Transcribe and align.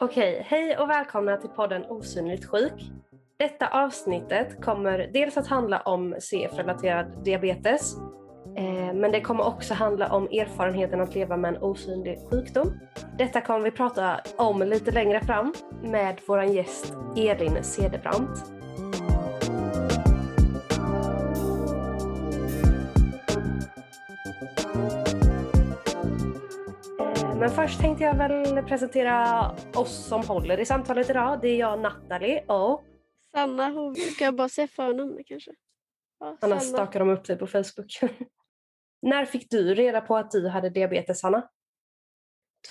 Okej, 0.00 0.42
hej 0.46 0.76
och 0.78 0.90
välkomna 0.90 1.36
till 1.36 1.50
podden 1.50 1.84
Osynligt 1.84 2.44
sjuk. 2.44 2.90
Detta 3.38 3.68
avsnittet 3.68 4.64
kommer 4.64 5.10
dels 5.12 5.36
att 5.36 5.46
handla 5.46 5.80
om 5.80 6.14
CF-relaterad 6.20 7.24
diabetes, 7.24 7.96
eh, 8.56 8.94
men 8.94 9.12
det 9.12 9.20
kommer 9.20 9.46
också 9.46 9.74
handla 9.74 10.12
om 10.12 10.24
erfarenheten 10.24 11.00
att 11.00 11.14
leva 11.14 11.36
med 11.36 11.54
en 11.54 11.62
osynlig 11.62 12.18
sjukdom. 12.30 12.80
Detta 13.18 13.40
kommer 13.40 13.60
vi 13.60 13.70
prata 13.70 14.20
om 14.36 14.62
lite 14.62 14.90
längre 14.90 15.20
fram 15.20 15.54
med 15.82 16.20
vår 16.26 16.42
gäst 16.42 16.94
Elin 17.16 17.64
Cederbrandt. 17.64 18.57
Men 27.48 27.56
först 27.56 27.80
tänkte 27.80 28.04
jag 28.04 28.16
väl 28.16 28.62
presentera 28.62 29.50
oss 29.74 30.06
som 30.06 30.26
håller 30.26 30.60
i 30.60 30.66
samtalet 30.66 31.10
idag. 31.10 31.38
Det 31.42 31.48
är 31.48 31.56
jag, 31.56 31.80
Nathalie 31.80 32.44
och 32.46 32.84
Sanna, 33.32 33.70
hon 33.70 33.94
ska 33.96 34.24
jag 34.24 34.34
bara 34.34 34.48
säga 34.48 34.68
förnamnet 34.68 35.26
kanske? 35.26 35.50
Ja, 36.20 36.38
annars 36.40 36.62
Sanna. 36.62 36.76
stakar 36.76 37.00
de 37.00 37.10
upp 37.10 37.24
dig 37.24 37.36
på 37.36 37.46
Facebook. 37.46 38.00
När 39.02 39.24
fick 39.24 39.50
du 39.50 39.74
reda 39.74 40.00
på 40.00 40.16
att 40.16 40.30
du 40.30 40.48
hade 40.48 40.70
diabetes, 40.70 41.22
Hanna? 41.22 41.48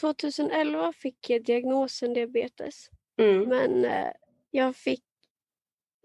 2011 0.02 0.94
fick 0.94 1.30
jag 1.30 1.44
diagnosen 1.46 2.14
diabetes. 2.14 2.90
Mm. 3.22 3.50
Men 3.50 3.86
eh, 3.86 4.12
jag 4.52 4.76
fick, 4.76 5.04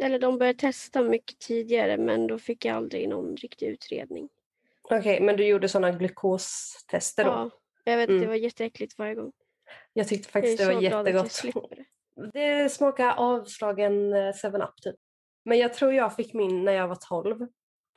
eller 0.02 0.18
de 0.18 0.38
började 0.38 0.58
testa 0.58 1.02
mycket 1.02 1.38
tidigare 1.38 1.96
men 1.96 2.26
då 2.26 2.38
fick 2.38 2.64
jag 2.64 2.76
aldrig 2.76 3.08
någon 3.08 3.36
riktig 3.36 3.66
utredning. 3.66 4.28
Okej, 4.82 5.20
men 5.20 5.36
du 5.36 5.46
gjorde 5.46 5.68
sådana 5.68 5.90
glukostester 5.90 7.24
då? 7.24 7.30
Ja, 7.30 7.50
jag 7.84 7.96
vet 7.96 8.08
Mm. 8.08 8.20
det 8.20 8.26
var 8.28 8.34
jätteäckligt 8.34 8.98
varje 8.98 9.14
gång. 9.14 9.32
Jag 9.92 10.08
tyckte 10.08 10.26
Jag 10.26 10.32
faktiskt 10.32 10.58
det 10.58 10.74
var 10.74 10.80
jättegott. 10.82 11.42
det. 12.14 12.32
Det 12.32 12.68
smakar 12.68 13.14
avslagen 13.16 14.14
7-Up 14.14 14.76
typ. 14.82 14.96
Men 15.44 15.58
jag 15.58 15.74
tror 15.74 15.92
jag 15.92 16.16
fick 16.16 16.34
min 16.34 16.64
när 16.64 16.72
jag 16.72 16.88
var 16.88 16.96
12. 16.96 17.46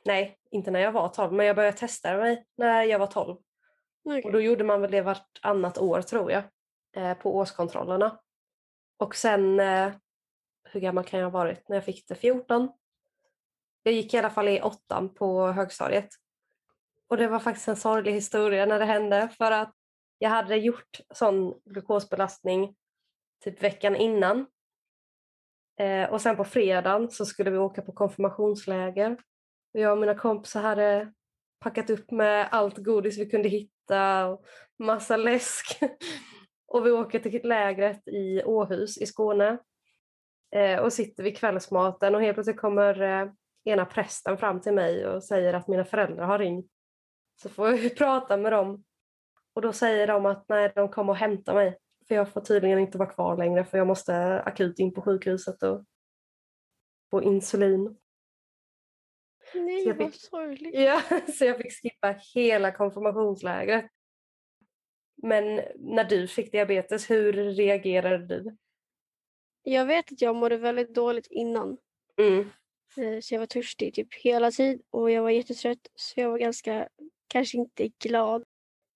Nej, 0.04 0.38
inte 0.50 0.70
när 0.70 0.80
jag 0.80 0.92
var 0.92 1.08
12, 1.08 1.32
men 1.32 1.46
jag 1.46 1.56
började 1.56 1.76
testa 1.76 2.16
mig 2.16 2.44
när 2.56 2.82
jag 2.82 2.98
var 2.98 3.06
12. 3.06 3.36
Okej. 4.04 4.22
Och 4.24 4.32
då 4.32 4.40
gjorde 4.40 4.64
man 4.64 4.80
väl 4.80 4.90
det 4.90 5.02
vartannat 5.02 5.78
år 5.78 6.02
tror 6.02 6.32
jag. 6.32 6.42
Eh, 6.96 7.14
på 7.14 7.36
årskontrollerna. 7.36 8.20
Och 8.98 9.16
sen, 9.16 9.60
eh, 9.60 9.92
hur 10.64 10.80
gammal 10.80 11.04
kan 11.04 11.20
jag 11.20 11.26
ha 11.30 11.38
varit 11.38 11.68
när 11.68 11.76
jag 11.76 11.84
fick 11.84 12.08
det? 12.08 12.14
14? 12.14 12.68
Jag 13.82 13.94
gick 13.94 14.14
i 14.14 14.18
alla 14.18 14.30
fall 14.30 14.48
i 14.48 14.60
åttan 14.62 15.14
på 15.14 15.46
högstadiet. 15.46 16.08
Och 17.08 17.16
det 17.16 17.28
var 17.28 17.38
faktiskt 17.38 17.68
en 17.68 17.76
sorglig 17.76 18.12
historia 18.12 18.66
när 18.66 18.78
det 18.78 18.84
hände. 18.84 19.28
För 19.38 19.52
att 19.52 19.75
jag 20.18 20.30
hade 20.30 20.56
gjort 20.56 21.00
sån 21.14 21.54
glukosbelastning 21.64 22.74
typ 23.44 23.62
veckan 23.62 23.96
innan. 23.96 24.46
Eh, 25.80 26.10
och 26.10 26.20
sen 26.20 26.36
på 26.36 26.44
fredagen 26.44 27.10
så 27.10 27.26
skulle 27.26 27.50
vi 27.50 27.58
åka 27.58 27.82
på 27.82 27.92
konfirmationsläger. 27.92 29.12
Och 29.74 29.80
jag 29.80 29.92
och 29.92 29.98
mina 29.98 30.14
kompisar 30.14 30.62
hade 30.62 31.12
packat 31.60 31.90
upp 31.90 32.10
med 32.10 32.48
allt 32.50 32.78
godis 32.78 33.18
vi 33.18 33.30
kunde 33.30 33.48
hitta 33.48 34.26
och 34.26 34.44
massa 34.78 35.16
läsk. 35.16 35.78
och 36.68 36.86
vi 36.86 36.90
åker 36.90 37.18
till 37.18 37.48
lägret 37.48 38.08
i 38.08 38.42
Åhus 38.44 38.98
i 38.98 39.06
Skåne. 39.06 39.58
Eh, 40.56 40.78
och 40.78 40.92
sitter 40.92 41.22
vid 41.22 41.36
kvällsmaten 41.36 42.14
och 42.14 42.20
helt 42.20 42.36
plötsligt 42.36 42.60
kommer 42.60 43.02
eh, 43.02 43.30
ena 43.64 43.84
prästen 43.84 44.38
fram 44.38 44.60
till 44.60 44.74
mig 44.74 45.06
och 45.06 45.24
säger 45.24 45.54
att 45.54 45.68
mina 45.68 45.84
föräldrar 45.84 46.26
har 46.26 46.38
ringt. 46.38 46.66
Så 47.42 47.48
får 47.48 47.68
jag 47.68 47.96
prata 47.98 48.36
med 48.36 48.52
dem. 48.52 48.84
Och 49.56 49.62
då 49.62 49.72
säger 49.72 50.06
de 50.06 50.26
att 50.26 50.48
nej, 50.48 50.72
de 50.74 50.88
kommer 50.88 51.12
och 51.12 51.16
hämta 51.16 51.54
mig. 51.54 51.78
För 52.08 52.14
jag 52.14 52.32
får 52.32 52.40
tydligen 52.40 52.78
inte 52.78 52.98
vara 52.98 53.08
kvar 53.10 53.36
längre 53.36 53.64
för 53.64 53.78
jag 53.78 53.86
måste 53.86 54.42
akut 54.42 54.78
in 54.78 54.94
på 54.94 55.02
sjukhuset 55.02 55.62
och 55.62 55.84
få 57.10 57.22
insulin. 57.22 57.96
Nej, 59.54 59.84
jag 59.88 59.94
vad 59.94 60.12
fick- 60.12 60.20
sorgligt. 60.20 60.74
Ja, 60.74 61.02
så 61.38 61.44
jag 61.44 61.56
fick 61.56 61.72
skippa 61.82 62.14
hela 62.34 62.72
konfirmationslägret. 62.72 63.90
Men 65.22 65.60
när 65.76 66.04
du 66.04 66.28
fick 66.28 66.52
diabetes, 66.52 67.10
hur 67.10 67.32
reagerade 67.32 68.26
du? 68.26 68.56
Jag 69.62 69.86
vet 69.86 70.12
att 70.12 70.20
jag 70.20 70.36
mådde 70.36 70.56
väldigt 70.56 70.94
dåligt 70.94 71.26
innan. 71.30 71.78
Mm. 72.16 72.50
Eh, 72.96 73.20
Så 73.20 73.34
jag 73.34 73.38
var 73.40 73.46
törstig 73.46 73.94
typ 73.94 74.14
hela 74.14 74.50
tiden 74.50 74.82
och 74.90 75.10
jag 75.10 75.22
var 75.22 75.30
jättetrött. 75.30 75.88
Så 75.94 76.20
jag 76.20 76.30
var 76.30 76.38
ganska, 76.38 76.88
kanske 77.28 77.58
inte 77.58 77.88
glad, 77.88 78.44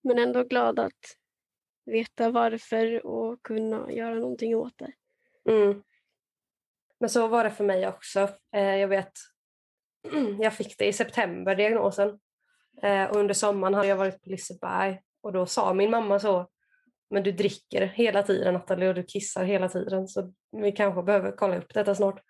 men 0.03 0.19
ändå 0.19 0.44
glad 0.44 0.78
att 0.78 1.16
veta 1.87 2.31
varför 2.31 3.06
och 3.06 3.43
kunna 3.43 3.93
göra 3.93 4.15
någonting 4.15 4.56
åt 4.56 4.78
det. 4.78 4.93
Mm. 5.53 5.83
Men 7.00 7.11
så 7.11 7.28
var 7.28 7.44
det 7.44 7.50
för 7.50 7.65
mig 7.65 7.88
också. 7.88 8.28
Eh, 8.55 8.77
jag 8.77 8.88
vet, 8.88 9.12
jag 10.41 10.55
fick 10.55 10.78
det 10.78 10.87
i 10.87 10.93
september, 10.93 11.55
diagnosen. 11.55 12.19
Eh, 12.83 13.05
och 13.11 13.16
under 13.16 13.34
sommaren 13.34 13.75
hade 13.75 13.88
jag 13.88 13.97
varit 13.97 14.22
på 14.22 14.31
Liseberg 14.31 15.00
och 15.21 15.33
då 15.33 15.47
sa 15.47 15.75
min 15.75 15.91
mamma 15.91 16.19
så, 16.19 16.49
men 17.11 17.22
du 17.22 17.32
dricker 17.32 17.87
hela 17.87 18.22
tiden 18.22 18.55
Nathalie 18.55 18.88
och 18.88 18.94
du 18.94 19.03
kissar 19.03 19.44
hela 19.44 19.69
tiden 19.69 20.09
så 20.09 20.32
vi 20.62 20.72
kanske 20.72 21.03
behöver 21.03 21.32
kolla 21.32 21.59
upp 21.59 21.75
detta 21.75 21.94
snart. 21.94 22.22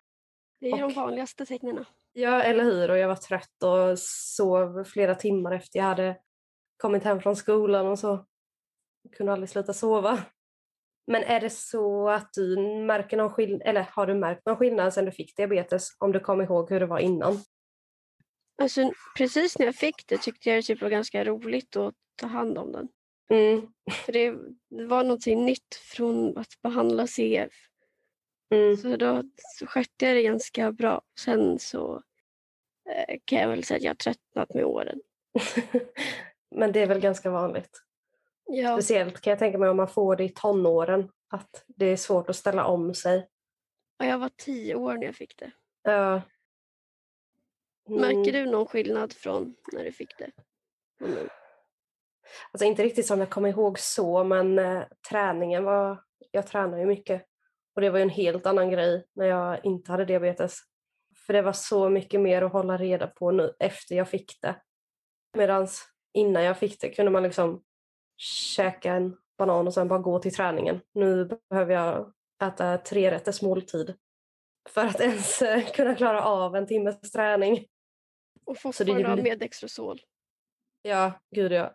Det 0.60 0.66
är 0.69 0.72
Och- 0.72 0.78
de 0.81 0.92
vanligaste 0.94 1.47
tecknen. 1.47 1.84
Ja, 2.12 2.42
eller 2.42 2.64
hur? 2.64 2.91
Och 2.91 2.98
jag 2.98 3.08
var 3.08 3.16
trött 3.16 3.62
och 3.62 3.98
sov 3.98 4.84
flera 4.84 5.14
timmar 5.14 5.52
efter 5.52 5.78
jag 5.78 5.87
hade 5.87 6.16
kommit 6.80 7.04
hem 7.04 7.20
från 7.20 7.36
skolan 7.36 7.86
och 7.86 7.98
så. 7.98 8.26
Jag 9.02 9.12
kunde 9.12 9.32
aldrig 9.32 9.48
sluta 9.50 9.72
sova. 9.72 10.18
Men 11.06 11.22
är 11.22 11.41
det 11.41 11.50
så 11.50 12.08
att 12.08 12.32
du 12.32 12.56
märker 12.86 13.16
någon 13.16 13.30
skillnad, 13.30 13.62
eller 13.64 13.82
har 13.82 14.06
du 14.06 14.14
märkt 14.14 14.46
någon 14.46 14.56
skillnad 14.56 14.94
sedan 14.94 15.04
du 15.04 15.12
fick 15.12 15.36
diabetes? 15.36 15.88
Om 15.98 16.12
du 16.12 16.20
kommer 16.20 16.44
ihåg 16.44 16.70
hur 16.70 16.80
det 16.80 16.86
var 16.86 16.98
innan? 16.98 17.38
Alltså, 18.62 18.92
precis 19.16 19.58
när 19.58 19.66
jag 19.66 19.74
fick 19.74 20.06
det 20.06 20.19
tyckte 20.19 20.48
jag 20.50 20.58
det 20.58 20.62
typ 20.62 20.82
var 20.82 20.88
ganska 20.88 21.24
roligt 21.24 21.76
att 21.76 21.94
ta 22.16 22.26
hand 22.26 22.58
om 22.58 22.72
den. 22.72 22.88
Mm, 23.32 23.72
För 23.90 24.12
det, 24.12 24.34
det 24.70 24.86
var 24.86 25.04
någonting 25.04 25.44
nytt 25.44 25.74
från 25.74 26.38
att 26.38 26.62
behandla 26.62 27.06
CF. 27.06 27.52
mm, 28.54 28.76
Så 28.76 28.96
då 28.96 29.22
så 29.36 29.66
skötte 29.66 30.06
jag 30.06 30.16
det 30.16 30.22
ganska 30.22 30.72
bra. 30.72 31.02
Sen 31.20 31.58
så 31.58 32.02
eh, 32.90 33.19
kan 33.24 33.38
jag 33.38 33.48
väl 33.48 33.64
säga 33.64 33.76
att 33.76 33.82
jag 33.82 33.90
har 33.90 33.94
tröttnat 33.94 34.54
med 34.54 34.64
åren. 34.64 35.00
Men 36.50 36.72
det 36.72 36.81
är 36.81 36.87
väl 36.87 37.00
ganska 37.00 37.31
vanligt. 37.31 37.83
Ja, 38.44 38.75
Speciellt 38.75 39.21
kan 39.21 39.31
jag 39.31 39.38
tänka 39.38 39.59
mig 39.59 39.69
om 39.69 39.77
man 39.77 39.88
får 39.88 40.16
det 40.16 40.25
i 40.25 40.28
tonåren. 40.28 41.11
Att 41.28 41.65
det 41.66 41.87
är 41.87 41.97
svårt 41.97 42.31
att 42.31 42.37
ställa 42.37 42.65
om 42.65 42.94
sig. 42.94 43.28
och 43.99 44.06
jag 44.06 44.19
var 44.19 44.31
tio 44.37 44.75
år 44.75 44.94
när 44.94 45.06
jag 45.06 45.15
fick 45.15 45.38
det. 45.38 45.50
Ja. 45.83 46.22
Mm. 47.88 48.00
Märker 48.00 48.33
du 48.33 48.47
någon 48.47 48.66
skillnad 48.66 49.12
från 49.12 49.55
när 49.72 49.84
du 49.84 49.93
fick 49.93 50.19
det? 50.19 50.31
Nu? 51.00 51.28
Alltså 52.53 52.65
inte 52.65 52.82
riktigt 52.82 53.06
som 53.06 53.19
jag 53.19 53.31
kommer 53.31 53.49
ihåg 53.49 53.78
så, 53.78 54.25
men 54.25 54.59
eh, 54.59 54.82
träningen 55.11 55.65
var... 55.65 56.05
Jag 56.31 56.47
tränar 56.47 56.78
ju 56.78 56.87
mycket. 56.87 57.27
Och 57.75 57.81
det 57.81 57.91
var 57.91 57.99
ju 57.99 58.03
en 58.03 58.11
helt 58.11 58.47
annan 58.47 58.71
grej 58.71 59.06
när 59.12 59.27
jag 59.27 59.65
inte 59.65 59.93
hade 59.93 60.05
diabetes. 60.05 60.59
För 61.27 61.32
det 61.32 61.43
var 61.43 61.53
så 61.53 61.88
mycket 61.88 62.21
mer 62.21 62.43
att 62.43 62.53
hålla 62.53 62.77
reda 62.77 63.06
på 63.06 63.31
nu 63.31 63.55
efter 63.59 63.97
jag 63.97 64.09
fick 64.09 64.38
det. 64.43 64.56
Medan 65.37 65.69
innan 66.15 66.44
jag 66.44 66.59
fick 66.59 66.81
det 66.81 66.91
kunde 66.91 67.10
man 67.10 67.22
liksom 67.22 67.62
käka 68.56 68.93
en 68.93 69.16
banan 69.38 69.66
och 69.66 69.75
sen 69.75 69.88
bara 69.88 69.98
gå 69.98 70.19
till 70.19 70.34
träningen. 70.34 70.81
Nu 70.94 71.38
behöver 71.50 71.75
jag 71.75 72.12
äta 72.43 72.78
tre 72.78 73.10
rätters 73.10 73.43
måltid 73.43 73.94
för 74.69 74.87
att 74.87 75.00
ens 75.00 75.43
eh, 75.43 75.70
kunna 75.72 75.94
klara 75.94 76.25
av 76.25 76.56
en 76.56 76.66
timmes 76.66 77.00
träning. 77.00 77.66
Och 78.44 78.59
fortfarande 78.59 79.09
ha 79.09 79.16
med 79.16 79.38
Dextrosol. 79.38 80.00
Ja, 80.82 81.12
gud 81.34 81.52
ja. 81.52 81.75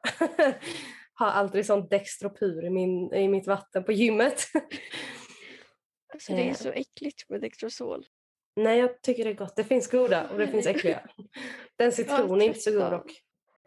Har 1.13 1.27
aldrig 1.27 1.65
sånt 1.65 1.89
Dextropur 1.89 2.65
i, 2.65 2.69
min, 2.69 3.13
i 3.13 3.27
mitt 3.27 3.47
vatten 3.47 3.83
på 3.83 3.91
gymmet. 3.91 4.43
Alltså 6.13 6.33
det 6.33 6.41
är 6.41 6.47
Eh. 6.47 6.53
så 6.53 6.69
äckligt 6.69 7.29
med 7.29 7.41
Dextrosol. 7.41 8.05
Nej, 8.55 8.79
jag 8.79 9.01
tycker 9.01 9.23
det 9.23 9.29
är 9.29 9.33
gott. 9.33 9.55
Det 9.55 9.63
finns 9.63 9.87
goda 9.91 10.29
och 10.29 10.37
det 10.37 10.47
finns 10.47 10.65
äckliga. 10.67 11.09
Den 11.75 11.91
citron 11.91 12.41
är 12.41 12.45
inte 12.45 12.59
så 12.59 12.71
god 12.71 12.91
dock. 12.91 13.11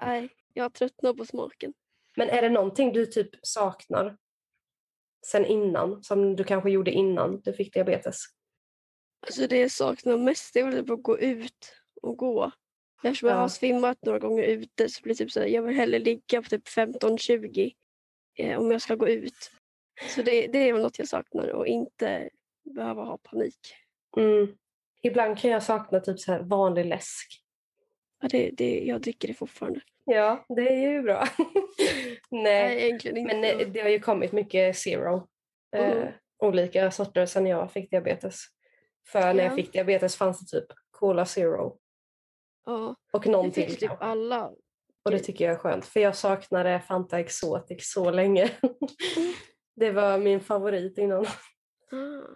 Nej, 0.03 0.29
jag 0.63 0.75
tröttnar 0.75 1.15
på 1.15 1.25
smaken. 1.27 1.75
Men 2.17 2.29
är 2.29 2.43
det 2.43 2.49
någonting 2.49 2.93
du 2.93 3.07
typ 3.07 3.31
saknar 3.43 4.17
sen 5.27 5.47
innan, 5.47 6.03
som 6.03 6.37
du 6.37 6.45
kanske 6.45 6.71
gjorde 6.71 6.91
innan 6.91 7.41
du 7.41 7.53
fick 7.53 7.75
diabetes? 7.75 8.23
Alltså 9.27 9.47
det 9.47 9.59
jag 9.59 9.71
saknar 9.71 10.17
mest 10.17 10.57
är 10.57 10.65
väl 10.65 10.73
typ 10.83 10.91
att 10.91 11.03
gå 11.03 11.19
ut 11.19 11.73
och 12.03 12.17
gå. 12.17 12.51
Eftersom 13.03 13.29
jag 13.29 13.37
Ja. 13.37 13.41
har 13.41 13.49
svimmat 13.49 13.99
några 14.05 14.19
gånger 14.19 14.43
ute 14.45 14.89
så 14.89 15.03
blir 15.03 15.15
det 15.15 15.19
typ 15.19 15.33
så 15.33 15.41
här, 15.41 15.47
jag 15.47 15.63
vill 15.63 15.77
hellre 15.77 15.99
ligga 15.99 16.43
på 16.43 16.49
typ 16.49 16.69
15-20 16.69 17.73
eh, 18.35 18.59
om 18.59 18.71
jag 18.71 18.83
ska 18.83 18.95
gå 18.95 19.09
ut. 19.09 19.51
Så 20.15 20.23
det, 20.23 20.47
det 20.47 20.59
är 20.69 20.73
väl 20.73 20.83
något 20.83 20.99
jag 20.99 21.09
saknar 21.09 21.49
och 21.49 21.67
inte 21.67 22.31
behöva 22.75 23.03
ha 23.05 23.19
panik. 23.19 23.75
Mm. 24.17 24.57
Ibland 25.03 25.39
kan 25.39 25.51
jag 25.51 25.63
sakna 25.63 26.01
typ 26.01 26.21
så 26.21 26.33
här 26.33 26.43
vanlig 26.43 26.87
läsk. 26.87 27.45
Ja, 28.21 28.29
det, 28.29 28.51
det, 28.51 28.81
jag 28.81 29.01
dricker 29.01 29.29
det 29.29 29.35
fortfarande. 29.35 29.81
Ja, 30.11 30.45
det 30.49 30.69
är 30.69 30.91
ju 30.91 31.03
bra. 31.03 31.25
Nej, 32.31 32.99
Nej, 33.05 33.25
men 33.25 33.45
eh, 33.45 33.69
det 33.69 33.81
har 33.81 33.89
ju 33.89 34.01
kommit 34.01 34.33
mycket 34.33 34.77
zero. 34.77 35.29
Eh, 35.77 35.93
Mm. 35.93 36.13
olika 36.39 36.91
sorter 36.91 37.27
sedan 37.27 37.47
jag 37.47 37.73
fick 37.73 37.91
diabetes. 37.91 38.41
För 39.09 39.21
när 39.35 39.43
jag 39.45 39.53
Ja. 39.53 39.57
fick 39.57 39.73
diabetes 39.73 40.17
fanns 40.17 40.41
det 40.41 40.59
typ 40.61 40.67
Cola 40.91 41.27
Zero 41.27 41.79
Ja, 42.67 42.95
och 43.13 43.23
det 43.23 43.31
någon 43.31 43.51
till. 43.51 43.77
typ 43.77 43.91
alla. 44.01 44.51
Och 45.05 45.11
det 45.11 45.19
tycker 45.19 45.45
jag 45.45 45.55
är 45.55 45.59
skönt 45.59 45.87
för 45.87 46.01
jag 46.01 46.17
saknade 46.17 46.81
Fanta 46.81 47.19
Exotic 47.21 47.93
så 47.93 48.11
länge. 48.11 48.51
det 49.77 49.91
var 49.91 50.19
min 50.19 50.41
favorit 50.41 50.99
innan. 50.99 51.25
Ah. 51.93 52.35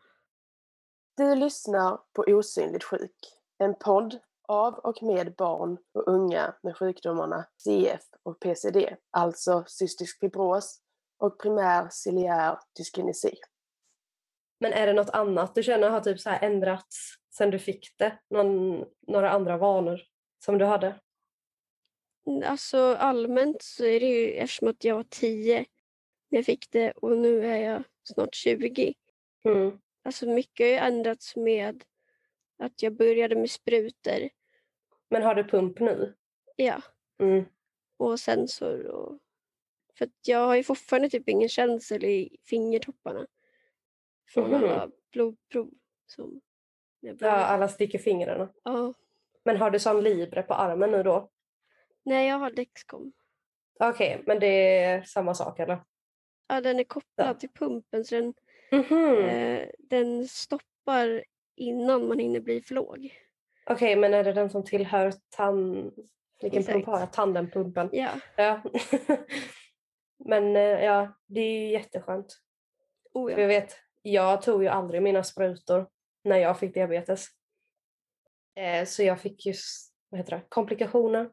Du 1.16 1.34
lyssnar 1.34 1.98
på 2.12 2.22
Osynligt 2.28 2.84
sjuk, 2.84 3.16
en 3.58 3.74
podd 3.74 4.18
av 4.48 4.74
och 4.74 5.02
med 5.02 5.34
barn 5.34 5.78
och 5.94 6.08
unga 6.08 6.54
med 6.62 6.76
sjukdomarna 6.76 7.46
CF 7.64 8.02
och 8.22 8.40
PCD, 8.40 8.96
alltså 9.10 9.64
cystisk 9.66 10.20
fibros 10.20 10.80
och 11.18 11.40
primär 11.40 11.88
ciliär 11.90 12.58
dyskinesi. 12.76 13.34
Men 14.60 14.72
är 14.72 14.86
det 14.86 14.92
något 14.92 15.10
annat 15.10 15.54
du 15.54 15.62
känner 15.62 15.90
har 15.90 16.00
typ 16.00 16.20
så 16.20 16.30
här 16.30 16.42
ändrats 16.42 17.14
sen 17.36 17.50
du 17.50 17.58
fick 17.58 17.94
det? 17.98 18.18
Någon, 18.30 18.84
några 19.06 19.30
andra 19.30 19.56
vanor 19.56 20.00
som 20.44 20.58
du 20.58 20.64
hade? 20.64 21.00
Alltså 22.44 22.94
allmänt 22.94 23.62
så 23.62 23.84
är 23.84 24.00
det 24.00 24.06
ju 24.06 24.32
eftersom 24.32 24.68
att 24.68 24.84
jag 24.84 24.96
var 24.96 25.06
10 25.08 25.66
när 26.30 26.38
jag 26.38 26.46
fick 26.46 26.70
det 26.70 26.90
och 26.90 27.18
nu 27.18 27.46
är 27.46 27.56
jag 27.56 27.82
snart 28.04 28.34
20. 28.34 28.94
Mm. 29.44 29.78
Alltså 30.04 30.26
mycket 30.26 30.64
har 30.64 30.70
ju 30.70 30.76
ändrats 30.76 31.36
med 31.36 31.84
att 32.64 32.82
jag 32.82 32.92
började 32.92 33.36
med 33.36 33.50
sprutor. 33.50 34.28
Men 35.10 35.22
har 35.22 35.34
du 35.34 35.44
pump 35.44 35.80
nu? 35.80 36.14
Ja, 36.56 36.82
Mm. 37.18 37.44
och 37.96 38.20
sensor. 38.20 38.86
Och... 38.86 39.18
För 39.98 40.04
att 40.04 40.28
jag 40.28 40.46
har 40.46 40.54
ju 40.56 40.62
fortfarande 40.62 41.08
typ 41.10 41.28
ingen 41.28 41.48
känsel 41.48 42.04
i 42.04 42.36
fingertopparna. 42.44 43.26
Från 44.28 44.50
Mhm. 44.50 44.54
alla 44.54 44.90
blodprov. 45.12 45.70
Som 46.06 46.40
Ja, 47.00 47.30
alla 47.30 47.68
sticker 47.68 47.98
fingrarna. 47.98 48.52
ja. 48.64 48.94
Men 49.44 49.56
har 49.56 49.70
du 49.70 49.78
sån 49.78 50.02
Libre 50.04 50.42
på 50.42 50.54
armen 50.54 50.90
nu 50.90 51.02
då? 51.02 51.30
Nej, 52.02 52.28
jag 52.28 52.38
har 52.38 52.50
Dexcom. 52.50 53.12
Okej, 53.80 54.22
men 54.26 54.38
det 54.40 54.78
är 54.78 55.02
samma 55.02 55.34
sak 55.34 55.58
eller? 55.58 55.78
Ja, 56.46 56.60
den 56.60 56.78
är 56.80 56.84
kopplad 56.84 57.28
Ja. 57.28 57.34
till 57.34 57.48
pumpen 57.50 58.04
så 58.04 58.14
den, 58.14 58.34
Mhm. 58.72 59.24
eh, 59.24 59.68
den 59.78 60.28
stoppar 60.28 61.24
innan 61.56 62.08
man 62.08 62.18
hinner 62.18 62.40
bli 62.40 62.62
för 62.62 62.74
låg. 62.74 63.12
Okej, 63.66 63.96
men 63.96 64.14
är 64.14 64.24
det 64.24 64.32
den 64.32 64.50
som 64.50 64.64
tillhör 64.64 65.12
tand... 65.36 65.92
Vilken 66.40 66.64
pump 66.64 66.86
har 66.86 67.00
jag? 67.00 67.12
Tandempumpen? 67.12 67.88
Ja, 67.92 68.10
Ja. 68.36 68.62
men 70.24 70.56
eh, 70.56 70.84
ja, 70.84 71.18
det 71.26 71.40
är 71.40 71.60
ju 71.60 71.70
jätteskönt. 71.70 72.38
oh 73.14 73.32
ja. 73.32 73.40
jag 73.40 73.48
vet, 73.48 73.76
jag 74.02 74.42
tog 74.42 74.62
ju 74.62 74.68
aldrig 74.68 75.02
mina 75.02 75.24
sprutor 75.24 75.88
när 76.24 76.36
jag 76.36 76.58
fick 76.58 76.74
diabetes. 76.74 77.26
Eh, 78.56 78.84
så 78.84 79.02
jag 79.02 79.20
fick 79.20 79.46
just 79.46 79.94
vad 80.08 80.18
heter 80.18 80.36
det, 80.36 80.42
komplikationer 80.48 81.30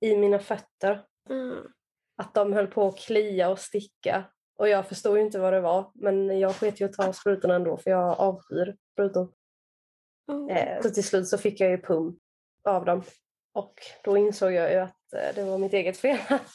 i 0.00 0.16
mina 0.16 0.38
fötter. 0.38 1.04
Ah. 1.30 1.68
Att 2.16 2.34
de 2.34 2.52
höll 2.52 2.66
på 2.66 2.88
att 2.88 2.98
klia 2.98 3.50
och 3.50 3.58
sticka. 3.58 4.24
Och 4.56 4.68
jag 4.68 4.86
förstod 4.86 5.16
ju 5.16 5.22
inte 5.22 5.38
vad 5.38 5.52
det 5.52 5.60
var. 5.60 5.90
Men 5.94 6.38
jag 6.38 6.54
sket 6.54 6.80
ju 6.80 6.84
att 6.84 6.92
ta 6.92 7.12
sprutorna 7.12 7.54
ändå 7.54 7.76
för 7.76 7.90
jag 7.90 8.20
avskyr 8.20 8.76
sprutor. 8.92 9.32
Oh. 10.30 10.52
Eh, 10.56 10.82
så 10.82 10.90
till 10.90 11.04
slut 11.04 11.28
så 11.28 11.38
fick 11.38 11.60
jag 11.60 11.70
ju 11.70 11.78
pump 11.82 12.18
av 12.64 12.84
dem. 12.84 13.02
Och 13.52 13.74
då 14.04 14.16
insåg 14.16 14.52
jag 14.52 14.72
ju 14.72 14.78
att 14.78 15.12
eh, 15.12 15.34
det 15.34 15.42
var 15.44 15.58
mitt 15.58 15.72
eget 15.72 15.96
fel. 15.96 16.18
Att 16.28 16.50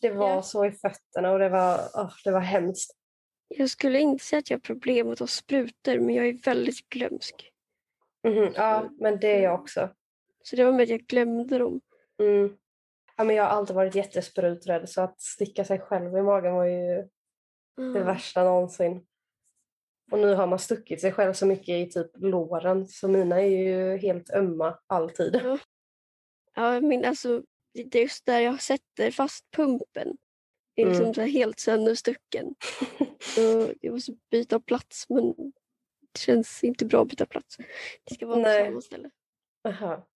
det 0.00 0.10
var 0.10 0.30
Ja. 0.30 0.42
så 0.42 0.64
i 0.64 0.72
fötterna 0.72 1.30
och 1.32 1.38
det 1.38 1.48
var, 1.48 1.80
åh, 1.94 2.12
det 2.24 2.30
var 2.30 2.40
hemskt. 2.40 2.90
Jag 3.48 3.70
skulle 3.70 3.98
inte 4.00 4.24
säga 4.24 4.38
att 4.40 4.50
jag 4.50 4.56
har 4.56 4.60
problem 4.60 5.10
att 5.10 5.18
ta 5.18 5.26
sprutor 5.26 5.98
men 5.98 6.14
jag 6.14 6.26
är 6.28 6.42
väldigt 6.44 6.88
glömsk. 6.88 7.50
Mhm, 8.28 8.52
ja, 8.54 8.88
men 9.00 9.20
det 9.20 9.28
är 9.38 9.42
jag 9.42 9.60
också. 9.60 9.88
Så 10.44 10.56
det 10.56 10.64
var 10.64 10.72
med 10.72 10.82
att 10.82 10.88
jag 10.88 11.00
glömde 11.00 11.58
dem. 11.58 11.80
Mm. 12.22 12.56
Ja, 13.16 13.24
men 13.24 13.36
jag 13.36 13.44
har 13.44 13.50
alltid 13.50 13.76
varit 13.76 13.94
jättespruträdd 13.94 14.88
så 14.88 15.00
att 15.02 15.20
sticka 15.20 15.64
sig 15.64 15.78
själv 15.80 16.16
i 16.16 16.22
magen 16.22 16.54
var 16.54 16.64
ju 16.64 17.08
det 17.76 18.00
Ah. 18.00 18.04
värsta 18.04 18.44
någonsin. 18.44 19.06
Och 20.10 20.18
nu 20.18 20.34
har 20.34 20.46
man 20.46 20.58
stuckit 20.58 21.00
sig 21.00 21.12
själv 21.12 21.32
så 21.32 21.46
mycket 21.46 21.68
i 21.68 21.90
typ 21.90 22.10
låren 22.16 22.88
så 22.88 23.08
mina 23.08 23.40
är 23.42 23.46
ju 23.66 23.96
helt 23.96 24.30
ömma 24.30 24.78
alltid. 24.86 25.40
Ja. 25.44 25.58
Ja, 26.54 26.80
men 26.80 27.04
alltså 27.04 27.42
det 27.74 27.98
är 27.98 28.02
just 28.02 28.26
där 28.26 28.40
jag 28.40 28.62
sätter 28.62 29.10
fast 29.10 29.50
pumpen. 29.50 30.16
Det 30.74 30.82
är 30.82 30.86
liksom 30.86 31.06
Mm. 31.06 31.30
helt 31.30 31.58
sönderstucken. 31.60 32.54
Så 33.20 33.70
jag 33.80 33.92
måste 33.92 34.12
byta 34.30 34.60
plats 34.60 35.08
men 35.08 35.34
det 36.12 36.18
känns 36.20 36.64
inte 36.64 36.84
bra 36.84 37.02
att 37.02 37.08
byta 37.08 37.26
plats. 37.26 37.56
Det 38.04 38.14
ska 38.14 38.26
vara 38.26 38.36
på 38.36 38.42
Nej. 38.42 38.64
samma 38.68 38.80
ställe. 38.80 39.10
Aha. 39.68 40.06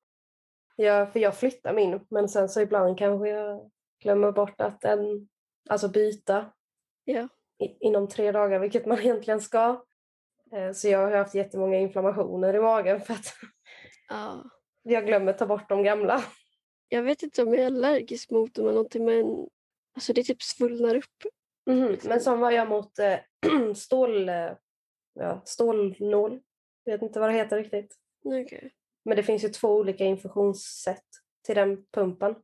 Ja, 0.76 1.06
för 1.06 1.20
jag 1.20 1.36
flyttar 1.38 1.72
min 1.74 2.00
men 2.10 2.28
sen 2.28 2.48
så 2.48 2.60
ibland 2.60 2.98
kanske 2.98 3.28
jag 3.28 3.70
glömmer 4.02 4.32
bort 4.32 4.60
att 4.60 4.80
den, 4.80 5.28
alltså 5.68 5.88
byta 5.88 6.52
Ja. 7.04 7.28
Inom 7.58 8.08
tre 8.08 8.32
dagar, 8.32 8.58
vilket 8.58 8.86
man 8.86 8.98
egentligen 9.00 9.40
ska. 9.40 9.84
Eh, 10.52 10.72
Så 10.72 10.88
jag 10.88 10.98
har 10.98 11.10
haft 11.16 11.34
jättemånga 11.34 11.78
inflammationer 11.78 12.54
i 12.54 12.60
magen 12.60 13.00
för 13.00 13.14
att 13.14 13.34
Ja. 14.08 14.44
jag 14.82 15.06
glömmer 15.06 15.32
ta 15.32 15.46
bort 15.46 15.68
de 15.68 15.82
gamla. 15.82 16.24
Jag 16.88 17.02
vet 17.02 17.22
inte 17.22 17.42
om 17.42 17.48
jag 17.54 17.62
är 17.62 17.66
allergisk 17.66 18.30
mot 18.30 18.54
dem 18.54 18.64
eller 18.64 18.74
någonting 18.74 19.04
men 19.04 19.46
alltså 19.94 20.12
det 20.12 20.22
typ 20.22 20.42
svullnar 20.42 20.94
upp. 20.96 21.04
Liksom. 21.90 22.08
Men 22.08 22.20
som 22.20 22.40
var 22.40 22.50
jag 22.50 22.68
mot 22.68 22.98
eh, 22.98 23.18
stål, 23.74 24.28
eh, 24.28 24.50
ja, 25.14 25.42
stålnål. 25.44 26.40
Vet 26.84 27.02
inte 27.02 27.20
vad 27.20 27.28
det 27.30 27.34
heter 27.36 27.56
riktigt. 27.56 27.96
Okej. 28.24 28.72
Men 29.04 29.16
det 29.16 29.22
finns 29.22 29.44
ju 29.44 29.48
två 29.48 29.68
olika 29.68 30.04
infusionssätt 30.04 31.04
till 31.46 31.54
den 31.54 31.86
pumpen. 31.92 32.34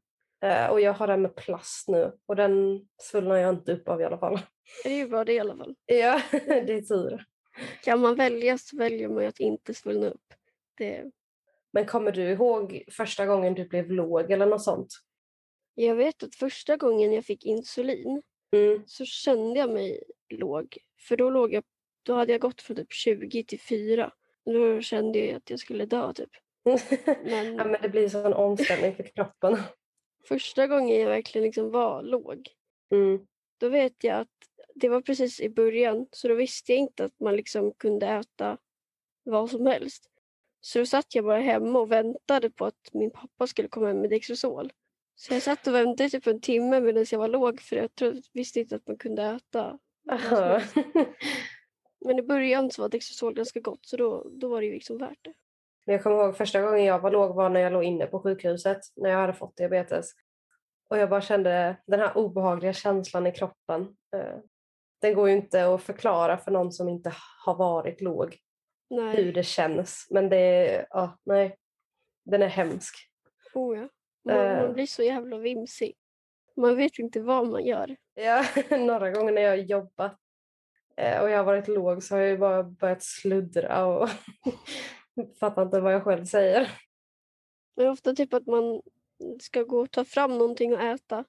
Eh, 0.44 0.66
och 0.66 0.80
jag 0.80 0.92
har 0.92 1.06
den 1.06 1.22
med 1.22 1.34
plast 1.36 1.88
nu 1.88 2.12
och 2.26 2.36
den 2.36 2.86
svullnar 3.02 3.36
jag 3.36 3.54
inte 3.54 3.72
upp 3.72 3.88
av 3.88 4.00
i 4.00 4.04
alla 4.04 4.18
fall. 4.18 4.40
Det 4.84 4.88
är 4.90 4.96
ju 4.96 5.08
bara 5.08 5.24
det 5.24 5.32
i 5.32 5.40
alla 5.40 5.56
fall. 5.56 5.74
Ja, 5.86 6.20
det 6.46 6.72
är 6.72 6.82
tur. 6.82 7.24
Kan 7.84 8.00
man 8.00 8.14
välja 8.14 8.58
så 8.58 8.76
väljer 8.76 9.08
man 9.08 9.22
ju 9.22 9.28
att 9.28 9.40
inte 9.40 9.74
svullna 9.74 10.06
upp. 10.06 10.34
Det, 10.78 11.04
Men 11.72 11.86
kommer 11.86 12.12
du 12.12 12.22
ihåg 12.22 12.84
första 12.90 13.26
gången 13.26 13.54
du 13.54 13.68
blev 13.68 13.90
låg 13.90 14.30
eller 14.30 14.46
något 14.46 14.62
sånt? 14.62 14.88
jag 15.76 15.94
vet 15.94 16.22
att 16.22 16.34
första 16.34 16.76
gången 16.76 17.12
jag 17.12 17.24
fick 17.24 17.44
insulin 17.44 18.22
Mm. 18.52 18.82
så 18.86 19.04
kände 19.04 19.58
jag 19.60 19.70
mig 19.70 20.02
låg. 20.28 20.78
För 21.08 21.16
då, 21.16 21.30
låg 21.30 21.52
jag, 21.52 21.64
då 22.02 22.14
hade 22.14 22.32
jag 22.32 22.40
gått 22.40 22.62
från 22.62 22.76
typ 22.76 22.92
20 22.92 23.44
till 23.44 23.60
4. 23.60 24.12
Då 24.44 24.80
kände 24.80 25.18
jag 25.18 25.36
att 25.36 25.50
jag 25.50 25.58
skulle 25.58 25.86
dö 25.86 26.12
typ. 26.12 26.30
Men 27.24 27.56
ja, 27.56 27.64
men 27.64 27.76
det 27.82 27.88
blir 27.88 28.02
en 28.04 28.10
sån 28.10 28.32
omställning 28.32 28.94
för 28.94 29.02
kroppen. 29.02 29.56
Första 30.28 30.66
gången 30.66 31.00
jag 31.00 31.08
verkligen 31.08 31.44
liksom 31.44 31.70
var 31.70 32.02
låg, 32.02 32.48
Mm. 32.90 33.26
då 33.58 33.68
vet 33.68 34.04
jag 34.04 34.20
att 34.20 34.28
det 34.74 34.88
var 34.88 35.00
precis 35.00 35.40
i 35.40 35.48
början. 35.48 36.06
Så 36.10 36.28
då 36.28 36.34
visste 36.34 36.72
jag 36.72 36.78
inte 36.78 37.04
att 37.04 37.20
man 37.20 37.36
liksom 37.36 37.72
kunde 37.72 38.06
äta 38.06 38.58
vad 39.24 39.50
som 39.50 39.66
helst. 39.66 40.10
Så 40.60 40.78
då 40.78 40.86
satt 40.86 41.14
jag 41.14 41.24
bara 41.24 41.40
hemma 41.40 41.78
och 41.78 41.92
väntade 41.92 42.50
på 42.50 42.64
att 42.64 42.88
min 42.92 43.10
pappa 43.10 43.46
skulle 43.46 43.68
komma 43.68 43.86
hem 43.86 44.00
med 44.00 44.10
Dextrosol. 44.10 44.72
Så 45.14 45.34
jag 45.34 45.42
satt 45.42 45.66
och 45.66 45.74
väntade 45.74 46.10
typ 46.10 46.26
en 46.26 46.40
timme 46.40 46.80
medan 46.80 47.06
jag 47.10 47.18
var 47.18 47.28
låg 47.28 47.60
för 47.60 47.76
jag 47.76 47.94
trodde, 47.94 48.22
visste 48.32 48.60
inte 48.60 48.76
att 48.76 48.86
man 48.86 48.96
kunde 48.96 49.22
äta. 49.22 49.78
Men 52.04 52.18
i 52.18 52.22
början 52.22 52.70
så 52.70 52.82
var 52.82 52.88
Dextrosol 52.88 53.34
ganska 53.34 53.60
gott 53.60 53.86
så 53.86 53.96
då, 53.96 54.28
då 54.30 54.48
var 54.48 54.60
det 54.60 54.66
ju 54.66 54.72
liksom 54.72 54.98
värt 54.98 55.18
det. 55.22 55.34
Men 55.86 55.92
Jag 55.94 56.02
kommer 56.02 56.16
ihåg 56.16 56.36
första 56.36 56.60
gången 56.62 56.84
jag 56.84 56.98
var 56.98 57.10
låg 57.10 57.34
var 57.34 57.48
när 57.48 57.60
jag 57.60 57.72
låg 57.72 57.84
inne 57.84 58.06
på 58.06 58.20
sjukhuset 58.20 58.80
när 58.96 59.10
jag 59.10 59.18
hade 59.18 59.32
fått 59.32 59.56
diabetes. 59.56 60.10
Och 60.90 60.98
jag 60.98 61.10
bara 61.10 61.20
kände 61.20 61.76
den 61.86 62.00
här 62.00 62.16
obehagliga 62.18 62.72
känslan 62.72 63.26
i 63.26 63.32
kroppen. 63.32 63.96
eh, 64.16 64.36
Den 65.00 65.14
går 65.14 65.28
ju 65.28 65.34
inte 65.36 65.64
att 65.74 65.82
förklara 65.82 66.38
för 66.38 66.50
någon 66.50 66.72
som 66.72 66.88
inte 66.88 67.12
har 67.44 67.54
varit 67.54 68.00
låg 68.00 68.36
Nej, 68.90 69.16
hur 69.16 69.32
det 69.32 69.42
känns. 69.42 70.06
Men 70.10 70.28
det 70.28 70.36
är, 70.36 70.86
ja, 70.90 71.18
nej. 71.24 71.56
Den 72.24 72.42
är 72.42 72.46
hemsk. 72.48 72.94
oh 73.54 73.76
ja. 73.78 73.88
Man, 74.24 74.36
Eh. 74.36 74.62
man 74.62 74.72
blir 74.72 74.86
så 74.86 75.02
jävla 75.02 75.38
vimsig. 75.38 75.94
Man 76.56 76.76
vet 76.76 76.98
inte 76.98 77.20
vad 77.20 77.46
man 77.46 77.64
gör. 77.64 77.96
Ja, 78.14 78.44
några 78.78 79.10
gånger 79.10 79.32
när 79.32 79.42
jag 79.42 79.50
har 79.50 79.56
jobbat 79.56 80.16
eh, 80.96 81.22
och 81.22 81.30
jag 81.30 81.36
har 81.36 81.44
varit 81.44 81.68
låg 81.68 82.02
så 82.02 82.14
har 82.14 82.22
jag 82.22 82.38
bara 82.40 82.62
börjat 82.62 83.02
sluddra 83.02 83.86
och 83.86 84.08
fattar 85.40 85.62
inte 85.62 85.80
vad 85.80 85.94
jag 85.94 86.04
själv 86.04 86.24
säger. 86.24 86.70
Men 87.76 87.88
ofta 87.88 88.14
typ 88.14 88.34
att 88.34 88.46
man 88.46 88.82
ska 89.40 89.62
gå 89.62 89.80
och 89.80 89.90
ta 89.90 90.04
fram 90.04 90.38
någonting 90.38 90.74
och 90.74 90.82
äta. 90.82 91.24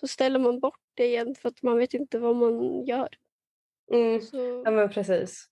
Så 0.00 0.08
ställer 0.08 0.38
man 0.38 0.60
bort 0.60 0.80
det 0.94 1.06
igen 1.06 1.34
för 1.34 1.48
att 1.48 1.62
man 1.62 1.78
vet 1.78 1.94
inte 1.94 2.18
vad 2.18 2.36
man 2.36 2.84
gör. 2.84 3.08
Mm. 3.92 4.20
Så, 4.20 4.62
Ja 4.64 4.70
men 4.70 4.90
precis. 4.90 5.46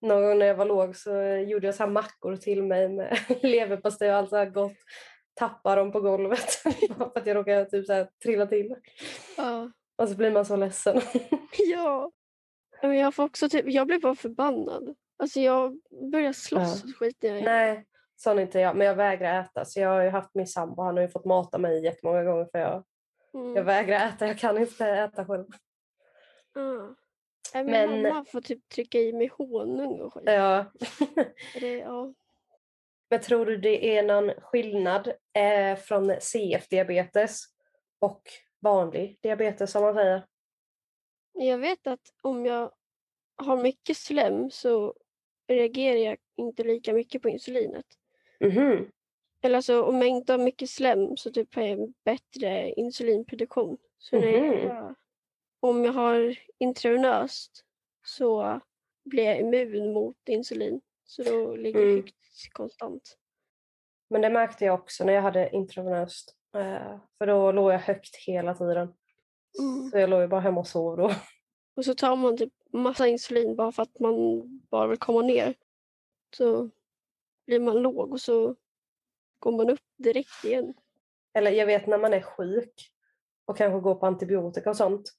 Någon 0.00 0.22
gång 0.22 0.38
när 0.38 0.46
jag 0.46 0.54
var 0.54 0.66
låg 0.66 0.96
så 0.96 1.10
gjorde 1.24 1.66
jag 1.66 1.74
så 1.74 1.82
här 1.82 1.90
mackor 1.90 2.36
till 2.36 2.62
mig 2.62 2.88
med 2.88 3.18
leverpastej 3.42 4.10
och 4.10 4.16
allt 4.16 4.30
så 4.30 4.36
här 4.36 4.50
gott. 4.50 4.76
Tappade 5.34 5.80
dem 5.80 5.92
på 5.92 6.00
golvet 6.00 6.50
för 6.96 7.18
att 7.18 7.26
jag 7.26 7.36
råkade 7.36 7.64
typ 7.70 7.86
så 7.86 7.92
här 7.92 8.10
trilla 8.22 8.46
till. 8.46 8.74
ja. 9.36 9.72
Och 9.96 10.08
så 10.08 10.16
blir 10.16 10.30
man 10.30 10.44
så 10.44 10.56
ledsen. 10.56 11.00
ja. 11.58 12.10
Ja, 12.80 12.88
Men 12.88 12.96
jag 12.96 13.14
får 13.14 13.24
också 13.24 13.48
typ, 13.48 13.64
jag 13.68 13.86
blir 13.86 13.98
bara 13.98 14.14
förbannad. 14.14 14.96
Alltså 15.16 15.40
jag 15.40 15.80
börjar 16.12 16.32
slåss 16.32 16.82
Ja. 16.84 16.90
och 16.90 16.96
skit 16.98 17.24
är 17.24 17.42
Nej, 17.42 17.86
sån 18.16 18.38
inte 18.38 18.58
jag. 18.60 18.76
Men 18.76 18.86
jag 18.86 18.94
vägrar 18.94 19.40
äta. 19.40 19.64
Så 19.64 19.80
jag 19.80 19.88
har 19.88 20.02
ju 20.02 20.10
haft 20.10 20.34
min 20.34 20.46
sambo. 20.46 20.82
Han 20.82 20.94
har 20.96 21.02
ju 21.02 21.08
fått 21.08 21.24
mata 21.24 21.58
mig 21.58 21.84
jättemånga 21.84 22.24
gånger 22.24 22.44
för 22.44 22.58
jag, 22.58 22.84
mm. 23.34 23.56
jag 23.56 23.64
vägrar 23.64 24.08
äta. 24.08 24.26
Jag 24.26 24.38
kan 24.38 24.58
inte 24.58 24.86
äta 24.86 25.26
själv. 25.26 25.46
Ja. 26.54 26.94
Nej, 27.54 27.64
Min 27.64 27.72
Men- 27.72 28.02
mamma 28.02 28.24
får 28.24 28.40
typ 28.40 28.68
trycka 28.68 28.98
i 28.98 29.12
mig 29.12 29.30
honung 29.38 30.00
och 30.00 30.14
skit. 30.14 30.22
Ja. 30.26 30.64
Det, 31.60 31.78
ja. 31.78 32.14
Men 33.10 33.20
tror 33.20 33.46
du 33.46 33.56
det 33.56 33.98
är 33.98 34.02
någon 34.02 34.30
skillnad 34.40 35.12
eh, 35.32 35.76
från 35.78 36.10
CF-diabetes 36.20 37.44
och 37.98 38.22
vanlig 38.60 39.18
diabetes 39.22 39.70
som 39.70 39.82
man 39.82 39.94
säger? 39.94 40.26
Jag 41.32 41.58
vet 41.58 41.86
att 41.86 42.00
om 42.22 42.46
jag 42.46 42.72
har 43.36 43.56
mycket 43.56 43.96
slem 43.96 44.50
så 44.50 44.94
reagerar 45.48 45.96
jag 45.98 46.16
inte 46.36 46.64
lika 46.64 46.92
mycket 46.92 47.22
på 47.22 47.28
insulinet. 47.28 47.86
Mhm. 48.40 48.90
Eller 49.42 49.56
alltså 49.56 49.82
om 49.82 49.96
jag 49.98 50.08
inte 50.08 50.32
har 50.32 50.38
mycket 50.38 50.70
slem 50.70 51.16
så 51.16 51.30
typ 51.30 51.54
har 51.54 51.62
jag 51.62 51.92
bättre 52.04 52.70
insulinproduktion. 52.72 53.76
Så 53.98 54.16
när 54.20 54.40
Mhm. 54.40 54.58
jag, 54.68 54.94
om 55.60 55.84
jag 55.84 55.92
har 55.92 56.38
intravenöst 56.58 57.64
så 58.06 58.60
blir 59.04 59.24
jag 59.24 59.40
immun 59.40 59.92
mot 59.92 60.28
insulin. 60.28 60.80
Så 61.04 61.22
då 61.22 61.56
ligger 61.56 61.80
Mm. 61.82 61.94
högt 61.96 62.14
konstant. 62.52 63.16
Men 64.10 64.20
det 64.20 64.30
märkte 64.30 64.64
jag 64.64 64.74
också 64.74 65.04
när 65.04 65.12
jag 65.12 65.22
hade 65.22 65.50
intravenöst. 65.54 66.36
Eh, 66.56 66.98
för 67.18 67.26
då 67.26 67.52
låg 67.52 67.72
jag 67.72 67.78
högt 67.78 68.16
hela 68.26 68.54
tiden. 68.54 68.94
Mm. 69.60 69.90
Så 69.90 69.98
jag 69.98 70.10
låg 70.10 70.20
ju 70.20 70.26
bara 70.28 70.40
hemma 70.40 70.60
och 70.60 70.66
sov 70.66 70.96
då. 70.96 71.10
Och 71.76 71.84
så 71.84 71.94
tar 71.94 72.16
man 72.16 72.36
typ 72.36 72.52
massa 72.78 73.08
insulin 73.08 73.56
bara 73.56 73.72
för 73.72 73.82
att 73.82 74.00
man 74.00 74.14
bara 74.70 74.86
vill 74.86 74.98
komma 74.98 75.22
ner. 75.22 75.54
Så 76.36 76.70
blir 77.46 77.60
man 77.60 77.76
låg 77.82 78.12
och 78.12 78.20
så 78.20 78.56
går 79.38 79.52
man 79.52 79.70
upp 79.70 79.80
direkt 79.96 80.44
igen. 80.44 80.74
Eller 81.34 81.50
jag 81.50 81.66
vet 81.66 81.86
när 81.86 81.98
man 81.98 82.12
är 82.14 82.20
sjuk 82.20 82.90
och 83.44 83.56
kanske 83.56 83.80
går 83.80 83.94
på 83.94 84.06
antibiotika 84.06 84.70
och 84.70 84.76
sånt. 84.76 85.12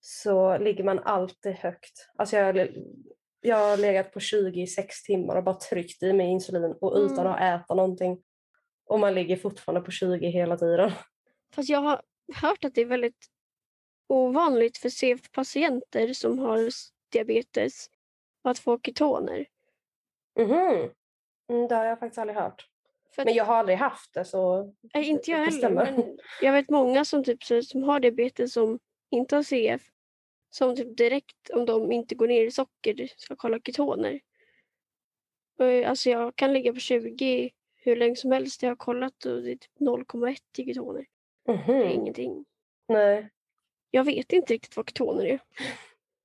Så 0.00 0.58
ligger 0.58 0.84
man 0.84 0.98
alltid 0.98 1.52
högt. 1.52 2.08
Alltså 2.16 2.36
jag, 2.36 2.68
jag 3.40 3.56
har 3.56 3.76
legat 3.76 4.12
på 4.12 4.20
20 4.20 4.62
i 4.62 4.66
sex 4.66 5.02
timmar 5.02 5.36
och 5.36 5.44
bara 5.44 5.54
tryckt 5.54 6.02
i 6.02 6.12
mig 6.12 6.26
insulin 6.26 6.74
och 6.80 6.96
utan 6.96 7.18
Mm. 7.26 7.32
att 7.32 7.40
äta 7.64 7.74
någonting. 7.74 8.22
Och 8.86 9.00
man 9.00 9.14
ligger 9.14 9.36
fortfarande 9.36 9.80
på 9.80 9.90
20 9.90 10.26
hela 10.28 10.56
tiden. 10.56 10.92
Fast 11.54 11.68
jag 11.68 11.80
har 11.80 12.02
hört 12.34 12.64
att 12.64 12.74
det 12.74 12.80
är 12.80 12.86
väldigt 12.86 13.26
ovanligt 14.06 14.78
för 14.78 14.88
CF-patienter 14.88 16.12
som 16.12 16.38
har 16.38 16.70
diabetes 17.12 17.90
att 18.42 18.58
få 18.58 18.78
ketoner. 18.80 19.46
Mhm. 20.38 20.90
Mm, 21.48 21.68
det 21.68 21.74
har 21.74 21.84
jag 21.84 21.98
faktiskt 21.98 22.18
aldrig 22.18 22.36
hört. 22.38 22.68
För 23.14 23.24
Men 23.24 23.34
jag 23.34 23.44
har 23.44 23.54
aldrig 23.56 23.78
haft 23.78 24.14
det 24.14 24.24
så 24.24 24.72
nej, 24.94 25.08
inte 25.08 25.30
jag 25.30 25.38
heller. 25.38 25.70
Men 25.70 26.18
jag 26.42 26.52
vet 26.52 26.70
många 26.70 27.04
som, 27.04 27.24
typ, 27.24 27.42
som 27.64 27.82
har 27.82 28.00
diabetes 28.00 28.52
som 28.52 28.78
inte 29.10 29.36
har 29.36 29.42
CF 29.42 29.82
som 30.50 30.76
typ 30.76 30.96
direkt 30.96 31.50
om 31.50 31.66
de 31.66 31.92
inte 31.92 32.14
går 32.14 32.28
ner 32.28 32.46
i 32.46 32.50
socker 32.50 33.08
ska 33.16 33.36
kolla 33.36 33.58
ketoner. 33.60 34.20
Alltså 35.86 36.10
jag 36.10 36.36
kan 36.36 36.52
ligga 36.52 36.72
på 36.72 36.80
20 36.80 37.50
hur 37.74 37.96
länge 37.96 38.16
som 38.16 38.32
helst. 38.32 38.62
Jag 38.62 38.70
har 38.70 38.76
kollat 38.76 39.24
och 39.24 39.42
det 39.42 39.50
är 39.52 39.56
typ 39.56 39.80
0,1 39.80 40.36
i 40.56 40.64
ketoner. 40.64 41.06
Det 41.46 41.52
är 41.52 41.56
Mhm. 41.56 41.90
ingenting. 41.90 42.44
Nej. 42.88 43.30
Jag 43.94 44.04
vet 44.04 44.32
inte 44.32 44.54
riktigt 44.54 44.76
vad 44.76 44.88
ketoner 44.88 45.24
är. 45.24 45.40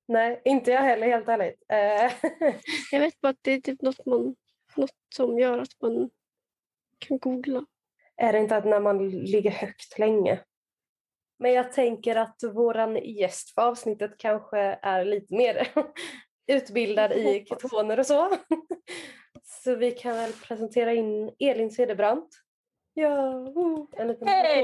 Nej, 0.08 0.42
inte 0.46 0.72
jag 0.72 0.82
heller 0.82 1.08
helt 1.08 1.28
ärligt. 1.28 1.64
Eh, 1.70 2.32
Jag 2.92 3.00
vet 3.00 3.22
bara 3.22 3.30
att 3.30 3.40
det 3.42 3.52
är 3.52 3.62
typ 3.62 3.82
något, 3.82 4.06
man, 4.06 4.36
något 4.76 4.96
som 5.16 5.40
gör 5.40 5.58
att 5.58 5.82
man 5.82 6.10
kan 7.00 7.20
googla. 7.20 7.66
är 8.18 8.34
det 8.34 8.40
inte 8.40 8.58
att 8.58 8.66
när 8.66 8.80
man 8.80 9.10
ligger 9.10 9.52
högt 9.52 10.00
länge? 10.00 10.40
Men 11.40 11.54
jag 11.54 11.72
tänker 11.72 12.16
att 12.16 12.44
våran 12.54 12.96
gäst 12.96 13.50
för 13.54 13.62
avsnittet 13.62 14.18
kanske 14.18 14.60
är 14.82 15.06
lite 15.06 15.36
mer 15.36 15.68
utbildad 16.48 17.12
i 17.12 17.46
ketoner 17.50 18.00
och 18.00 18.06
så. 18.06 18.30
Så 19.44 19.76
vi 19.76 19.92
kan 19.92 20.16
väl 20.16 20.34
presentera 20.34 20.94
in 20.94 21.36
Elin 21.40 21.72
Cederbrandt. 21.72 22.30
Ja, 22.94 23.48
en 23.98 24.08
liten 24.08 24.28
Hej! 24.28 24.64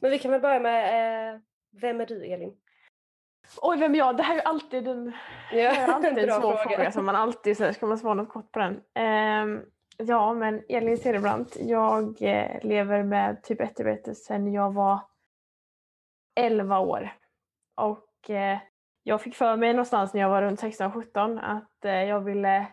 Men 0.00 0.10
vi 0.10 0.18
kan 0.18 0.30
väl 0.30 0.40
börja 0.40 0.60
med, 0.60 1.34
eh, 1.34 1.40
vem 1.80 2.00
är 2.00 2.06
du 2.06 2.24
Elin? 2.24 2.56
Oj, 3.62 3.78
vem 3.78 3.94
är 3.94 3.98
jag? 3.98 4.16
Det 4.16 4.22
här 4.22 4.34
är 4.34 4.38
ju 4.38 4.44
alltid 4.44 4.88
en, 4.88 5.12
här 5.50 5.58
är 5.88 5.92
alltid 5.92 6.18
en 6.18 6.40
svår 6.40 6.56
fråga. 6.56 6.92
som 6.92 7.06
man 7.06 7.16
alltid 7.16 7.56
säger, 7.56 7.72
ska 7.72 7.86
man 7.86 7.98
svara 7.98 8.14
något 8.14 8.28
kort 8.28 8.52
på 8.52 8.58
den? 8.58 8.80
Ehm, 8.94 9.62
ja, 9.96 10.34
men 10.34 10.62
Elin 10.68 10.98
Cederbrandt, 10.98 11.56
jag 11.60 12.22
eh, 12.22 12.62
lever 12.62 13.02
med 13.02 13.42
typ 13.42 13.60
1-diabetes 13.60 14.24
sedan 14.24 14.52
jag 14.52 14.74
var 14.74 15.00
11 16.40 16.78
år. 16.78 17.10
Och 17.76 18.30
eh, 18.30 18.58
jag 19.02 19.22
fick 19.22 19.34
för 19.34 19.56
mig 19.56 19.72
någonstans 19.72 20.14
när 20.14 20.20
jag 20.20 20.28
var 20.30 20.42
runt 20.42 20.62
16-17 20.62 21.40
att 21.42 21.84
eh, 21.84 21.92
jag 21.92 22.20
ville, 22.20 22.66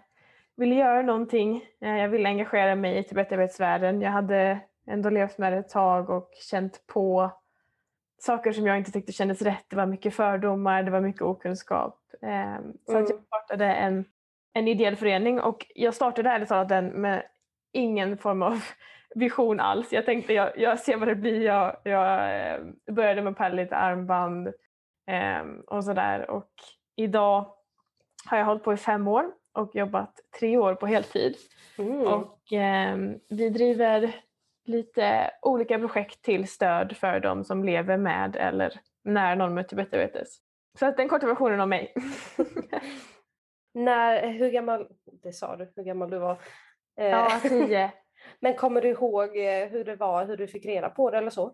ville 0.55 0.75
göra 0.75 1.01
någonting. 1.01 1.65
Eh, 1.81 1.97
jag 1.97 2.09
ville 2.09 2.29
engagera 2.29 2.75
mig 2.75 2.97
i 2.97 3.03
typ 3.03 3.17
1-diabetesvärlden. 3.17 4.01
Jag 4.01 4.11
hade 4.11 4.59
ändå 4.87 5.09
levt 5.09 5.37
med 5.37 5.53
det 5.53 5.57
ett 5.59 5.69
tag 5.69 6.09
och 6.09 6.29
känt 6.51 6.87
på 6.87 7.31
saker 8.19 8.51
som 8.51 8.67
jag 8.67 8.77
inte 8.77 8.91
tyckte 8.91 9.11
kändes 9.11 9.41
rätt. 9.41 9.65
Det 9.67 9.75
var 9.75 9.85
mycket 9.85 10.15
fördomar, 10.15 10.83
det 10.83 10.91
var 10.91 11.01
mycket 11.01 11.21
okunskap. 11.21 11.99
Ehm, 12.21 12.73
så 12.85 12.97
att 12.97 13.09
jag 13.09 13.11
Mm. 13.11 13.23
startade 13.25 13.65
en, 13.65 14.05
en 14.53 14.67
ideell 14.67 14.95
förening 14.95 15.39
och 15.41 15.65
jag 15.75 15.93
startade 15.93 16.29
ärligt 16.29 16.49
talat 16.49 16.69
den 16.69 16.87
med 16.87 17.23
ingen 17.71 18.17
form 18.17 18.41
av 18.41 18.59
vision 19.15 19.59
alls. 19.59 19.93
Jag 19.93 20.05
tänkte 20.05 20.33
jag, 20.33 20.59
jag 20.59 20.79
ser 20.79 20.97
vad 20.97 21.07
det 21.07 21.15
blir. 21.15 21.41
Jag, 21.41 21.77
jag 21.83 22.41
eh, 22.51 22.59
började 22.91 23.21
med 23.21 23.55
lite 23.55 23.75
armband 23.75 24.53
ehm, 25.07 25.59
och 25.59 25.83
sådär. 25.83 26.29
Och 26.29 26.51
idag 26.95 27.45
har 28.29 28.37
jag 28.37 28.45
hållit 28.45 28.63
på 28.63 28.73
i 28.73 28.77
fem 28.77 29.07
år 29.07 29.25
och 29.53 29.75
jobbat 29.75 30.19
tre 30.39 30.57
år 30.57 30.75
på 30.75 30.85
heltid. 30.87 31.35
Mm. 31.77 32.07
Och 32.07 32.39
ehm, 32.51 33.19
vi 33.29 33.49
driver 33.49 34.15
lite 34.67 35.31
olika 35.41 35.79
projekt 35.79 36.21
till 36.21 36.47
stöd 36.47 36.97
för 36.97 37.19
de 37.19 37.43
som 37.43 37.63
lever 37.63 37.97
med 37.97 38.35
eller 38.35 38.79
när 39.03 39.35
någon 39.35 39.53
med 39.53 39.67
typ 39.67 39.79
1-diabetes. 39.79 40.27
Så 40.79 40.85
att 40.85 40.97
den 40.97 41.09
korta 41.09 41.27
versionen 41.27 41.59
av 41.61 41.67
mig. 41.67 41.93
När, 43.73 44.27
hur 44.27 44.49
gammal, 44.49 44.87
det 45.23 45.31
sa 45.31 45.55
du, 45.55 45.71
hur 45.75 45.83
gammal 45.83 46.09
du 46.09 46.17
var. 46.17 46.37
Eh, 46.99 47.07
ja, 47.07 47.39
tio. 47.41 47.91
Men 48.39 48.53
kommer 48.53 48.81
du 48.81 48.89
ihåg 48.89 49.37
eh, 49.37 49.67
hur 49.69 49.83
det 49.83 49.95
var, 49.95 50.25
hur 50.25 50.37
du 50.37 50.47
fick 50.47 50.65
reda 50.65 50.89
på 50.89 51.11
det 51.11 51.17
eller 51.17 51.29
så? 51.29 51.53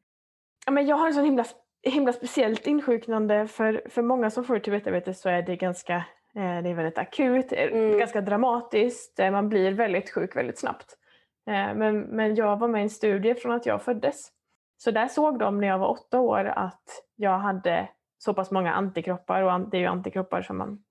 Ja, 0.65 0.71
men 0.71 0.85
jag 0.87 0.95
har 0.95 1.07
en 1.07 1.13
sån 1.13 1.25
himla, 1.25 1.45
himla 1.81 2.13
speciellt 2.13 2.67
insjuknande 2.67 3.47
för, 3.47 3.83
för 3.89 4.01
många 4.01 4.29
som 4.29 4.43
får 4.43 4.59
typ 4.59 4.73
1-diabetes 4.73 5.21
så 5.21 5.29
är 5.29 5.41
det 5.41 5.55
ganska 5.55 5.95
eh, 6.35 6.61
det 6.63 6.69
är 6.69 6.73
väldigt 6.73 6.97
akut, 6.97 7.51
Mm. 7.51 7.97
ganska 7.97 8.21
dramatiskt, 8.21 9.17
man 9.17 9.49
blir 9.49 9.71
väldigt 9.71 10.09
sjuk 10.09 10.35
väldigt 10.35 10.59
snabbt. 10.59 10.97
Eh, 11.47 11.75
Men, 11.75 11.99
men 12.01 12.35
jag 12.35 12.57
var 12.57 12.67
med 12.67 12.79
i 12.79 12.83
en 12.83 12.89
studie 12.89 13.35
från 13.35 13.51
att 13.51 13.65
jag 13.65 13.81
föddes. 13.81 14.29
Så 14.77 14.91
där 14.91 15.07
såg 15.07 15.39
de 15.39 15.59
när 15.59 15.67
jag 15.67 15.79
var 15.79 15.87
åtta 15.87 16.19
år 16.19 16.45
att 16.45 16.83
jag 17.15 17.37
hade 17.39 17.89
så 18.17 18.33
pass 18.33 18.51
många 18.51 18.73
antikroppar 18.73 19.41
och 19.41 19.69
det 19.69 19.77
är 19.77 19.81
ju 19.81 19.87
antikroppar 19.87 20.41
som 20.41 20.57
man, 20.57 20.83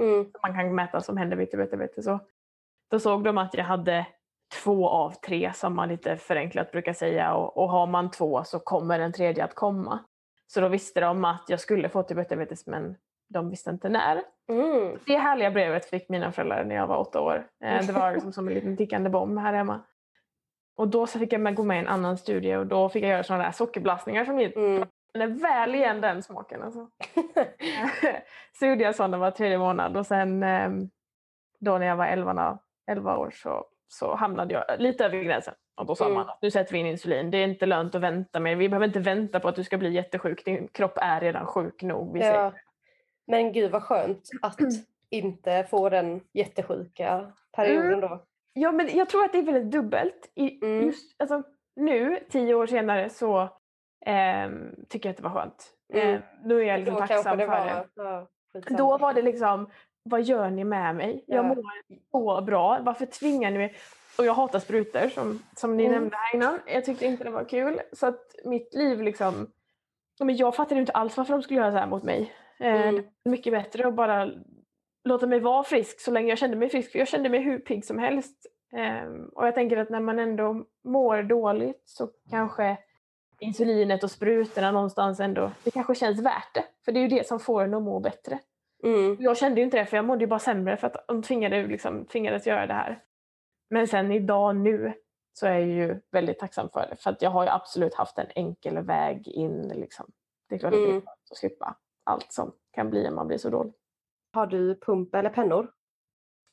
Mm. 0.00 0.24
som 0.24 0.40
man 0.42 0.54
kan 0.54 0.74
mäta 0.74 1.00
som 1.00 1.16
händer 1.16 1.36
vid 1.36 1.50
typ 1.50 1.60
1-diabetes. 1.60 2.04
Så 2.04 2.18
Då 2.90 2.98
såg 2.98 3.24
de 3.24 3.38
att 3.38 3.54
jag 3.54 3.64
hade 3.64 4.06
två 4.64 4.88
av 4.88 5.10
tre 5.10 5.52
som 5.54 5.76
man 5.76 5.88
lite 5.88 6.16
förenklat 6.16 6.72
brukar 6.72 6.92
säga 6.92 7.34
och, 7.34 7.56
och 7.56 7.68
har 7.70 7.86
man 7.86 8.10
två 8.10 8.44
så 8.44 8.58
kommer 8.58 8.98
den 8.98 9.12
tredje 9.12 9.44
att 9.44 9.54
komma. 9.54 9.98
Så 10.46 10.60
då 10.60 10.68
visste 10.68 11.00
de 11.00 11.24
att 11.24 11.44
jag 11.48 11.60
skulle 11.60 11.88
få 11.88 12.02
typ 12.02 12.18
1-diabetes 12.18 12.62
men 12.70 12.96
de 13.28 13.50
visste 13.50 13.70
inte 13.70 13.88
när. 13.88 14.22
Mm. 14.48 14.98
Det 15.06 15.16
härliga 15.16 15.50
brevet 15.50 15.84
fick 15.84 16.08
mina 16.08 16.32
föräldrar 16.32 16.64
när 16.64 16.74
jag 16.74 16.86
var 16.86 16.96
åtta 16.96 17.20
år. 17.20 17.46
Eh, 17.64 17.86
Det 17.86 17.92
var 17.92 18.12
liksom 18.12 18.32
som 18.32 18.48
en 18.48 18.54
liten 18.54 18.76
tickande 18.76 19.10
bomb 19.10 19.38
här 19.38 19.52
hemma. 19.52 19.80
Och 20.76 20.88
då 20.88 21.06
så 21.06 21.18
fick 21.18 21.32
jag 21.32 21.40
med- 21.40 21.54
gå 21.54 21.62
med 21.62 21.76
i 21.76 21.80
en 21.80 21.88
annan 21.88 22.16
studie 22.18 22.54
och 22.56 22.66
då 22.66 22.88
fick 22.88 23.02
jag 23.04 23.10
göra 23.10 23.22
sådana 23.22 23.44
där 23.44 23.52
sockerbelastningar 23.52 24.24
som 24.24 24.40
gick 24.40 24.56
Mm. 24.56 24.88
den 25.12 25.22
är 25.22 25.26
väl 25.42 25.74
igen 25.74 26.00
den 26.00 26.22
smaken. 26.22 26.62
Alltså. 26.62 26.88
så 28.58 28.66
gjorde 28.66 28.84
jag 28.84 28.94
sådana 28.94 29.18
var 29.18 29.30
tredje 29.30 29.58
månad 29.58 29.96
och 29.96 30.06
sen 30.06 30.42
ehm, 30.42 30.90
då 31.60 31.78
när 31.78 31.86
jag 31.86 31.96
var 31.96 32.06
11, 32.06 32.58
11 32.90 33.16
år 33.16 33.30
så, 33.34 33.64
så 33.88 34.14
hamnade 34.14 34.54
jag 34.54 34.64
lite 34.80 35.04
över 35.04 35.22
gränsen. 35.22 35.54
Och 35.76 35.86
då 35.86 35.94
sa 35.94 36.04
Mm. 36.04 36.14
man 36.14 36.28
att 36.28 36.42
nu 36.42 36.50
sätter 36.50 36.72
vi 36.72 36.78
in 36.78 36.86
insulin. 36.86 37.30
Det 37.30 37.38
är 37.38 37.44
inte 37.44 37.66
lönt 37.66 37.94
att 37.94 38.00
vänta 38.00 38.40
mer. 38.40 38.56
Vi 38.56 38.68
behöver 38.68 38.86
inte 38.86 39.00
vänta 39.00 39.40
på 39.40 39.48
att 39.48 39.56
du 39.56 39.64
ska 39.64 39.78
bli 39.78 39.90
jättesjuk. 39.92 40.44
Din 40.44 40.68
kropp 40.68 40.98
är 41.00 41.20
redan 41.20 41.46
sjuk 41.46 41.82
nog. 41.82 42.12
Vi 42.12 42.20
ja. 42.26 42.52
Men 43.26 43.52
gud 43.52 43.70
vad 43.70 43.82
skönt 43.82 44.22
att 44.42 44.58
inte 45.10 45.66
få 45.70 45.88
den 45.88 46.20
jättesjuka 46.32 47.32
perioden 47.56 47.86
Mm. 47.86 48.00
då. 48.00 48.24
Ja, 48.52 48.72
men 48.72 48.96
jag 48.96 49.08
tror 49.08 49.24
att 49.24 49.32
det 49.32 49.38
är 49.38 49.42
väldigt 49.42 49.70
dubbelt. 49.72 50.30
I, 50.34 50.64
Mm. 50.64 50.86
just, 50.86 51.20
alltså, 51.22 51.42
nu, 51.76 52.18
tio 52.30 52.54
år 52.54 52.66
senare, 52.66 53.10
så 53.10 53.48
ehm, 54.06 54.74
tycker 54.88 55.08
jag 55.08 55.10
att 55.10 55.16
det 55.16 55.22
var 55.22 55.30
skönt. 55.30 55.72
Mm. 55.92 56.14
Eh, 56.14 56.20
nu 56.44 56.60
är 56.60 56.64
jag 56.64 56.78
liksom 56.80 56.94
Då 57.00 57.06
tacksam 57.06 57.38
det 57.38 57.46
för 57.46 57.52
var... 57.58 57.64
det. 57.66 57.84
Ja, 57.94 58.28
skitsamma. 58.52 58.78
Då 58.78 58.98
var 58.98 59.12
det 59.12 59.22
liksom, 59.22 59.70
vad 60.02 60.22
gör 60.22 60.50
ni 60.50 60.64
med 60.64 60.96
mig? 60.96 61.24
Jag 61.26 61.44
Ja. 61.44 61.48
mår 62.12 62.36
så 62.36 62.42
bra. 62.42 62.78
Varför 62.82 63.06
tvingar 63.06 63.50
ni 63.50 63.58
mig? 63.58 63.74
Och 64.18 64.24
jag 64.24 64.34
hatar 64.34 64.58
sprutor 64.58 65.08
som, 65.08 65.38
som 65.56 65.76
ni 65.76 65.84
Mm. 65.84 65.94
nämnde 65.98 66.16
här 66.16 66.34
innan. 66.36 66.58
Jag 66.66 66.84
tyckte 66.84 67.06
inte 67.06 67.24
det 67.24 67.30
var 67.30 67.44
kul. 67.44 67.80
Så 67.92 68.06
att 68.06 68.20
mitt 68.44 68.74
liv 68.74 69.02
liksom... 69.02 69.50
Men 70.20 70.36
jag 70.36 70.54
fattade 70.56 70.80
inte 70.80 70.92
alls 70.92 71.16
varför 71.16 71.32
de 71.32 71.42
skulle 71.42 71.60
göra 71.60 71.72
så 71.72 71.78
här 71.78 71.86
mot 71.86 72.02
mig. 72.02 72.32
Eh, 72.60 72.80
Mm. 72.88 72.94
Var 72.94 73.30
mycket 73.30 73.52
bättre 73.52 73.86
att 73.88 73.94
bara 73.94 74.30
låta 75.10 75.26
mig 75.26 75.40
vara 75.40 75.62
frisk 75.64 76.00
så 76.00 76.10
länge 76.10 76.28
jag 76.28 76.38
kände 76.38 76.56
mig 76.56 76.68
frisk. 76.68 76.92
För 76.92 76.98
jag 76.98 77.08
kände 77.08 77.28
mig 77.28 77.40
hur 77.40 77.58
pigg 77.58 77.84
som 77.84 77.98
helst. 77.98 78.46
Ehm, 78.72 79.24
och 79.24 79.46
jag 79.46 79.54
tänker 79.54 79.76
att 79.76 79.90
när 79.90 80.00
man 80.00 80.18
ändå 80.18 80.64
mår 80.84 81.22
dåligt 81.22 81.82
så 81.84 82.08
kanske 82.30 82.78
insulinet 83.38 84.04
och 84.04 84.10
sprutorna 84.10 84.70
någonstans 84.70 85.20
ändå, 85.20 85.52
det 85.64 85.70
kanske 85.70 85.94
känns 85.94 86.20
värt 86.20 86.54
det. 86.54 86.64
För 86.84 86.92
det 86.92 86.98
är 87.00 87.02
ju 87.02 87.08
det 87.18 87.26
som 87.26 87.40
får 87.40 87.62
en 87.64 87.74
att 87.74 87.82
må 87.82 88.00
bättre. 88.00 88.38
Mm. 88.84 89.16
Jag 89.20 89.36
kände 89.36 89.60
ju 89.60 89.64
inte 89.64 89.76
det 89.76 89.86
för 89.86 89.96
jag 89.96 90.04
mådde 90.04 90.20
ju 90.24 90.26
bara 90.28 90.38
sämre 90.38 90.76
för 90.76 90.86
att 90.86 91.04
de 91.08 91.22
tvingade, 91.22 91.66
liksom, 91.66 92.04
tvingades 92.04 92.46
göra 92.46 92.66
det 92.66 92.74
här. 92.74 93.02
Men 93.70 93.88
sen 93.88 94.12
idag 94.12 94.56
nu 94.56 94.92
så 95.32 95.46
är 95.46 95.52
jag 95.52 95.68
ju 95.68 96.00
väldigt 96.12 96.38
tacksam 96.38 96.68
för 96.70 96.86
det. 96.90 96.96
För 96.96 97.10
att 97.10 97.22
jag 97.22 97.30
har 97.30 97.42
ju 97.44 97.48
absolut 97.50 97.94
haft 97.94 98.18
en 98.18 98.26
enkel 98.34 98.78
väg 98.78 99.28
in. 99.28 99.72
Liksom. 99.74 100.06
Det 100.48 100.54
är 100.54 100.58
klart 100.58 100.72
att 100.72 100.78
det 100.78 100.84
är 100.84 100.88
Mm. 100.90 101.00
skönt 101.00 101.30
att 101.30 101.36
slippa 101.36 101.76
allt 102.04 102.32
som 102.32 102.52
kan 102.72 102.90
bli 102.90 103.08
om 103.08 103.14
man 103.14 103.26
blir 103.26 103.38
så 103.38 103.50
dålig. 103.50 103.72
Har 104.32 104.46
du 104.46 104.74
pump 104.80 105.14
eller 105.14 105.30
pennor? 105.30 105.70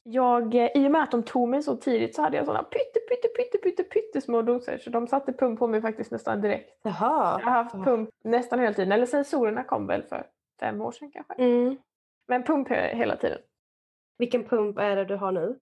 Jag, 0.03 0.55
eh, 0.55 0.69
I 0.75 0.87
och 0.87 0.91
med 0.91 1.03
att 1.03 1.11
de 1.11 1.23
tog 1.23 1.49
mig 1.49 1.61
så 1.63 1.75
tidigt 1.77 2.15
så 2.15 2.21
hade 2.21 2.37
jag 2.37 2.45
sådana 2.45 2.63
pytte, 2.63 2.99
pytte, 3.09 3.27
pytte, 3.27 3.57
pytte, 3.57 3.83
pytte 3.83 4.21
små 4.21 4.41
doser. 4.41 4.77
Så 4.77 4.89
de 4.89 5.07
satte 5.07 5.33
pump 5.33 5.59
på 5.59 5.67
mig 5.67 5.81
faktiskt 5.81 6.11
nästan 6.11 6.41
direkt. 6.41 6.79
Jaha. 6.83 7.39
Jag 7.39 7.45
har 7.45 7.51
haft 7.63 7.75
pump 7.83 8.09
nästan 8.23 8.59
hela 8.59 8.73
tiden. 8.73 8.91
Eller 8.91 9.05
sensorerna 9.05 9.63
kom 9.63 9.87
väl 9.87 10.03
för 10.03 10.27
fem 10.59 10.81
år 10.81 10.91
sedan 10.91 11.11
kanske. 11.11 11.33
Mm. 11.33 11.77
Men 12.27 12.43
pump 12.43 12.69
he- 12.69 12.95
hela 12.95 13.15
tiden. 13.15 13.39
Vilken 14.17 14.43
pump 14.43 14.77
är 14.79 14.95
det 14.95 15.05
du 15.05 15.15
har 15.15 15.31
nu? 15.31 15.59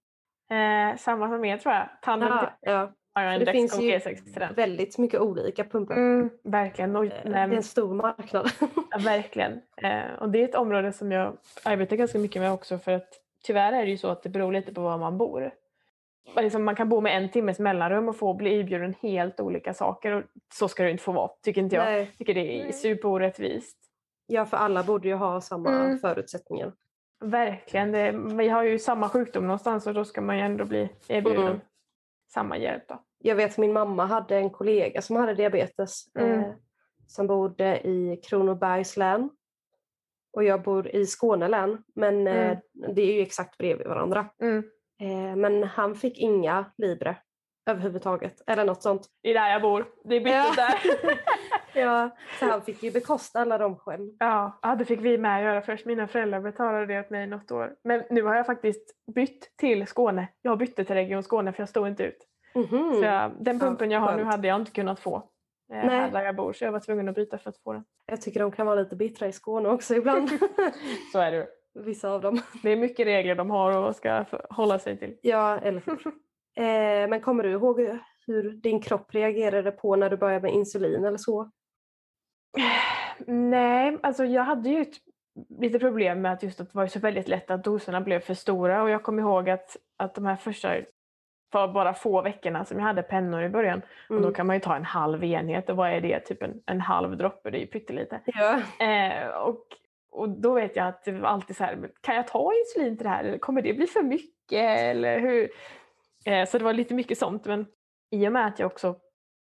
Eh, 0.55 0.97
samma 0.97 1.29
som 1.29 1.45
er 1.45 1.57
tror 1.57 1.73
jag. 1.75 1.89
Tandem 2.01 2.29
Ja, 2.29 2.51
ja. 2.61 2.91
Det 3.15 3.51
finns 3.51 3.79
ju 3.81 3.91
G6 3.91 4.23
till 4.23 4.33
den. 4.33 4.53
väldigt 4.53 4.97
mycket 4.97 5.19
olika 5.19 5.63
pumpar. 5.63 5.95
Mm, 5.95 6.29
verkligen. 6.43 6.95
Och, 6.95 7.05
Eh, 7.05 7.11
Det 7.23 7.29
nej, 7.29 7.41
är 7.41 7.53
en 7.53 7.63
stor 7.63 7.93
marknad. 7.93 8.49
ja, 8.91 8.97
verkligen. 9.05 9.61
Eh, 9.77 10.13
och 10.19 10.29
det 10.29 10.39
är 10.41 10.43
ett 10.43 10.55
område 10.55 10.91
som 10.93 11.11
jag 11.11 11.37
arbetar 11.63 11.95
ganska 11.95 12.17
mycket 12.19 12.41
med 12.41 12.51
också 12.51 12.77
för 12.77 12.91
att 12.91 13.07
tyvärr 13.43 13.73
är 13.73 13.85
det 13.85 13.91
ju 13.91 13.97
så 13.97 14.07
att 14.07 14.23
det 14.23 14.29
beror 14.29 14.51
lite 14.53 14.73
på 14.73 14.81
var 14.81 14.97
man 14.97 15.17
bor. 15.17 15.51
Man 16.35 16.43
Liksom, 16.43 16.63
man 16.63 16.75
kan 16.75 16.89
bo 16.89 17.01
med 17.01 17.17
en 17.17 17.29
timmes 17.29 17.59
mellanrum 17.59 18.09
och 18.09 18.15
få 18.17 18.33
bli 18.33 18.59
erbjuden 18.59 18.95
helt 19.01 19.39
olika 19.39 19.73
saker 19.73 20.11
och 20.11 20.23
så 20.53 20.67
ska 20.67 20.83
det 20.83 20.91
inte 20.91 21.03
få 21.03 21.11
vara, 21.11 21.31
tycker 21.43 21.61
inte 21.61 21.75
jag. 21.75 21.85
Nej. 21.85 22.11
tycker 22.17 22.33
det 22.33 22.61
är 22.67 22.71
superorättvist. 22.71 23.77
Ja, 24.27 24.45
för 24.45 24.57
alla 24.57 24.83
borde 24.83 25.07
ju 25.07 25.13
ha 25.13 25.41
samma 25.41 25.69
Mm. 25.69 25.99
förutsättningar. 25.99 26.71
Verkligen. 27.19 27.91
Det, 27.91 28.11
vi 28.11 28.47
har 28.49 28.63
ju 28.63 28.79
samma 28.79 29.09
sjukdom 29.09 29.43
någonstans 29.47 29.87
och 29.87 29.93
då 29.93 30.05
ska 30.05 30.21
man 30.21 30.37
ju 30.37 30.43
ändå 30.43 30.65
bli 30.65 30.89
erbjuden 31.07 31.45
Mm. 31.45 31.59
Samma 32.35 32.57
hjälp. 32.57 32.83
Då. 32.87 33.03
Jag 33.19 33.35
vet 33.35 33.57
min 33.57 33.73
mamma 33.73 34.05
hade 34.05 34.37
en 34.37 34.49
kollega 34.49 35.01
som 35.01 35.15
hade 35.15 35.33
diabetes 35.33 36.15
Mm. 36.19 36.39
eh, 36.39 36.45
som 37.07 37.27
bodde 37.27 37.87
i 37.87 38.21
Kronobergs 38.23 38.97
län. 38.97 39.29
Och 40.33 40.43
jag 40.43 40.61
bor 40.63 40.87
i 40.95 41.05
Skåne 41.05 41.47
län, 41.47 41.83
men 41.95 42.27
eh, 42.27 42.45
Mm. 42.45 42.57
det 42.95 43.01
är 43.01 43.13
ju 43.13 43.21
exakt 43.21 43.57
bredvid 43.57 43.87
varandra. 43.87 44.25
Mm. 44.41 44.63
Eh, 45.01 45.35
men 45.35 45.63
han 45.63 45.95
fick 45.95 46.17
inga 46.19 46.65
Libre 46.77 47.17
överhuvudtaget, 47.69 48.41
eller 48.47 48.65
något 48.65 48.81
sånt. 48.83 49.07
Det 49.23 49.29
är 49.29 49.33
där 49.33 49.49
jag 49.51 49.61
bor. 49.61 49.85
Det 50.03 50.15
är 50.15 50.19
bytet 50.19 50.45
Ja. 50.45 50.53
där. 50.57 50.79
Ja, 51.75 52.09
så 52.39 52.45
han 52.45 52.61
fick 52.61 52.83
ju 52.83 52.91
bekosta 52.91 53.39
alla 53.39 53.57
dem 53.57 53.75
själv. 53.75 54.09
Ja, 54.19 54.59
ja, 54.61 54.75
det 54.75 54.85
fick 54.85 55.01
vi 55.01 55.17
med 55.17 55.43
göra 55.43 55.61
först. 55.61 55.85
Mina 55.85 56.07
föräldrar 56.07 56.39
betalade 56.41 56.85
det 56.85 56.99
åt 56.99 57.09
mig 57.09 57.27
något 57.27 57.51
år. 57.51 57.75
Men 57.83 58.03
nu 58.09 58.23
har 58.23 58.35
jag 58.35 58.45
faktiskt 58.45 58.91
bytt 59.15 59.57
till 59.57 59.87
Skåne. 59.87 60.27
Jag 60.41 60.57
bytte 60.57 60.83
till 60.85 60.95
Region 60.95 61.23
Skåne 61.23 61.53
för 61.53 61.61
jag 61.61 61.69
stod 61.69 61.87
inte 61.87 62.03
ut. 62.03 62.17
Mhm. 62.55 62.93
Så 62.95 63.03
jag, 63.03 63.31
den 63.39 63.57
Ja, 63.57 63.65
pumpen 63.65 63.91
jag 63.91 63.99
har 63.99 64.15
nu 64.15 64.23
hade 64.23 64.47
jag 64.47 64.61
inte 64.61 64.71
kunnat 64.71 64.99
få 64.99 65.15
eh, 65.73 65.85
Nej. 65.87 66.11
där 66.11 66.21
jag 66.23 66.35
bor. 66.35 66.53
Så 66.53 66.63
jag 66.65 66.71
var 66.71 66.79
tvungen 66.79 67.09
att 67.09 67.15
byta 67.15 67.37
för 67.37 67.49
att 67.49 67.57
få 67.57 67.73
den. 67.73 67.83
Jag 68.05 68.21
tycker 68.21 68.39
de 68.39 68.51
kan 68.51 68.65
vara 68.65 68.79
lite 68.79 68.95
bittra 68.95 69.27
i 69.27 69.31
Skåne 69.31 69.69
också 69.69 69.95
ibland. 69.95 70.29
Så 71.11 71.19
är 71.19 71.31
det. 71.31 71.47
Vissa 71.85 72.09
av 72.09 72.21
dem. 72.21 72.41
Det 72.63 72.69
är 72.69 72.75
mycket 72.77 73.07
regler 73.07 73.35
de 73.35 73.49
har 73.49 73.77
och 73.77 73.95
ska 73.95 74.25
hålla 74.49 74.79
sig 74.79 74.97
till. 74.99 75.17
Ja, 75.21 75.57
eller 75.59 75.81
hur? 75.85 76.07
eh, 76.65 77.09
Men 77.09 77.21
kommer 77.21 77.43
du 77.43 77.51
ihåg 77.51 77.79
hur 78.27 78.51
din 78.51 78.81
kropp 78.81 79.13
reagerade 79.15 79.71
på 79.71 79.95
när 79.95 80.09
du 80.09 80.17
började 80.17 80.41
med 80.41 80.53
insulin 80.53 81.05
eller 81.05 81.17
så? 81.17 81.51
Nej, 83.27 83.97
alltså 84.03 84.25
jag 84.25 84.43
hade 84.43 84.69
ju 84.69 84.81
ett, 84.81 84.93
lite 85.59 85.79
problem 85.79 86.21
med 86.21 86.31
att 86.33 86.43
just 86.43 86.59
att 86.61 86.71
det 86.71 86.77
var 86.77 86.87
så 86.87 86.99
väldigt 86.99 87.27
lätt 87.27 87.51
att 87.51 87.63
doserna 87.63 88.01
blev 88.01 88.19
för 88.19 88.33
stora 88.33 88.83
och 88.83 88.89
jag 88.89 89.03
kommer 89.03 89.21
ihåg 89.23 89.49
att, 89.49 89.77
att 89.97 90.15
de 90.15 90.25
här 90.25 90.35
första 90.35 90.75
för 91.51 91.67
bara 91.67 91.93
få 91.93 92.21
veckorna 92.21 92.65
som 92.65 92.77
jag 92.79 92.85
hade 92.85 93.03
pennor 93.03 93.43
i 93.43 93.49
början 93.49 93.81
och 94.09 94.15
då 94.15 94.21
Mm. 94.21 94.33
kan 94.33 94.47
man 94.47 94.55
ju 94.55 94.59
ta 94.59 94.75
en 94.75 94.85
halv 94.85 95.23
enhet 95.23 95.69
och 95.69 95.75
vad 95.77 95.89
är 95.89 96.01
det? 96.01 96.19
Typ 96.19 96.43
en, 96.43 96.61
en 96.65 96.81
halv 96.81 97.17
droppe, 97.17 97.49
det 97.49 97.57
är 97.57 97.59
ju 97.61 97.67
pyttelite. 97.67 98.21
Ja. 98.25 98.59
Eh, 98.85 99.27
och, 99.29 99.65
och 100.11 100.29
då 100.29 100.53
vet 100.53 100.75
jag 100.75 100.87
att 100.87 101.03
det 101.03 101.11
var 101.11 101.29
alltid 101.29 101.55
så 101.55 101.63
här, 101.63 101.89
kan 102.01 102.15
jag 102.15 102.27
ta 102.27 102.51
insulin 102.53 102.97
till 102.97 103.03
det 103.03 103.09
här 103.09 103.23
eller 103.23 103.37
kommer 103.37 103.61
det 103.61 103.73
bli 103.73 103.87
för 103.87 104.01
mycket 104.03 104.79
eller 104.79 105.19
hur? 105.19 105.49
Eh, 106.25 106.47
så 106.47 106.57
det 106.57 106.63
var 106.63 106.73
lite 106.73 106.93
mycket 106.93 107.17
sånt 107.17 107.45
men 107.45 107.65
i 108.11 108.27
och 108.27 108.31
med 108.31 108.45
att 108.45 108.59
jag 108.59 108.65
också 108.67 108.95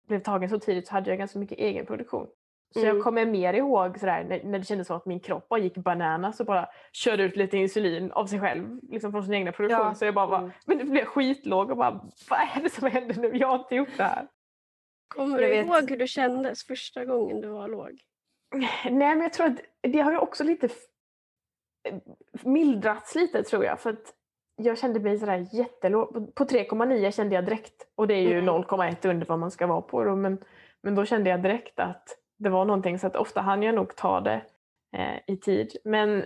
blev 0.07 0.19
tagen 0.19 0.49
så 0.49 0.59
tidigt 0.59 0.87
så 0.87 0.93
hade 0.93 1.09
jag 1.09 1.19
ganska 1.19 1.39
mycket 1.39 1.57
egen 1.57 1.85
produktion. 1.85 2.27
Så 2.73 2.79
Mm. 2.79 2.95
jag 2.95 3.03
kommer 3.03 3.25
mer 3.25 3.53
ihåg 3.53 3.99
sådär, 3.99 4.23
när, 4.23 4.43
när 4.43 4.59
det 4.59 4.65
kändes 4.65 4.87
som 4.87 4.97
att 4.97 5.05
min 5.05 5.19
kropp 5.19 5.49
bara 5.49 5.59
gick 5.59 5.77
bananas 5.77 6.39
och 6.39 6.45
bara 6.45 6.69
körde 6.93 7.23
ut 7.23 7.35
lite 7.35 7.57
insulin 7.57 8.11
av 8.11 8.25
sig 8.25 8.39
själv, 8.39 8.79
liksom 8.89 9.11
från 9.11 9.23
sin 9.23 9.33
egna 9.33 9.51
produktion. 9.51 9.79
Ja. 9.87 9.93
Så 9.95 10.05
jag 10.05 10.13
bara, 10.13 10.37
Mm. 10.37 10.51
men 10.65 10.77
det 10.77 10.83
blev 10.85 11.05
skitlåg 11.05 11.71
och 11.71 11.77
bara, 11.77 11.91
vad 12.29 12.39
är 12.39 12.61
det 12.63 12.69
som 12.69 12.87
händer 12.91 13.15
nu? 13.15 13.31
Jag 13.37 13.47
har 13.47 13.59
inte 13.59 13.75
gjort 13.75 13.97
det 13.97 14.03
här. 14.03 14.27
Kommer 15.07 15.39
Jag 15.39 15.49
du 15.51 15.55
vet. 15.55 15.65
ihåg 15.65 15.89
hur 15.89 15.97
det 15.97 16.07
kändes 16.07 16.63
första 16.67 17.05
gången 17.05 17.41
du 17.41 17.47
var 17.47 17.67
låg? 17.67 17.99
Nej, 18.55 18.69
men 18.91 19.21
jag 19.21 19.33
tror 19.33 19.47
att 19.47 19.61
det 19.81 19.99
har 19.99 20.11
ju 20.11 20.17
också 20.17 20.43
lite 20.43 20.69
mildrats 22.43 23.15
lite 23.15 23.43
tror 23.43 23.65
jag. 23.65 23.79
För 23.79 23.89
att 23.89 24.13
jag 24.55 24.77
kände 24.77 24.99
mig 24.99 25.19
sådär 25.19 25.47
jättelåg. 25.51 26.13
På- 26.13 26.27
På 26.27 26.45
3,9 26.45 27.11
kände 27.11 27.35
jag 27.35 27.45
direkt. 27.45 27.87
Och 27.95 28.07
det 28.07 28.13
är 28.13 28.21
ju 28.21 28.31
Mm. 28.39 28.45
0,1 28.45 29.05
under 29.09 29.25
vad 29.25 29.39
man 29.39 29.51
ska 29.51 29.67
vara 29.67 29.81
på. 29.81 30.03
Då, 30.03 30.15
men, 30.15 30.43
men 30.83 30.95
då 30.95 31.05
kände 31.05 31.29
jag 31.29 31.41
direkt 31.43 31.79
att 31.79 32.09
det 32.37 32.49
var 32.49 32.65
någonting. 32.65 32.99
Så 32.99 33.07
att 33.07 33.15
ofta 33.15 33.41
hann 33.41 33.63
jag 33.63 33.75
nog 33.75 33.95
ta 33.95 34.21
det 34.21 34.41
eh, 34.97 35.17
i 35.27 35.37
tid. 35.37 35.77
Men 35.83 36.25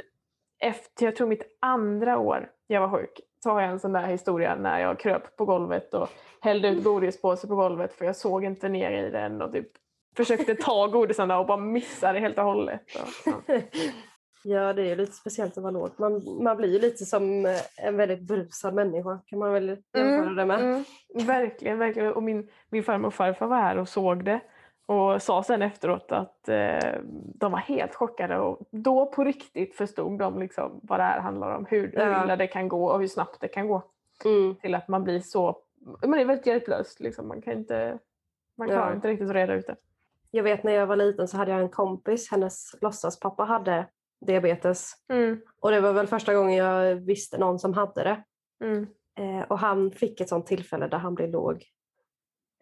efter, 0.59 1.05
jag 1.05 1.15
tror 1.15 1.27
mitt 1.27 1.57
andra 1.59 2.17
år 2.17 2.49
jag 2.67 2.81
var 2.81 2.99
sjuk, 2.99 3.19
så 3.43 3.49
har 3.49 3.61
jag 3.61 3.71
en 3.71 3.79
sån 3.79 3.93
där 3.93 4.07
historia 4.07 4.55
när 4.55 4.79
jag 4.79 4.99
kröp 4.99 5.35
på 5.35 5.45
golvet 5.45 5.93
och 5.93 6.09
hällde 6.41 6.67
ut 6.67 6.83
godispåse 6.83 7.47
på 7.47 7.55
golvet 7.55 7.93
för 7.93 8.05
jag 8.05 8.15
såg 8.15 8.43
inte 8.43 8.69
ner 8.69 8.91
i 8.91 9.09
den 9.09 9.41
och 9.41 9.51
typ 9.51 9.67
försökte 10.17 10.55
ta 10.55 10.87
godisarna 10.91 11.39
och 11.39 11.45
bara 11.45 11.57
missade 11.57 12.19
helt 12.19 12.37
och 12.37 12.43
hållet. 12.43 12.81
Och, 12.95 13.31
ja. 13.47 13.61
ja, 14.43 14.73
det 14.73 14.91
är 14.91 14.95
lite 14.95 15.11
speciellt 15.11 15.57
att 15.57 15.63
vara 15.63 15.71
låg. 15.71 15.89
Man, 15.97 16.43
man 16.43 16.57
blir 16.57 16.73
ju 16.73 16.79
lite 16.79 17.05
som 17.05 17.45
eh, 17.45 17.61
en 17.77 17.97
väldigt 17.97 18.21
brusad 18.21 18.73
människa 18.73 19.19
kan 19.25 19.39
man 19.39 19.53
väl 19.53 19.77
jämföra 19.93 20.33
det 20.33 20.45
med. 20.45 20.59
Mm, 20.59 20.83
verkligen, 21.13 21.79
verkligen. 21.79 22.13
Och 22.13 22.23
min, 22.23 22.49
min 22.69 22.83
farmor 22.83 23.07
och 23.07 23.13
farfar 23.13 23.47
var 23.47 23.57
här 23.57 23.77
och 23.77 23.89
såg 23.89 24.25
det 24.25 24.39
och 24.91 25.21
sa 25.21 25.43
sen 25.43 25.61
efteråt 25.61 26.11
att 26.11 26.49
eh, 26.49 26.99
de 27.35 27.51
var 27.51 27.59
helt 27.59 27.95
chockade 27.95 28.39
och 28.39 28.59
då 28.71 29.05
på 29.05 29.23
riktigt 29.23 29.75
förstod 29.75 30.19
de 30.19 30.39
liksom 30.39 30.79
vad 30.83 30.99
det 30.99 31.03
här 31.03 31.19
handlar 31.19 31.55
om. 31.55 31.65
Hur, 31.65 31.81
hur 31.81 31.99
Ja. 31.99 32.23
illa 32.23 32.35
det 32.35 32.47
kan 32.47 32.67
gå 32.67 32.85
och 32.91 32.99
hur 32.99 33.07
snabbt 33.07 33.41
det 33.41 33.47
kan 33.47 33.67
gå 33.67 33.81
Mm. 34.25 34.55
till 34.55 34.75
att 34.75 34.87
man 34.87 35.03
blir 35.03 35.19
så, 35.19 35.57
man 36.05 36.19
är 36.19 36.25
väldigt 36.25 36.45
hjälplös. 36.45 36.99
Liksom. 36.99 37.27
Man 37.27 37.41
kan 37.41 37.53
inte, 37.53 37.97
man 38.57 38.67
klarar 38.67 38.89
Ja. 38.89 38.95
inte 38.95 39.07
riktigt 39.07 39.29
att 39.29 39.35
reda 39.35 39.53
ut 39.53 39.67
det. 39.67 39.75
Jag 40.31 40.43
vet 40.43 40.63
när 40.63 40.71
jag 40.71 40.87
var 40.87 40.95
liten 40.95 41.27
så 41.27 41.37
hade 41.37 41.51
jag 41.51 41.61
en 41.61 41.69
kompis, 41.69 42.31
hennes 42.31 42.75
låtsaspappa 42.81 43.43
hade 43.43 43.85
diabetes. 44.25 44.93
Mm, 45.13 45.41
Och 45.59 45.71
det 45.71 45.81
var 45.81 45.93
väl 45.93 46.07
första 46.07 46.33
gången 46.33 46.55
jag 46.55 46.95
visste 46.95 47.37
någon 47.37 47.59
som 47.59 47.73
hade 47.73 48.03
det. 48.03 48.23
mm, 48.65 48.87
Eh, 49.15 49.41
och 49.47 49.59
han 49.59 49.91
fick 49.91 50.21
ett 50.21 50.29
sånt 50.29 50.45
tillfälle 50.47 50.87
där 50.87 50.97
han 50.97 51.15
blev 51.15 51.29
låg. 51.29 51.63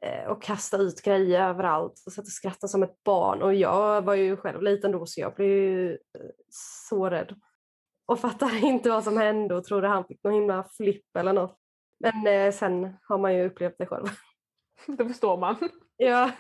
Eh, 0.01 0.27
och 0.29 0.41
kastade 0.41 0.83
ut 0.83 1.01
grejer 1.01 1.49
överallt 1.49 2.03
och 2.05 2.13
satt 2.13 2.25
och 2.25 2.31
skrattade 2.31 2.69
som 2.69 2.83
ett 2.83 3.03
barn. 3.03 3.41
Och 3.41 3.53
jag 3.53 4.01
var 4.01 4.13
ju 4.15 4.38
själv 4.38 4.62
liten 4.62 4.91
då 4.91 5.05
så 5.05 5.21
jag 5.21 5.35
blev 5.35 5.47
ju 5.47 5.91
eh, 5.91 5.97
så 6.89 7.09
rädd. 7.09 7.35
Och 8.05 8.19
fattade 8.19 8.57
inte 8.63 8.89
vad 8.89 9.03
som 9.03 9.17
hände 9.17 9.55
och 9.55 9.63
trodde 9.63 9.88
han 9.88 10.05
fick 10.05 10.23
någon 10.23 10.33
himla 10.33 10.63
flipp 10.77 11.15
eller 11.17 11.33
något. 11.33 11.57
Men 11.99 12.27
eh, 12.27 12.53
sen 12.53 12.97
har 13.07 13.17
man 13.17 13.35
ju 13.35 13.45
upplevt 13.45 13.75
det 13.77 13.85
själv. 13.85 14.05
då 14.88 15.07
förstår 15.07 15.38
man. 15.38 15.55
Ja. 16.01 16.31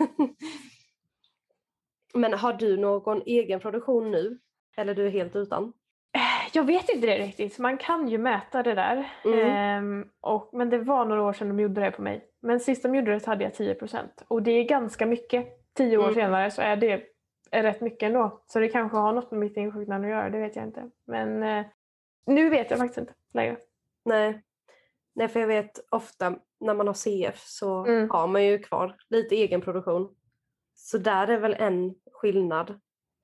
Men 2.13 2.33
har 2.33 2.53
du 2.53 2.77
någon 2.77 3.21
egen 3.25 3.59
produktion 3.59 4.11
nu? 4.11 4.39
Eller 4.77 4.95
du 4.95 5.05
är 5.07 5.11
helt 5.11 5.35
utan? 5.35 5.73
Jag 6.53 6.63
vet 6.63 6.89
inte 6.89 7.07
det 7.07 7.17
riktigt. 7.17 7.59
Man 7.59 7.77
kan 7.77 8.07
ju 8.07 8.17
mäta 8.17 8.63
det 8.63 8.73
där. 8.75 9.09
Mm. 9.25 9.39
Ehm, 9.39 10.09
och, 10.21 10.49
men 10.53 10.69
det 10.69 10.77
var 10.77 11.05
några 11.05 11.23
år 11.23 11.33
sedan 11.33 11.47
de 11.47 11.59
gjorde 11.59 11.81
det 11.81 11.91
på 11.91 12.01
mig. 12.01 12.25
Men 12.41 12.59
sist 12.59 12.83
de 12.83 12.95
gjorde 12.95 13.11
det 13.11 13.19
så 13.19 13.29
hade 13.29 13.43
jag 13.43 13.53
10% 13.53 14.07
Och 14.27 14.43
det 14.43 14.51
är 14.51 14.63
ganska 14.63 15.05
mycket. 15.05 15.47
Tio 15.73 15.97
år 15.97 16.03
Mm. 16.03 16.15
senare 16.15 16.51
så 16.51 16.61
är 16.61 16.75
det 16.75 17.03
är 17.51 17.63
rätt 17.63 17.81
mycket 17.81 18.03
ändå. 18.07 18.41
Så 18.47 18.59
det 18.59 18.67
kanske 18.69 18.97
har 18.97 19.13
något 19.13 19.31
med 19.31 19.39
mitt 19.39 19.57
insjuknande 19.57 20.07
att 20.07 20.11
göra, 20.13 20.29
det 20.29 20.39
vet 20.39 20.55
jag 20.55 20.65
inte. 20.65 20.89
Men 21.07 21.43
eh, 21.43 21.65
nu 22.25 22.49
vet 22.49 22.69
jag 22.69 22.79
faktiskt 22.79 22.97
inte 22.97 23.13
längre. 23.33 23.57
Nej. 24.05 24.41
Nej, 25.15 25.27
för 25.27 25.39
jag 25.39 25.47
vet 25.47 25.79
ofta 25.91 26.35
när 26.59 26.73
man 26.73 26.87
har 26.87 26.93
CF 26.93 27.39
så 27.39 27.85
Mm. 27.85 28.09
har 28.09 28.27
man 28.27 28.45
ju 28.45 28.59
kvar 28.59 28.95
lite 29.09 29.35
egen 29.35 29.61
produktion. 29.61 30.15
Så 30.75 30.97
där 30.97 31.27
är 31.27 31.37
väl 31.39 31.53
en 31.59 31.95
skillnad. 32.11 32.79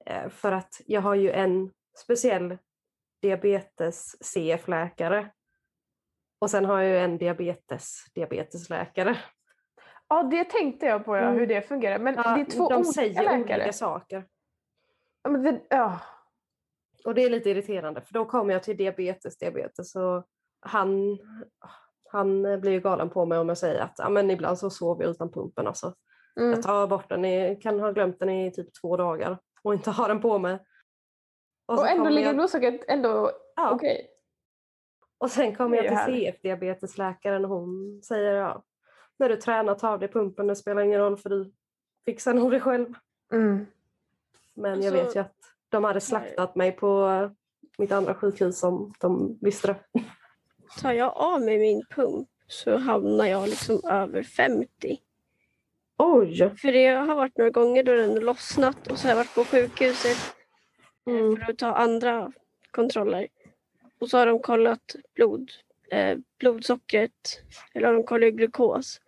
Eh, 0.05 0.29
för 0.29 0.51
att 0.51 0.81
jag 0.85 1.01
har 1.01 1.15
ju 1.15 1.31
en 1.31 1.71
speciell 1.97 2.57
diabetes 3.21 4.15
CF-läkare. 4.33 5.31
Och 6.39 6.49
sen 6.49 6.65
har 6.65 6.79
jag 6.81 6.89
ju 6.89 6.97
en 6.97 7.17
diabetes 7.17 8.05
diabetesläkare. 8.15 9.17
Ja, 10.07 10.23
det 10.23 10.43
tänkte 10.43 10.85
jag 10.85 11.05
på, 11.05 11.15
ja, 11.17 11.21
Mm. 11.21 11.35
hur 11.39 11.47
det 11.47 11.61
fungerar. 11.61 11.99
Men 11.99 12.15
Ja, 12.15 12.35
det 12.35 12.41
är 12.41 12.45
två 12.45 12.69
de 12.69 12.75
olika 12.75 12.91
säger 12.91 13.23
läkare. 13.23 13.37
olika 13.61 13.73
saker. 13.73 14.25
Ja, 15.23 15.29
men 15.29 15.43
det, 15.43 15.61
ja. 15.69 15.99
Och 17.05 17.15
det 17.15 17.23
är 17.23 17.29
lite 17.29 17.49
irriterande 17.49 18.01
för 18.01 18.13
då 18.13 18.25
kommer 18.25 18.53
jag 18.53 18.63
till 18.63 18.77
diabetes, 18.77 19.37
diabetes 19.37 19.95
och 19.95 20.25
han, 20.59 21.17
han 22.11 22.41
blir 22.61 22.71
ju 22.71 22.79
galen 22.79 23.09
på 23.09 23.25
mig 23.25 23.37
om 23.39 23.47
jag 23.49 23.57
säger 23.57 23.79
att 23.81 23.95
ja, 23.97 24.09
men 24.09 24.31
ibland 24.31 24.59
så 24.59 24.69
sover 24.69 25.03
jag 25.03 25.11
utan 25.11 25.31
pumpen. 25.31 25.67
Alltså. 25.67 25.93
Mm. 26.39 26.51
Jag 26.51 26.61
tar 26.61 26.87
bort 26.87 27.09
den, 27.09 27.25
i, 27.25 27.55
kan 27.61 27.79
ha 27.79 27.91
glömt 27.91 28.19
den 28.19 28.29
i 28.29 28.51
typ 28.51 28.67
två 28.81 28.97
dagar 28.97 29.37
och 29.63 29.73
inte 29.73 29.91
ha 29.91 30.07
den 30.07 30.21
på 30.21 30.37
mig. 30.39 30.59
Och, 31.65 31.77
så 31.79 31.85
ändå 31.85 32.09
ligger 32.09 32.27
jag, 32.27 32.35
blodsockret 32.35 32.81
ändå 32.87 33.31
ja, 33.55 33.71
okej. 33.71 34.07
Och 35.17 35.31
sen 35.31 35.55
kommer 35.55 35.83
jag 35.83 36.05
till. 36.05 36.15
CF-diabetesläkaren 36.15 37.45
och 37.45 37.51
hon 37.51 38.01
säger 38.03 38.33
ja, 38.33 38.63
när 39.17 39.29
du 39.29 39.35
tränar 39.35 39.75
ta 39.75 39.89
av 39.89 39.99
dig 39.99 40.09
pumpen, 40.09 40.47
det 40.47 40.55
spelar 40.55 40.81
ingen 40.81 40.99
roll 40.99 41.17
för 41.17 41.29
du 41.29 41.51
fixar 42.05 42.33
nog 42.33 42.51
det 42.51 42.59
själv. 42.59 42.93
Mm. 43.31 43.65
Men 44.53 44.81
jag 44.81 44.93
Alltså- 44.93 45.05
vet 45.05 45.15
ju 45.15 45.19
att 45.19 45.35
de 45.69 45.83
hade 45.83 46.01
slaktat 46.01 46.55
mig 46.55 46.71
på 46.71 47.09
mitt 47.77 47.91
andra 47.91 48.15
sjukhus 48.15 48.63
om 48.63 48.93
de 48.99 49.37
visste 49.41 49.67
det. 49.67 50.01
Tar 50.81 50.91
jag 50.91 51.13
av 51.15 51.41
mig 51.41 51.57
min 51.57 51.83
pump 51.89 52.29
så 52.47 52.77
hamnar 52.77 53.25
jag 53.25 53.49
liksom 53.49 53.81
över 53.89 54.23
50. 54.23 54.99
Oj! 55.97 56.55
För 56.57 56.71
det 56.71 56.87
har 56.87 57.15
varit 57.15 57.37
några 57.37 57.49
gånger 57.51 57.83
då 57.83 57.93
den 57.93 58.09
har 58.13 58.21
lossnat 58.21 58.87
och 58.87 58.97
så 58.97 59.07
har 59.07 59.09
jag 59.09 59.17
varit 59.17 59.35
på 59.35 59.45
sjukhuset 59.45 60.17
Mm. 61.05 61.37
för 61.37 61.51
att 61.51 61.57
ta 61.57 61.73
andra 61.73 62.31
kontroller. 62.71 63.27
Och 63.99 64.09
så 64.09 64.17
har 64.17 64.25
de 64.25 64.39
kollat 64.39 64.95
blod, 65.13 65.51
eh, 65.91 66.17
blodsockret, 66.39 67.41
eller 67.73 67.93
de 67.93 68.03
kollar 68.03 68.25
ju 68.25 68.31
glukos. 68.31 69.01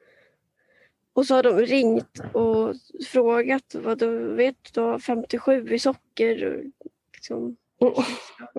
Och 1.14 1.26
så 1.26 1.36
har 1.36 1.44
de 1.44 1.60
ringt 1.60 2.20
och 2.34 2.76
frågat 3.08 3.76
vad 3.76 3.98
du 3.98 4.34
vet 4.36 4.74
du 4.74 4.82
har 4.82 5.00
57 5.00 5.74
i 5.74 5.80
socker. 5.80 6.46
Och 6.80 6.88
liksom, 7.14 7.58
Oh, 7.80 8.06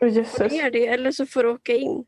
jösses. 0.02 0.52
ner 0.52 0.70
det 0.70 0.86
eller 0.86 1.10
så 1.12 1.26
får 1.26 1.42
du 1.42 1.48
åka 1.50 1.72
in. 1.74 2.06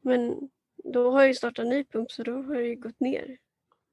Men 0.00 0.50
då 0.76 1.10
har 1.10 1.20
jag 1.20 1.28
ju 1.28 1.34
startat 1.34 1.66
ny 1.66 1.84
pump 1.84 2.10
så 2.10 2.22
då 2.22 2.32
har 2.42 2.54
det 2.54 2.66
ju 2.66 2.74
gått 2.76 3.00
ner. 3.00 3.38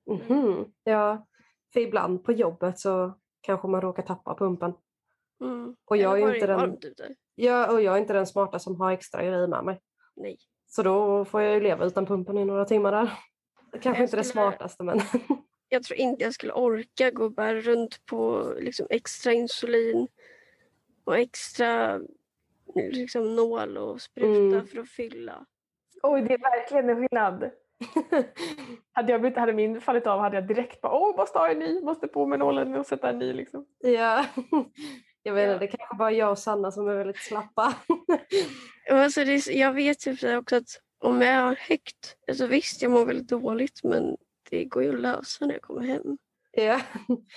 Mhm. 0.07 0.65
Ja, 0.83 1.27
för 1.73 1.79
ibland 1.79 2.23
på 2.23 2.31
jobbet 2.31 2.79
så 2.79 3.13
kanske 3.41 3.67
man 3.67 3.81
råkar 3.81 4.03
tappa 4.03 4.35
pumpen. 4.35 4.73
Mm. 5.41 5.75
Och 5.85 5.97
jag 5.97 6.21
är 6.21 6.33
inte 6.35 6.47
den- 6.47 6.59
varmt 6.59 6.85
ute? 6.85 7.15
Ja, 7.35 7.71
och 7.71 7.81
jag 7.81 7.93
är 7.95 7.99
inte 7.99 8.13
den 8.13 8.27
smarta 8.27 8.59
som 8.59 8.75
har 8.81 8.91
extra 8.91 9.21
grejer 9.23 9.47
med 9.47 9.63
mig. 9.63 9.79
Nej. 10.15 10.37
Så 10.67 10.83
då 10.83 11.25
får 11.25 11.41
jag 11.41 11.53
ju 11.53 11.59
leva 11.59 11.85
utan 11.85 12.05
pumpen 12.05 12.37
i 12.37 12.45
några 12.45 12.65
timmar 12.65 12.91
där. 12.91 13.11
Det 13.71 13.79
kanske 13.79 14.01
Jag 14.01 14.05
inte 14.07 14.15
är 14.15 14.17
det 14.17 14.23
smartaste 14.23 14.83
men 14.83 15.01
Jag 15.69 15.83
tror 15.83 15.99
inte 15.99 16.23
jag 16.23 16.33
skulle 16.33 16.53
orka 16.53 17.11
gå 17.11 17.23
och 17.25 17.31
bära 17.33 17.59
runt 17.61 18.05
på 18.05 18.53
liksom, 18.59 18.87
extra 18.89 19.33
insulin 19.33 20.07
och 21.03 21.17
extra 21.17 21.99
liksom, 22.75 23.35
nål 23.35 23.77
och 23.77 24.01
spruta 24.01 24.27
Mm. 24.55 24.67
för 24.67 24.79
att 24.79 24.89
fylla. 24.89 25.45
Oj, 26.03 26.21
det 26.21 26.33
är 26.33 26.37
verkligen 26.37 26.89
en 26.89 26.95
skillnad. 27.07 27.49
Hade, 28.93 29.11
jag 29.11 29.21
blivit, 29.21 29.37
hade 29.37 29.53
min 29.53 29.81
fallit 29.81 30.07
av 30.07 30.19
hade 30.19 30.37
jag 30.37 30.47
direkt 30.47 30.81
bara 30.81 30.93
åh, 30.93 31.17
måste 31.17 31.37
ha 31.39 31.49
en 31.51 31.59
ny, 31.59 31.81
måste 31.81 32.07
på 32.07 32.25
med 32.25 32.39
nålen 32.39 32.75
och 32.75 32.85
sätta 32.85 33.09
en 33.09 33.19
ny 33.19 33.33
liksom. 33.33 33.65
ja. 33.79 34.25
Jag 35.23 35.33
vet 35.33 35.47
Ja. 35.47 35.53
inte, 35.53 35.65
det 35.65 35.71
kanske 35.77 35.95
bara 35.95 36.11
jag 36.11 36.31
och 36.31 36.37
Sanna 36.37 36.71
som 36.71 36.87
är 36.87 36.95
väldigt 36.95 37.17
slappa. 37.17 37.73
Alltså, 38.89 39.23
det, 39.25 39.31
är- 39.33 39.51
jag 39.57 39.73
vet 39.73 40.01
sig 40.01 40.37
också 40.37 40.55
att 40.55 40.79
om 40.99 41.21
jag 41.21 41.41
har 41.41 41.55
högt, 41.55 42.15
alltså 42.27 42.47
visst 42.47 42.81
jag 42.81 42.91
mår 42.91 43.05
väldigt 43.05 43.27
dåligt 43.27 43.83
men 43.83 44.17
det 44.49 44.65
går 44.65 44.83
ju 44.83 44.89
att 44.95 44.99
lösa 45.01 45.45
när 45.45 45.53
jag 45.53 45.61
kommer 45.61 45.81
hem. 45.81 46.17
ja. 46.51 46.81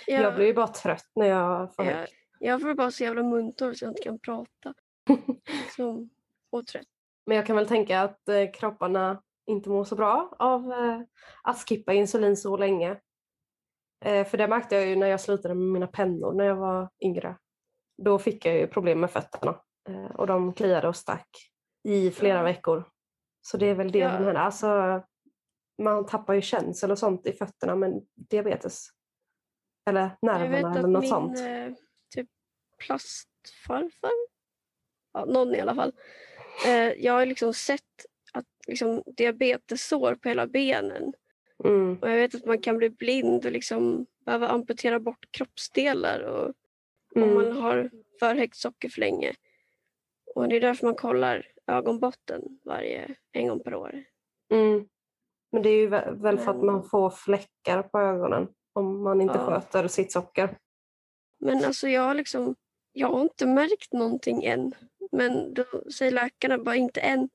Jag, 0.07 0.23
Jag 0.23 0.35
blir 0.35 0.47
ju 0.47 0.55
bara 0.55 0.67
trött 0.69 1.11
när 1.15 1.27
jag 1.27 1.75
får 1.75 1.85
jag, 1.85 1.95
högt. 1.97 2.13
jag 2.39 2.61
får 2.61 2.75
bara 2.75 2.91
så 2.91 3.05
jävla 3.05 3.23
muntor 3.23 3.73
så 3.75 3.85
jag 3.85 3.91
inte 3.91 4.03
kan 4.03 4.19
prata. 4.19 4.75
Liksom, 5.65 6.11
och 6.51 6.67
trött. 6.67 6.87
Men 7.27 7.37
jag 7.37 7.47
kan 7.47 7.57
väl 7.57 7.69
tänka 7.69 8.01
att 8.01 8.29
eh, 8.29 8.51
kropparna 8.55 9.23
inte 9.47 9.69
mår 9.69 9.85
så 9.85 9.97
bra 9.97 10.33
av 10.39 10.73
eh, 10.73 11.01
att 11.43 11.69
skippa 11.69 11.93
insulin 11.93 12.37
så 12.37 12.57
länge. 12.57 12.97
Eh, 14.05 14.27
för 14.27 14.39
det 14.39 14.49
märkte 14.49 14.75
jag 14.75 14.87
ju 14.87 14.97
när 14.97 15.07
jag 15.07 15.21
slutade 15.21 15.55
med 15.55 15.67
mina 15.73 15.87
pennor 15.87 16.33
när 16.33 16.45
jag 16.45 16.57
var 16.57 16.91
yngre. 17.05 17.37
Då 18.03 18.19
fick 18.19 18.47
jag 18.47 18.55
ju 18.55 18.67
problem 18.67 19.01
med 19.01 19.11
fötterna 19.11 19.61
eh, 19.89 20.05
och 20.05 20.27
de 20.27 20.53
kliade 20.55 20.89
och 20.89 20.97
stack 20.97 21.29
i 21.89 22.11
flera 22.11 22.43
veckor. 22.43 22.89
Så 23.43 23.57
det 23.57 23.67
är 23.67 23.75
väl 23.75 23.93
det 23.93 23.99
Ja. 23.99 24.09
som 24.11 24.25
händer. 24.25 24.35
Alltså, 24.41 25.03
man 25.83 26.07
tappar 26.07 26.35
ju 26.35 26.43
känsel 26.43 26.91
och 26.91 26.99
sånt 26.99 27.27
i 27.27 27.33
fötterna 27.33 27.75
med 27.77 28.03
diabetes. 28.15 28.87
Eller 29.89 30.11
nerverna 30.23 30.75
eller 30.79 30.89
något 30.89 31.03
min 31.03 31.11
sånt. 31.11 31.39
eh, 31.39 31.73
typ 32.15 32.29
plastfarfar, 32.79 34.11
ja, 35.13 35.25
någon 35.25 35.55
i 35.55 35.61
alla 35.61 35.75
fall. 35.75 35.93
Eh, 36.67 36.93
jag 37.05 37.13
har 37.13 37.27
liksom 37.27 37.55
sett 37.55 37.81
att 38.33 38.47
liksom, 38.67 39.03
diabetessår 39.07 40.15
på 40.15 40.29
hela 40.29 40.47
benen. 40.47 41.13
Mm. 41.65 41.99
Och 42.03 42.11
jag 42.11 42.17
vet 42.17 42.35
att 42.35 42.45
man 42.47 42.59
kan 42.61 42.77
bli 42.79 42.91
blind 42.91 43.47
och 43.47 43.53
liksom 43.53 44.07
behöva 44.27 44.49
amputera 44.49 45.01
bort 45.01 45.27
kroppsdelar 45.31 46.21
och, 46.21 46.55
om 47.15 47.23
Mm. 47.23 47.35
man 47.35 47.53
har 47.57 47.91
för 48.21 48.35
högt 48.35 48.57
socker 48.57 48.89
för 48.89 49.01
länge. 49.01 49.33
Och 50.35 50.49
det 50.49 50.57
är 50.57 50.61
därför 50.61 50.87
man 50.87 50.95
kollar 50.95 51.47
ögonbotten 51.67 52.43
varje 52.65 53.15
en 53.33 53.49
gång 53.49 53.61
per 53.61 53.75
år. 53.75 54.05
Mm. 54.53 54.89
Men 55.53 55.63
det 55.63 55.69
är 55.71 55.77
ju 55.77 55.89
vä- 55.89 56.23
väl 56.23 56.39
för 56.39 56.51
att 56.51 56.63
man 56.65 56.85
får 56.89 57.11
fläckar 57.11 57.83
på 57.83 57.99
ögonen 58.01 58.49
om 58.73 59.03
man 59.03 59.21
inte 59.21 59.35
Ja. 59.39 59.47
sköter 59.47 59.89
sitt 59.89 60.13
socker. 60.13 60.59
Men 61.41 61.65
alltså 61.65 61.89
jag 61.89 62.03
har 62.03 62.15
liksom, 62.15 62.55
jag 62.93 63.09
har 63.09 63.23
inte 63.23 63.47
märkt 63.47 63.93
någonting 63.93 64.45
än. 64.45 64.75
Men 65.13 65.55
då 65.55 65.65
säger 65.99 66.13
läkarna 66.13 66.59
bara 66.59 66.77
inte 66.77 67.01
än. 67.01 67.29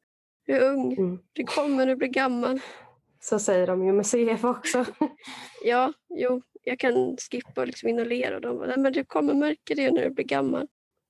Du 0.46 0.54
är 0.54 0.70
ung, 0.74 0.94
Mm. 0.94 1.20
du 1.34 1.44
kommer 1.44 1.86
du 1.86 1.96
blir 1.96 2.08
gammal. 2.08 2.60
Så 3.20 3.40
säger 3.40 3.68
de 3.68 3.86
ju 3.86 3.92
med 3.94 4.06
CF 4.06 4.44
också. 4.44 4.86
Ja, 5.64 5.94
jo, 6.10 6.42
jag 6.70 6.80
kan 6.80 7.18
skippa 7.32 7.62
och 7.62 7.68
liksom 7.68 7.90
inhalera. 7.90 8.36
Och 8.36 8.42
de 8.42 8.58
bara, 8.58 8.68
"Nej, 8.68 8.78
men 8.80 8.94
du 8.94 9.04
kommer 9.04 9.34
märka 9.34 9.76
det 9.76 9.92
när 9.92 10.02
du 10.04 10.10
blir 10.10 10.26
gammal. 10.26 10.68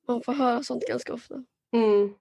Man 0.07 0.21
får 0.23 0.33
höra 0.33 0.63
sånt 0.63 0.83
ganska 0.87 1.13
ofta. 1.13 1.43
Mm. 1.73 2.13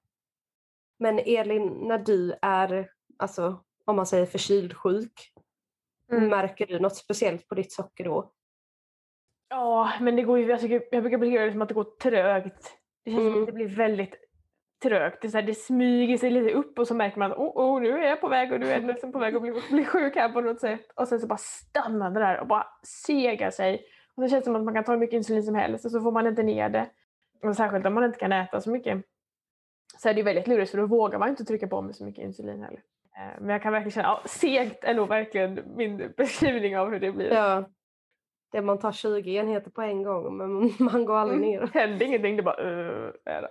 Men 0.98 1.18
Elin, 1.18 1.66
när 1.66 1.98
du 1.98 2.35
är, 2.42 2.90
alltså 3.16 3.64
om 3.85 3.96
man 3.96 4.07
säger 4.07 4.27
förkyld 4.27 4.74
sjuk, 4.77 5.33
Mm. 6.12 6.29
märker 6.29 6.66
du 6.66 6.79
något 6.81 6.96
speciellt 6.96 7.48
på 7.48 7.55
ditt 7.55 7.72
socker 7.72 8.05
då? 8.05 8.33
Ja, 9.48 9.92
men 10.01 10.16
det 10.16 10.22
går 10.22 10.38
ju, 10.38 10.46
jag, 10.46 10.61
tycker, 10.61 10.88
jag 10.90 11.03
brukar 11.03 11.18
beskriva 11.18 11.44
det 11.44 11.53
som 11.53 11.62
att 11.62 11.68
det 11.68 11.74
går 11.74 11.85
trögt. 12.03 12.72
Det 13.05 13.11
känns 13.11 13.20
som 13.22 13.27
Mm. 13.29 13.40
att 13.42 13.46
det 13.46 13.53
blir 13.53 13.68
väldigt 13.77 14.14
trögt. 14.82 15.22
Det, 15.22 15.28
så 15.28 15.38
här, 15.38 15.42
det 15.46 15.54
smyger 15.54 16.16
sig 16.16 16.30
lite 16.30 16.54
upp 16.54 16.78
och 16.78 16.86
så 16.88 16.94
märker 16.94 17.18
man 17.18 17.32
att 17.32 17.38
oh, 17.38 17.52
oh, 17.76 17.80
nu 17.80 17.98
är 17.98 18.08
jag 18.08 18.20
på 18.20 18.28
väg 18.28 18.52
och 18.52 18.60
nu 18.60 18.66
är 18.66 18.72
jag 18.72 18.84
nästan 18.84 19.12
på 19.12 19.18
väg 19.18 19.36
att 19.36 19.42
bli, 19.42 19.52
bli 19.70 19.84
sjuk 19.84 20.16
här 20.16 20.28
på 20.28 20.40
något 20.40 20.60
sätt. 20.60 20.92
Och 20.94 21.08
sen 21.08 21.20
så 21.20 21.26
bara 21.26 21.38
stannar 21.38 22.10
det 22.10 22.20
där 22.20 22.40
och 22.40 22.46
bara 22.46 22.66
segar 23.06 23.50
sig. 23.50 23.82
Och 24.16 24.22
så 24.22 24.28
känns 24.28 24.40
det 24.44 24.44
som 24.44 24.56
att 24.56 24.64
man 24.64 24.74
kan 24.74 24.84
ta 24.84 24.92
hur 24.92 24.98
mycket 24.98 25.16
insulin 25.16 25.42
som 25.42 25.54
helst 25.54 25.84
och 25.84 25.90
så 25.90 26.00
får 26.00 26.12
man 26.12 26.26
inte 26.26 26.42
ner 26.42 26.68
det. 26.68 26.90
Och 27.42 27.56
särskilt 27.56 27.86
om 27.86 27.94
man 27.94 28.04
inte 28.04 28.18
kan 28.18 28.32
äta 28.32 28.60
så 28.60 28.70
mycket. 28.70 29.02
Så 29.98 30.08
är 30.08 30.14
det 30.14 30.18
ju 30.18 30.24
väldigt 30.24 30.46
lurigt 30.46 30.70
för 30.70 30.78
då 30.78 30.86
vågar 30.86 31.18
man 31.18 31.28
inte 31.28 31.44
trycka 31.44 31.66
på 31.68 31.82
med 31.82 31.96
så 31.96 32.04
mycket 32.04 32.24
insulin 32.24 32.62
heller. 32.62 32.80
Eh, 33.16 33.40
Men 33.40 33.48
jag 33.48 33.62
kan 33.62 33.72
verkligen 33.72 33.90
känna, 33.90 34.08
ja, 34.08 34.22
segt 34.28 34.84
är 34.84 34.94
nog 34.94 35.08
verkligen 35.08 35.60
min 35.76 36.12
beskrivning 36.16 36.78
av 36.78 36.90
hur 36.90 37.00
det 37.00 37.12
blir. 37.12 37.32
Ja. 37.32 37.64
Det 38.52 38.62
man 38.62 38.78
tar 38.78 38.92
20 38.92 39.36
enheter 39.36 39.70
på 39.70 39.82
en 39.82 40.02
gång 40.02 40.36
men 40.36 40.72
man 40.92 41.04
går 41.04 41.16
aldrig 41.16 41.38
Mm. 41.38 41.50
ner. 41.50 41.80
Hände 41.80 42.04
ingenting, 42.04 42.36
det 42.36 42.42
bara 42.42 42.62
uh, 42.64 43.10
är 43.24 43.42
det. 43.42 43.48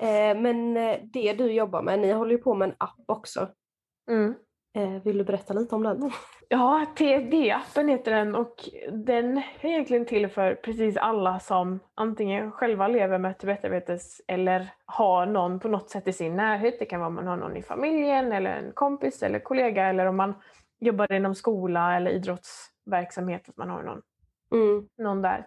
Eh, 0.00 0.40
men 0.40 0.76
eh, 0.76 0.98
det 1.12 1.32
du 1.32 1.52
jobbar 1.52 1.82
med, 1.82 1.98
ni 1.98 2.12
håller 2.12 2.32
ju 2.32 2.38
på 2.38 2.54
med 2.54 2.68
en 2.68 2.74
app 2.78 3.04
också. 3.06 3.48
Mm. 4.10 4.34
Eh, 4.74 5.02
vill 5.02 5.18
du 5.18 5.24
berätta 5.24 5.54
lite 5.54 5.74
om 5.74 5.82
den? 5.82 6.10
Ja, 6.52 6.86
TSD-appen 6.96 7.88
heter 7.88 8.10
den 8.10 8.34
och 8.34 8.54
den 8.92 9.38
är 9.38 9.44
egentligen 9.62 10.06
till 10.06 10.28
för 10.28 10.54
precis 10.54 10.96
alla 10.96 11.40
som 11.40 11.80
antingen 11.94 12.52
själva 12.52 12.88
lever 12.88 13.18
med 13.18 13.34
1-diabetes 13.36 14.20
eller 14.28 14.68
har 14.86 15.26
någon 15.26 15.60
på 15.60 15.68
något 15.68 15.90
sätt 15.90 16.08
i 16.08 16.12
sin 16.12 16.36
närhet. 16.36 16.78
Det 16.78 16.84
kan 16.84 17.00
vara 17.00 17.08
om 17.08 17.14
man 17.14 17.26
har 17.26 17.36
någon 17.36 17.56
i 17.56 17.62
familjen 17.62 18.32
eller 18.32 18.50
en 18.50 18.72
kompis 18.72 19.22
eller 19.22 19.38
kollega 19.38 19.84
eller 19.84 20.06
om 20.06 20.16
man 20.16 20.34
jobbar 20.80 21.12
inom 21.12 21.34
skola 21.34 21.96
eller 21.96 22.10
idrottsverksamhet, 22.10 23.48
att 23.48 23.56
man 23.56 23.70
har 23.70 23.82
någon, 23.82 24.02
Mm. 24.54 24.88
någon 24.98 25.22
där. 25.22 25.46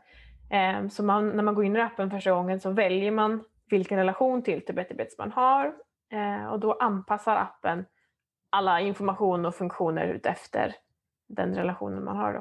Eh, 0.51 0.87
så 0.87 1.03
man, 1.03 1.29
när 1.29 1.43
man 1.43 1.55
går 1.55 1.65
in 1.65 1.75
i 1.75 1.81
appen 1.81 2.11
första 2.11 2.31
gången 2.31 2.59
så 2.59 2.69
väljer 2.71 3.11
man 3.11 3.43
vilken 3.69 3.97
relation 3.97 4.41
till 4.43 4.59
diabetes 4.59 5.17
man 5.17 5.31
har 5.31 5.73
eh, 6.11 6.45
och 6.51 6.59
då 6.59 6.73
anpassar 6.73 7.35
appen 7.35 7.85
alla 8.49 8.79
information 8.81 9.45
och 9.45 9.55
funktioner 9.55 10.07
utefter 10.07 10.75
den 11.27 11.55
relationen 11.55 12.03
man 12.03 12.17
har. 12.17 12.33
Då. 12.33 12.39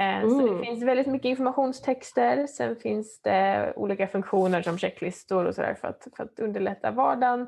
Eh, 0.00 0.28
Så 0.28 0.38
det 0.40 0.48
Mm. 0.50 0.62
finns 0.64 0.82
väldigt 0.84 1.06
mycket 1.06 1.28
informationstexter, 1.28 2.46
sen 2.46 2.76
finns 2.76 3.22
det 3.22 3.72
olika 3.76 4.06
funktioner 4.06 4.62
som 4.62 4.78
checklistor 4.78 5.44
och 5.44 5.54
sådär 5.54 5.74
för 5.74 5.88
att, 5.88 6.06
för 6.16 6.24
att 6.24 6.40
underlätta 6.40 6.90
vardagen. 6.90 7.40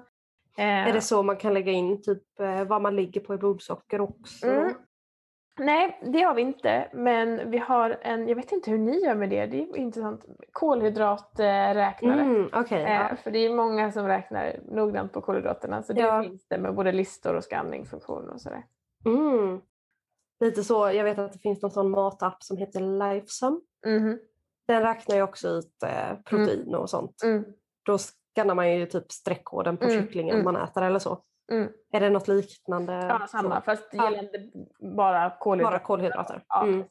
Eh, 0.58 0.88
Är 0.88 0.92
det 0.92 1.00
så 1.00 1.22
man 1.22 1.36
kan 1.36 1.54
lägga 1.54 1.72
in 1.72 2.02
typ 2.02 2.40
eh, 2.40 2.64
vad 2.64 2.82
man 2.82 2.96
ligger 2.96 3.20
på 3.20 3.34
i 3.34 3.38
blodsocker 3.38 4.00
också? 4.00 4.46
Mm. 4.46 4.74
Nej, 5.58 5.98
det 6.02 6.22
har 6.22 6.34
vi 6.34 6.42
inte, 6.42 6.88
men 6.92 7.50
vi 7.50 7.58
har 7.58 7.98
en, 8.02 8.28
jag 8.28 8.36
vet 8.36 8.52
inte 8.52 8.70
hur 8.70 8.78
ni 8.78 9.04
gör 9.04 9.14
med 9.14 9.30
det, 9.30 9.46
det 9.46 9.62
är 9.62 9.76
intressant, 9.76 10.24
kolhydraträknare. 10.52 12.20
Mm, 12.20 12.48
ja. 12.52 12.76
Eh, 12.76 13.16
för 13.16 13.30
det 13.30 13.38
är 13.38 13.54
många 13.54 13.92
som 13.92 14.06
räknar 14.08 14.60
noggrant 14.68 15.12
på 15.12 15.20
kolhydraterna, 15.20 15.82
så 15.82 15.92
det 15.92 16.00
Ja. 16.00 16.22
finns 16.22 16.46
det 16.48 16.58
med 16.58 16.74
både 16.74 16.92
listor 16.92 17.34
och 17.34 17.44
skanningfunktioner 17.44 18.32
och 18.34 18.40
sådär. 18.40 18.64
Mm. 19.04 19.60
Lite 20.40 20.64
så, 20.64 20.90
jag 20.90 21.04
vet 21.04 21.18
att 21.18 21.32
det 21.32 21.38
finns 21.38 21.62
någon 21.62 21.70
sån 21.70 21.90
matapp 21.90 22.42
som 22.42 22.56
heter 22.56 22.80
Lifesum. 22.80 23.60
Mhm. 23.86 24.18
Den 24.66 24.82
räknar 24.82 25.16
ju 25.16 25.22
också 25.22 25.48
ut 25.48 25.82
eh, 25.82 26.18
protein 26.24 26.74
och 26.74 26.90
sånt. 26.90 27.22
Mm. 27.24 27.44
Då 27.82 27.98
skannar 27.98 28.54
man 28.54 28.72
ju 28.72 28.86
typ 28.86 29.12
streckkoden 29.12 29.76
på 29.76 29.84
Mm, 29.84 29.96
kycklingen 30.02 30.34
mm. 30.40 30.44
man 30.44 30.62
äter 30.62 30.82
eller 30.82 30.98
så. 30.98 31.18
Mm. 31.52 31.72
Är 31.92 32.00
det 32.00 32.10
något 32.10 32.28
liknande? 32.28 32.92
Ja, 32.92 33.26
samma, 33.26 33.56
Så? 33.56 33.62
fast 33.64 33.88
Ja. 33.92 34.04
gällande 34.10 34.50
bara 34.96 35.30
kolhydrater. 35.40 35.72
Bara 35.78 35.84
kolhydrater. 35.84 36.44
Ja, 36.48 36.62
Mm. 36.66 36.84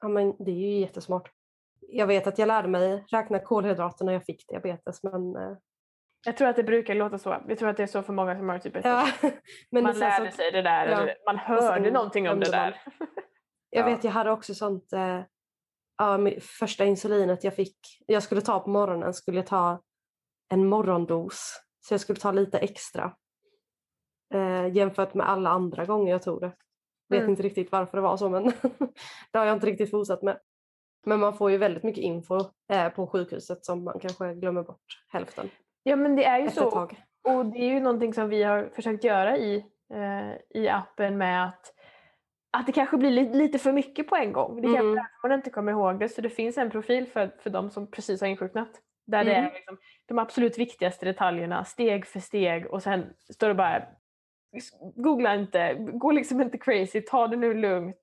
Ja, 0.00 0.08
men 0.08 0.36
det 0.44 0.50
är 0.50 0.54
ju 0.54 0.78
jättesmart. 0.80 1.30
Jag 1.80 2.06
vet 2.06 2.26
att 2.26 2.38
jag 2.38 2.46
lärde 2.46 2.68
mig 2.68 3.04
räkna 3.08 3.38
kolhydrater 3.38 4.04
när 4.04 4.12
jag 4.12 4.24
fick 4.24 4.48
diabetes 4.48 5.02
men 5.02 5.36
eh, 5.36 5.56
Jag 6.26 6.36
tror 6.36 6.48
att 6.48 6.56
det 6.56 6.62
brukar 6.64 6.94
låta 6.94 7.18
så. 7.18 7.36
Jag 7.48 7.58
tror 7.58 7.68
att 7.68 7.76
det 7.76 7.82
är 7.82 7.86
så 7.86 8.02
för 8.02 8.12
många 8.12 8.36
som 8.36 8.48
har 8.48 8.58
typ 8.58 8.76
ett 8.76 8.84
ja, 8.84 9.08
men 9.70 9.82
Man 9.82 9.98
lärde 9.98 10.30
sig 10.32 10.50
det 10.52 10.62
där, 10.62 10.86
Ja. 10.88 11.00
eller 11.02 11.16
man 11.26 11.38
hörde 11.38 11.62
sen 11.84 11.92
någonting 11.92 12.28
om 12.30 12.40
det 12.40 12.46
glömde 12.50 12.58
man. 12.58 12.72
där. 12.98 13.08
Jag 13.70 13.80
Ja. 13.90 13.94
vet 13.94 14.04
jag 14.04 14.12
hade 14.12 14.30
också 14.30 14.54
sånt, 14.54 14.92
eh, 14.92 15.20
ja, 15.98 16.18
första 16.58 16.84
insulinet 16.84 17.44
jag 17.44 17.54
fick, 17.56 17.78
jag 18.06 18.22
skulle 18.22 18.40
ta 18.40 18.60
på 18.60 18.70
morgonen 18.70 19.14
skulle 19.14 19.38
jag 19.38 19.46
ta 19.46 19.82
en 20.52 20.66
morgondos. 20.66 21.60
Så 21.80 21.94
jag 21.94 22.00
skulle 22.00 22.20
ta 22.20 22.32
lite 22.32 22.58
extra. 22.58 23.16
Eh, 24.34 24.66
jämfört 24.76 25.14
med 25.14 25.28
alla 25.28 25.50
andra 25.50 25.84
gånger 25.84 26.12
jag 26.12 26.22
tog 26.22 26.40
det. 26.40 26.52
Vet 27.08 27.18
Mm. 27.20 27.30
inte 27.30 27.42
riktigt 27.42 27.72
varför 27.72 27.96
det 27.98 28.02
var 28.02 28.16
så 28.16 28.28
men 28.28 28.44
det 29.32 29.38
har 29.38 29.44
jag 29.46 29.56
inte 29.56 29.66
riktigt 29.66 29.90
fortsatt 29.90 30.22
med. 30.22 30.38
Men 31.06 31.20
man 31.20 31.34
får 31.36 31.50
ju 31.50 31.56
väldigt 31.58 31.82
mycket 31.82 32.04
info 32.04 32.40
eh, 32.72 32.88
på 32.88 33.06
sjukhuset 33.06 33.64
som 33.64 33.84
man 33.84 33.98
kanske 34.00 34.34
glömmer 34.34 34.62
bort 34.62 34.84
hälften 35.12 35.50
Ja 35.82 35.96
men 35.96 36.16
det 36.16 36.24
är 36.24 36.38
ju 36.38 36.50
så. 36.50 36.88
Och 37.24 37.46
det 37.46 37.58
är 37.58 37.68
ju 37.74 37.80
någonting 37.80 38.14
som 38.14 38.28
vi 38.28 38.42
har 38.42 38.70
försökt 38.74 39.04
göra 39.04 39.36
i, 39.36 39.56
eh, 39.94 40.60
i 40.62 40.68
appen 40.68 41.18
med 41.18 41.44
att, 41.46 41.72
att 42.56 42.66
det 42.66 42.72
kanske 42.72 42.96
blir 42.96 43.10
li- 43.10 43.34
lite 43.34 43.58
för 43.58 43.72
mycket 43.72 44.08
på 44.08 44.16
en 44.16 44.32
gång. 44.32 44.56
Det 44.56 44.62
kanske 44.62 44.80
Mm. 44.80 44.92
är 44.92 44.96
därför 44.96 45.28
man 45.28 45.38
inte 45.38 45.50
kommer 45.50 45.72
ihåg 45.72 45.98
det. 46.00 46.08
Så 46.08 46.20
det 46.20 46.30
finns 46.30 46.58
en 46.58 46.70
profil 46.70 47.06
för, 47.06 47.30
för 47.42 47.50
de 47.50 47.70
som 47.70 47.90
precis 47.90 48.20
har 48.20 48.28
insjuknat. 48.28 48.68
Där 49.06 49.24
det 49.24 49.34
Mm. 49.34 49.50
är 49.50 49.54
liksom 49.54 49.78
de 50.08 50.18
absolut 50.18 50.58
viktigaste 50.58 51.06
detaljerna, 51.06 51.64
steg 51.64 52.06
för 52.06 52.20
steg 52.20 52.66
och 52.66 52.82
sen 52.82 53.12
står 53.34 53.48
det 53.48 53.54
bara 53.54 53.82
Googla 54.94 55.34
inte, 55.34 55.74
gå 55.74 56.10
liksom 56.10 56.40
inte 56.40 56.58
crazy, 56.58 57.00
ta 57.00 57.28
det 57.28 57.36
nu 57.36 57.54
lugnt 57.54 58.00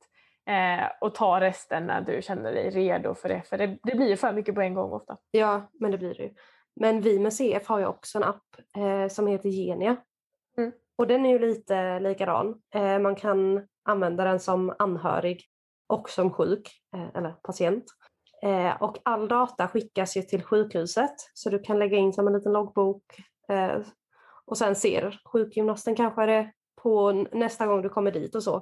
eh, 0.49 0.87
och 1.01 1.15
ta 1.15 1.41
resten 1.41 1.87
när 1.87 2.01
du 2.01 2.21
känner 2.21 2.51
dig 2.51 2.69
redo 2.69 3.13
för 3.13 3.29
det. 3.29 3.41
För 3.41 3.57
det, 3.57 3.77
det 3.83 3.95
blir 3.95 4.09
ju 4.09 4.17
för 4.17 4.33
mycket 4.33 4.55
på 4.55 4.61
en 4.61 4.73
gång 4.73 4.91
ofta. 4.91 5.17
Ja, 5.31 5.69
men 5.79 5.91
det 5.91 5.97
blir 5.97 6.13
det 6.13 6.23
ju. 6.23 6.33
Men 6.75 7.01
vi 7.01 7.19
med 7.19 7.33
CF 7.33 7.67
har 7.67 7.79
ju 7.79 7.85
också 7.85 8.17
en 8.17 8.23
app 8.23 8.45
eh, 8.77 9.07
som 9.07 9.27
heter 9.27 9.49
Genia. 9.49 9.97
Mm. 10.57 10.71
Och 10.97 11.07
den 11.07 11.25
är 11.25 11.29
ju 11.29 11.39
lite 11.39 11.99
likadan. 11.99 12.61
Eh, 12.75 12.99
man 12.99 13.15
kan 13.15 13.67
använda 13.83 14.23
den 14.23 14.39
som 14.39 14.75
anhörig 14.79 15.43
och 15.87 16.09
som 16.09 16.33
sjuk, 16.33 16.71
eh, 16.95 17.07
eller 17.15 17.31
patient. 17.31 17.85
Eh, 18.43 18.81
och 18.81 18.97
all 19.03 19.27
data 19.27 19.67
skickas 19.67 20.17
ju 20.17 20.21
till 20.21 20.43
sjukhuset 20.43 21.15
så 21.33 21.49
du 21.49 21.59
kan 21.59 21.79
lägga 21.79 21.97
in 21.97 22.13
som 22.13 22.27
en 22.27 22.33
liten 22.33 22.53
loggbok 22.53 23.03
eh, 23.49 23.79
och 24.51 24.57
sen 24.57 24.75
ser 24.75 25.21
sjukgymnasten 25.25 25.95
kanske 25.95 26.25
det 26.25 26.51
på 26.81 27.11
nästa 27.31 27.67
gång 27.67 27.81
du 27.81 27.89
kommer 27.89 28.11
dit 28.11 28.35
och 28.35 28.43
så. 28.43 28.55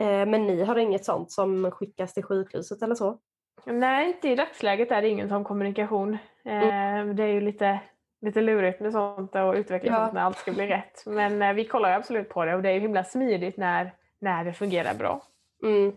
Eh, 0.00 0.26
men 0.26 0.46
ni 0.46 0.64
har 0.64 0.76
inget 0.78 1.04
sånt 1.04 1.30
som 1.32 1.70
skickas 1.70 2.14
till 2.14 2.22
sjukhuset 2.24 2.82
eller 2.82 2.94
så? 2.94 3.18
Nej, 3.66 4.08
inte 4.08 4.28
i 4.28 4.34
dagsläget 4.34 4.90
är 4.90 5.02
det 5.02 5.08
ingen 5.08 5.28
sån 5.28 5.44
kommunikation. 5.44 6.14
Eh, 6.44 7.04
Det 7.14 7.22
är 7.22 7.32
ju 7.32 7.40
lite, 7.40 7.80
lite 8.20 8.40
lurigt 8.40 8.80
med 8.80 8.92
sånt 8.92 9.34
och 9.34 9.54
utveckla 9.54 9.92
Ja. 9.92 9.96
sånt 10.04 10.12
när 10.14 10.20
allt 10.22 10.38
ska 10.38 10.52
bli 10.52 10.66
rätt. 10.66 11.02
Men 11.06 11.42
eh, 11.42 11.52
vi 11.52 11.64
kollar 11.64 11.92
absolut 11.92 12.28
på 12.28 12.44
det 12.44 12.54
och 12.54 12.62
det 12.62 12.68
är 12.68 12.74
ju 12.74 12.80
himla 12.80 13.04
smidigt 13.04 13.56
när, 13.56 13.94
när 14.20 14.44
det 14.44 14.52
fungerar 14.52 14.94
bra. 14.94 15.22
Mm. 15.64 15.92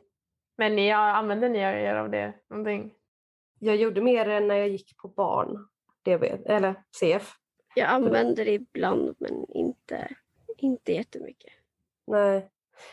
Men 0.58 0.76
ni, 0.76 0.92
använder 0.92 1.50
ni 1.50 1.60
er 1.60 1.96
av 1.96 2.10
det 2.10 2.34
någonting? 2.50 2.94
Jag 3.60 3.76
gjorde 3.76 4.02
mer 4.02 4.30
än 4.30 4.48
när 4.48 4.56
jag 4.56 4.68
gick 4.70 4.98
på 4.98 5.08
barn, 5.08 5.68
DB, 6.06 6.24
eller 6.46 6.76
CF. 7.00 7.34
Jag 7.76 7.90
använder 7.90 8.46
det 8.46 8.52
ibland 8.54 9.16
men 9.20 9.46
inte, 9.50 10.16
inte 10.58 10.92
jättemycket. 10.92 11.54
Nej. 12.08 12.50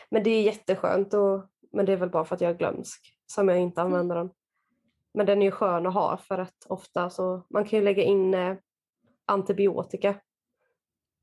Men 0.09 0.23
det 0.23 0.29
är 0.29 0.41
jätteskönt, 0.41 1.13
och, 1.13 1.41
men 1.71 1.85
det 1.85 1.93
är 1.93 1.97
väl 1.97 2.09
bara 2.09 2.25
för 2.25 2.35
att 2.35 2.41
jag 2.41 2.51
är 2.51 2.57
glömsk 2.57 3.15
som 3.25 3.49
jag 3.49 3.59
inte 3.59 3.81
använder 3.81 4.15
den. 4.15 4.29
Men 5.13 5.25
den 5.25 5.41
är 5.41 5.45
ju 5.45 5.51
skön 5.51 5.85
att 5.85 5.93
ha 5.93 6.17
för 6.17 6.37
att 6.37 6.65
ofta 6.67 7.09
så, 7.09 7.45
man 7.49 7.65
kan 7.65 7.79
ju 7.79 7.85
lägga 7.85 8.03
in 8.03 8.33
eh, 8.33 8.57
antibiotika. 9.25 10.15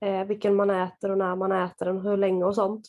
Eh, 0.01 0.25
vilken 0.25 0.55
man 0.55 0.71
äter 0.71 1.11
och 1.11 1.19
när 1.19 1.37
man 1.37 1.53
äter 1.53 1.87
den, 1.87 2.01
hur 2.01 2.17
länge 2.17 2.45
och 2.45 2.55
sånt. 2.55 2.89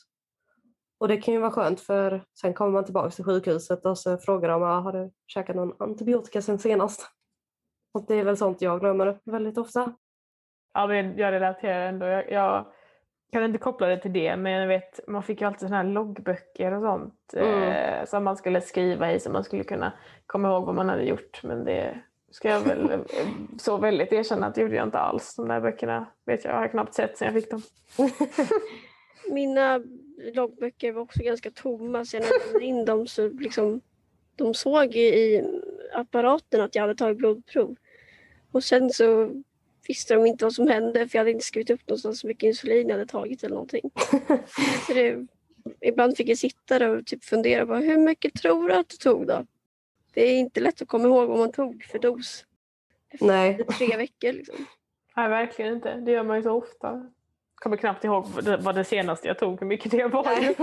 Och 0.97 1.07
det 1.07 1.17
kan 1.17 1.33
ju 1.33 1.39
vara 1.39 1.51
skönt 1.51 1.81
för 1.81 2.25
sen 2.41 2.53
kommer 2.53 2.71
man 2.71 2.85
tillbaka 2.85 3.09
till 3.11 3.23
sjukhuset 3.25 3.85
och 3.85 3.97
så 3.97 4.17
frågar 4.17 4.49
de, 4.49 4.63
"Ah, 4.63 4.79
har 4.79 4.91
du 4.93 5.11
käkat 5.27 5.55
någon 5.55 5.75
antibiotika 5.79 6.41
sen 6.41 6.59
senast? 6.59 7.01
Och 7.93 8.05
det 8.07 8.15
är 8.15 8.23
väl 8.23 8.37
sånt 8.37 8.61
jag 8.61 8.79
glömmer 8.79 9.19
väldigt 9.23 9.57
ofta. 9.57 9.95
Ja, 10.73 10.87
men 10.87 11.17
jag 11.17 11.31
relaterar 11.31 11.87
ändå. 11.87 12.05
Jag, 12.05 12.31
jag 12.31 12.65
kan 13.31 13.43
inte 13.43 13.57
koppla 13.57 13.87
det 13.87 13.97
till 13.97 14.13
det, 14.13 14.37
men 14.37 14.51
jag 14.51 14.67
vet, 14.67 14.99
man 15.07 15.23
fick 15.23 15.41
ju 15.41 15.47
alltid 15.47 15.59
såna 15.67 15.77
här 15.77 15.83
loggböcker 15.83 16.73
och 16.73 16.81
sånt 16.81 17.13
Mm. 17.37 17.63
eh, 17.63 18.05
som 18.05 18.23
man 18.23 18.37
skulle 18.37 18.61
skriva 18.61 19.11
i 19.13 19.19
så 19.19 19.31
man 19.31 19.43
skulle 19.43 19.63
kunna 19.63 19.93
komma 20.25 20.47
ihåg 20.47 20.65
vad 20.65 20.75
man 20.75 20.89
hade 20.89 21.03
gjort. 21.03 21.43
Men 21.43 21.65
det 21.65 21.99
ska 22.31 22.49
jag 22.49 22.59
väl 22.61 23.03
så 23.59 23.77
väldigt 23.77 24.13
erkänna 24.13 24.47
att 24.47 24.55
det 24.55 24.61
gjorde 24.61 24.75
jag 24.75 24.87
inte 24.87 24.99
alls. 24.99 25.35
De 25.35 25.47
där 25.47 25.61
böckerna 25.61 26.05
vet 26.25 26.45
jag, 26.45 26.53
jag 26.53 26.59
har 26.59 26.67
knappt 26.67 26.93
sett 26.93 27.17
sen 27.17 27.25
jag 27.25 27.43
fick 27.43 27.51
dem. 27.51 27.61
Mina 29.31 29.81
loggböcker 30.33 30.91
var 30.91 31.01
också 31.01 31.19
ganska 31.23 31.51
tomma 31.51 32.05
så 32.05 32.17
jag 32.17 32.23
lämnade 32.23 32.65
in 32.65 32.85
dem 32.85 33.07
så 33.07 33.29
liksom 33.29 33.81
de 34.35 34.53
såg 34.53 34.95
i 34.95 35.43
apparaten 35.93 36.61
att 36.61 36.75
jag 36.75 36.81
hade 36.81 36.95
tagit 36.95 37.17
blodprov. 37.17 37.75
Och 38.51 38.63
sen 38.63 38.89
så 38.89 39.29
visste 39.87 40.13
de 40.13 40.25
inte 40.25 40.45
vad 40.45 40.53
som 40.53 40.67
hände 40.67 41.07
för 41.07 41.17
jag 41.17 41.21
hade 41.21 41.31
inte 41.31 41.45
skrivit 41.45 41.69
upp 41.69 41.87
någonstans 41.87 42.23
hur 42.23 42.27
mycket 42.27 42.47
insulin 42.47 42.87
jag 42.87 42.95
hade 42.95 43.05
tagit 43.05 43.43
eller 43.43 43.55
någonting. 43.55 43.91
Så 44.87 44.93
det, 44.93 45.27
ibland 45.81 46.17
fick 46.17 46.29
jag 46.29 46.37
sitta 46.37 46.79
där 46.79 46.97
och 46.97 47.05
typ 47.05 47.23
fundera 47.23 47.65
på 47.65 47.75
hur 47.75 47.97
mycket 47.97 48.33
tror 48.33 48.69
du 48.69 48.75
att 48.75 48.89
du 48.89 48.97
tog 48.97 49.27
då? 49.27 49.45
Det 50.13 50.21
är 50.21 50.39
inte 50.39 50.59
lätt 50.59 50.81
att 50.81 50.87
komma 50.87 51.07
ihåg 51.07 51.29
vad 51.29 51.39
man 51.39 51.51
tog 51.51 51.83
för 51.83 51.99
dos. 51.99 52.45
Nej. 53.19 53.61
I 53.69 53.73
tre 53.73 53.97
veckor 53.97 54.33
liksom. 54.33 54.65
Nej, 55.15 55.29
verkligen 55.29 55.73
inte. 55.73 55.95
Det 55.95 56.11
gör 56.11 56.23
man 56.23 56.37
ju 56.37 56.43
så 56.43 56.51
ofta. 56.51 57.11
Kommer 57.55 57.77
knappt 57.77 58.03
ihåg 58.03 58.27
vad 58.59 58.75
det, 58.75 58.83
senaste 58.83 59.27
jag 59.27 59.39
tog, 59.39 59.59
hur 59.59 59.67
mycket 59.67 59.91
det 59.91 60.07
var. 60.07 60.25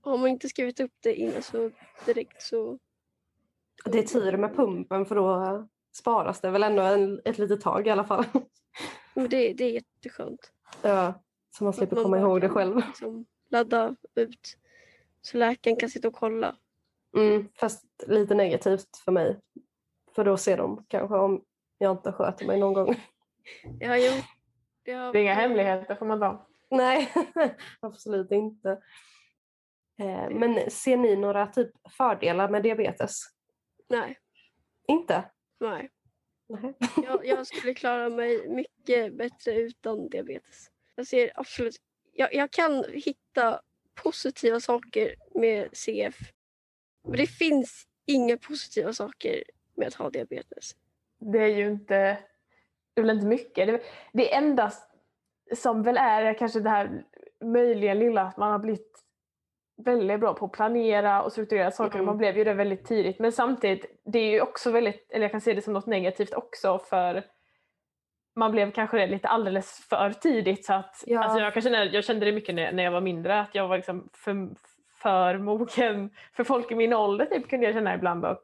Har 0.00 0.18
man 0.18 0.28
inte 0.28 0.48
skrivit 0.48 0.80
upp 0.80 0.92
det 1.02 1.14
innan 1.14 1.42
så 1.42 1.70
direkt 2.06 2.42
så 2.42 2.78
Det 3.84 3.98
är 3.98 4.02
tur 4.02 4.36
med 4.36 4.56
pumpen 4.56 5.06
för 5.06 5.14
då 5.14 5.68
sparas 5.96 6.40
det 6.40 6.50
väl 6.50 6.62
ändå 6.62 6.82
en, 6.82 7.20
ett 7.24 7.38
litet 7.38 7.60
tag 7.60 7.86
i 7.86 7.90
alla 7.90 8.04
fall. 8.04 8.24
men 9.14 9.28
det, 9.28 9.52
det 9.52 9.64
är 9.64 9.70
jätteskönt. 9.70 10.52
Ja, 10.82 11.22
så 11.50 11.64
man 11.64 11.72
slipper 11.72 11.96
man 11.96 12.04
komma 12.04 12.18
ihåg 12.18 12.40
det 12.40 12.48
själv. 12.48 12.76
Liksom 12.76 13.26
ladda 13.50 13.96
ut 14.14 14.58
så 15.22 15.38
läkaren 15.38 15.76
kan 15.76 15.90
sitta 15.90 16.08
och 16.08 16.14
kolla. 16.14 16.56
Mm, 17.16 17.48
fast 17.54 17.84
lite 18.06 18.34
negativt 18.34 18.96
för 19.04 19.12
mig. 19.12 19.40
För 20.14 20.24
då 20.24 20.36
ser 20.36 20.56
de 20.56 20.84
kanske 20.88 21.16
om 21.16 21.44
jag 21.78 21.92
inte 21.92 22.12
sköter 22.12 22.46
mig 22.46 22.60
någon 22.60 22.74
gång. 22.74 23.00
Jag 23.80 23.88
har 23.88 23.96
gjort... 23.96 24.24
Jag 24.84 24.98
har, 24.98 25.12
Det 25.12 25.18
är 25.18 25.22
inga 25.22 25.34
hemligheter 25.34 25.94
får 25.94 26.06
man 26.06 26.20
ta. 26.20 26.46
Nej, 26.70 27.12
absolut 27.80 28.30
inte. 28.30 28.70
Eh, 29.98 30.30
men 30.30 30.70
ser 30.70 30.96
ni 30.96 31.16
några 31.16 31.46
typ 31.46 31.70
fördelar 31.90 32.48
med 32.48 32.62
diabetes? 32.62 33.22
Nej, 33.88 34.18
Inte? 34.88 35.24
Nej. 35.60 35.90
Nej. 36.48 36.74
Jag, 37.04 37.26
jag 37.26 37.46
skulle 37.46 37.74
klara 37.74 38.08
mig 38.08 38.48
mycket 38.48 39.14
bättre 39.14 39.54
utan 39.54 40.08
diabetes. 40.08 40.70
Jag 40.94 41.06
ser 41.06 41.32
absolut... 41.34 41.76
Jag, 42.12 42.34
jag 42.34 42.50
kan 42.50 42.84
hitta 42.88 43.60
positiva 43.94 44.60
saker 44.60 45.14
med 45.34 45.68
CF. 45.72 46.16
Men 47.04 47.16
det 47.16 47.26
finns 47.26 47.86
inga 48.06 48.36
positiva 48.36 48.92
saker 48.92 49.42
med 49.74 49.88
att 49.88 49.94
ha 49.94 50.10
diabetes. 50.10 50.76
Det 51.18 51.38
är 51.38 51.56
ju 51.56 51.66
inte, 51.66 52.18
det 52.94 53.00
är 53.00 53.02
väl 53.02 53.16
inte 53.16 53.26
mycket. 53.26 53.66
Det, 53.66 53.82
det 54.12 54.34
enda 54.34 54.72
som 55.54 55.82
väl 55.82 55.96
är 55.96 56.38
kanske 56.38 56.60
det 56.60 56.70
här 56.70 57.04
möjligen 57.40 57.98
lilla 57.98 58.22
att 58.22 58.36
man 58.36 58.52
har 58.52 58.58
blivit 58.58 59.05
väldigt 59.76 60.20
bra 60.20 60.34
på 60.34 60.44
att 60.44 60.52
planera 60.52 61.22
och 61.22 61.32
strukturera 61.32 61.70
saker. 61.70 61.94
Mm. 61.94 62.06
Man 62.06 62.16
blev 62.18 62.36
ju 62.38 62.44
det 62.44 62.54
väldigt 62.54 62.84
tidigt. 62.84 63.18
Men 63.18 63.32
samtidigt, 63.32 64.00
det 64.04 64.18
är 64.18 64.30
ju 64.30 64.40
också 64.40 64.70
väldigt, 64.70 65.10
eller 65.10 65.22
jag 65.24 65.30
kan 65.30 65.40
se 65.40 65.54
det 65.54 65.62
som 65.62 65.72
något 65.72 65.86
negativt 65.86 66.34
också 66.34 66.78
för 66.78 67.22
man 68.36 68.52
blev 68.52 68.70
kanske 68.70 68.98
det 68.98 69.06
lite 69.06 69.28
alldeles 69.28 69.86
för 69.90 70.10
tidigt 70.10 70.64
så 70.64 70.72
att 70.74 71.04
Ja. 71.06 71.24
alltså 71.24 71.38
jag, 71.38 71.52
kan 71.52 71.62
känna, 71.62 71.84
jag 71.84 72.04
kände 72.04 72.26
det 72.26 72.32
mycket 72.32 72.54
när, 72.54 72.72
när 72.72 72.82
jag 72.82 72.90
var 72.90 73.00
mindre 73.00 73.40
att 73.40 73.54
jag 73.54 73.68
var 73.68 73.76
liksom 73.76 74.08
för, 74.12 74.48
för 75.02 75.38
mogen 75.38 76.10
för 76.36 76.44
folk 76.44 76.70
i 76.72 76.74
min 76.74 76.92
ålder 76.92 77.26
typ 77.26 77.48
kunde 77.50 77.66
jag 77.66 77.74
känna 77.74 77.94
ibland 77.94 78.24
att, 78.24 78.42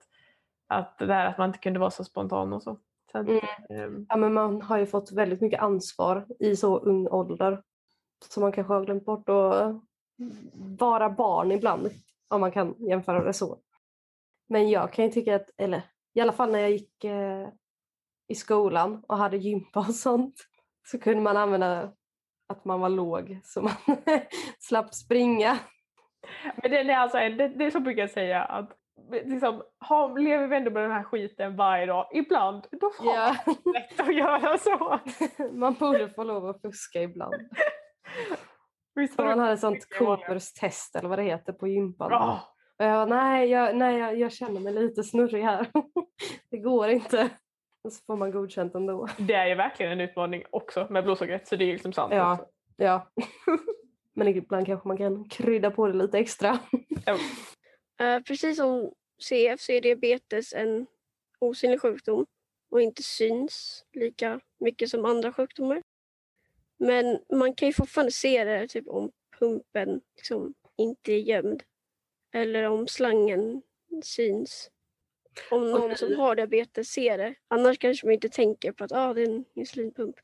att 0.68 0.98
det 0.98 1.14
här 1.14 1.26
att 1.26 1.38
man 1.38 1.48
inte 1.48 1.58
kunde 1.58 1.78
vara 1.80 1.90
så 1.90 2.04
spontan 2.04 2.52
och 2.52 2.62
så. 2.62 2.76
så 3.12 3.18
att, 3.18 3.28
Mm. 3.28 3.40
ehm, 3.70 4.06
Ja, 4.08 4.16
men 4.16 4.32
man 4.32 4.62
har 4.62 4.78
ju 4.78 4.86
fått 4.86 5.12
väldigt 5.12 5.40
mycket 5.40 5.60
ansvar 5.60 6.26
i 6.38 6.56
så 6.56 6.78
ung 6.78 7.08
ålder. 7.08 7.62
Så 8.28 8.40
man 8.40 8.52
kanske 8.52 8.72
har 8.72 8.84
glömt 8.84 9.04
bort 9.04 9.28
att 9.28 9.82
vara 10.78 11.10
barn 11.10 11.52
ibland, 11.52 11.90
om 12.28 12.40
man 12.40 12.52
kan 12.52 12.74
jämföra 12.78 13.24
det 13.24 13.32
så. 13.32 13.58
Men 14.48 14.70
jag 14.70 14.92
kan 14.92 15.04
ju 15.04 15.10
tycka 15.10 15.36
att, 15.36 15.50
eller 15.56 15.82
i 16.14 16.20
alla 16.20 16.32
fall 16.32 16.52
när 16.52 16.58
jag 16.58 16.70
gick 16.70 17.04
eh, 17.04 17.48
i 18.28 18.34
skolan 18.34 19.04
och 19.08 19.16
hade 19.16 19.36
gympa 19.36 19.80
och 19.80 19.94
sånt, 19.94 20.34
så 20.86 20.98
kunde 20.98 21.22
man 21.22 21.36
använda 21.36 21.92
att 22.48 22.64
man 22.64 22.80
var 22.80 22.88
låg 22.88 23.40
så 23.44 23.62
man 23.62 23.72
slapp 24.58 24.94
springa. 24.94 25.58
Men 26.62 26.70
det, 26.70 26.78
är 26.78 26.96
alltså, 26.96 27.18
det, 27.18 27.48
det 27.48 27.64
är 27.64 27.70
så 27.70 27.80
brukar 27.80 28.02
jag 28.02 28.10
säga 28.10 28.44
att 28.44 28.76
liksom, 29.10 29.62
ha, 29.88 30.16
lever 30.16 30.46
vi 30.46 30.56
ändå 30.56 30.70
med 30.70 30.82
den 30.82 30.92
här 30.92 31.02
skiten 31.02 31.56
varje 31.56 31.86
dag, 31.86 32.06
ibland 32.14 32.66
då 32.70 32.92
har 32.98 33.14
Ja, 33.14 33.36
man 33.46 33.74
rätt 33.74 34.00
att 34.00 34.14
göra 34.14 34.58
så. 34.58 34.98
man 35.52 35.74
borde 35.74 36.08
få 36.08 36.24
lov 36.24 36.46
att 36.46 36.62
fuska 36.62 37.02
ibland. 37.02 37.34
Visst 38.94 39.16
du 39.16 39.22
hade 39.24 39.56
sånt 39.56 39.74
mycket 39.74 40.00
vanliga- 40.00 40.26
Coopers 40.26 40.52
test 40.52 40.96
eller 40.96 41.08
vad 41.08 41.18
det 41.18 41.22
heter 41.22 41.52
på 41.52 41.68
gympan. 41.68 42.08
Ja, 42.10 42.54
Och 42.78 42.84
jag, 42.84 43.08
nej, 43.08 43.48
jag, 43.50 43.76
nej 43.76 43.98
jag, 43.98 44.18
jag 44.18 44.32
känner 44.32 44.60
mig 44.60 44.72
lite 44.72 45.02
snurrig 45.04 45.42
här. 45.42 45.66
det 46.50 46.58
går 46.58 46.88
inte. 46.88 47.30
Och 47.84 47.92
så 47.92 48.02
får 48.06 48.16
man 48.16 48.30
godkänt 48.30 48.74
ändå. 48.74 49.08
det 49.18 49.34
är 49.34 49.46
ju 49.46 49.54
verkligen 49.54 49.92
en 49.92 50.00
utmaning 50.00 50.42
också 50.50 50.86
med 50.90 51.04
blodsockret 51.04 51.48
så 51.48 51.56
det 51.56 51.64
är 51.64 51.66
ju 51.66 51.72
liksom 51.72 51.92
sant. 51.92 52.12
Ja. 52.14 52.32
också. 52.32 52.46
Ja. 52.76 53.10
Men 54.14 54.28
ibland 54.28 54.66
kanske 54.66 54.88
man 54.88 54.96
kan 54.96 55.28
krydda 55.28 55.70
på 55.70 55.86
det 55.86 55.92
lite 55.94 56.18
extra. 56.18 56.58
Eh, 58.00 58.20
precis 58.22 58.56
som 58.56 58.92
CF 59.18 59.60
så 59.60 59.72
är 59.72 59.80
diabetes 59.80 60.52
en 60.52 60.86
osynlig 61.38 61.80
sjukdom 61.82 62.26
och 62.70 62.82
inte 62.82 63.02
syns 63.02 63.84
lika 63.92 64.40
mycket 64.60 64.88
som 64.90 65.04
andra 65.04 65.32
sjukdomar. 65.32 65.82
Men 66.82 67.18
man 67.32 67.54
kan 67.54 67.68
ju 67.68 67.72
fortfarande 67.72 68.12
se 68.12 68.44
det 68.44 68.68
typ 68.68 68.88
om 68.88 69.10
pumpen 69.38 70.00
liksom 70.16 70.54
inte 70.76 71.12
är 71.12 71.18
gömd 71.18 71.62
eller 72.34 72.64
om 72.64 72.88
slangen 72.88 73.62
syns. 74.04 74.70
Om 75.50 75.70
någon 75.70 75.88
nu- 75.88 75.96
som 75.96 76.14
har 76.16 76.34
diabetes 76.36 76.88
ser 76.88 77.18
det. 77.18 77.34
Annars 77.48 77.78
kanske 77.78 78.06
man 78.06 78.14
inte 78.14 78.28
tänker 78.28 78.72
på 78.72 78.84
att 78.84 78.92
ah, 78.92 79.14
det 79.14 79.22
är 79.22 79.28
en 79.28 79.44
insulinpump. 79.54 80.16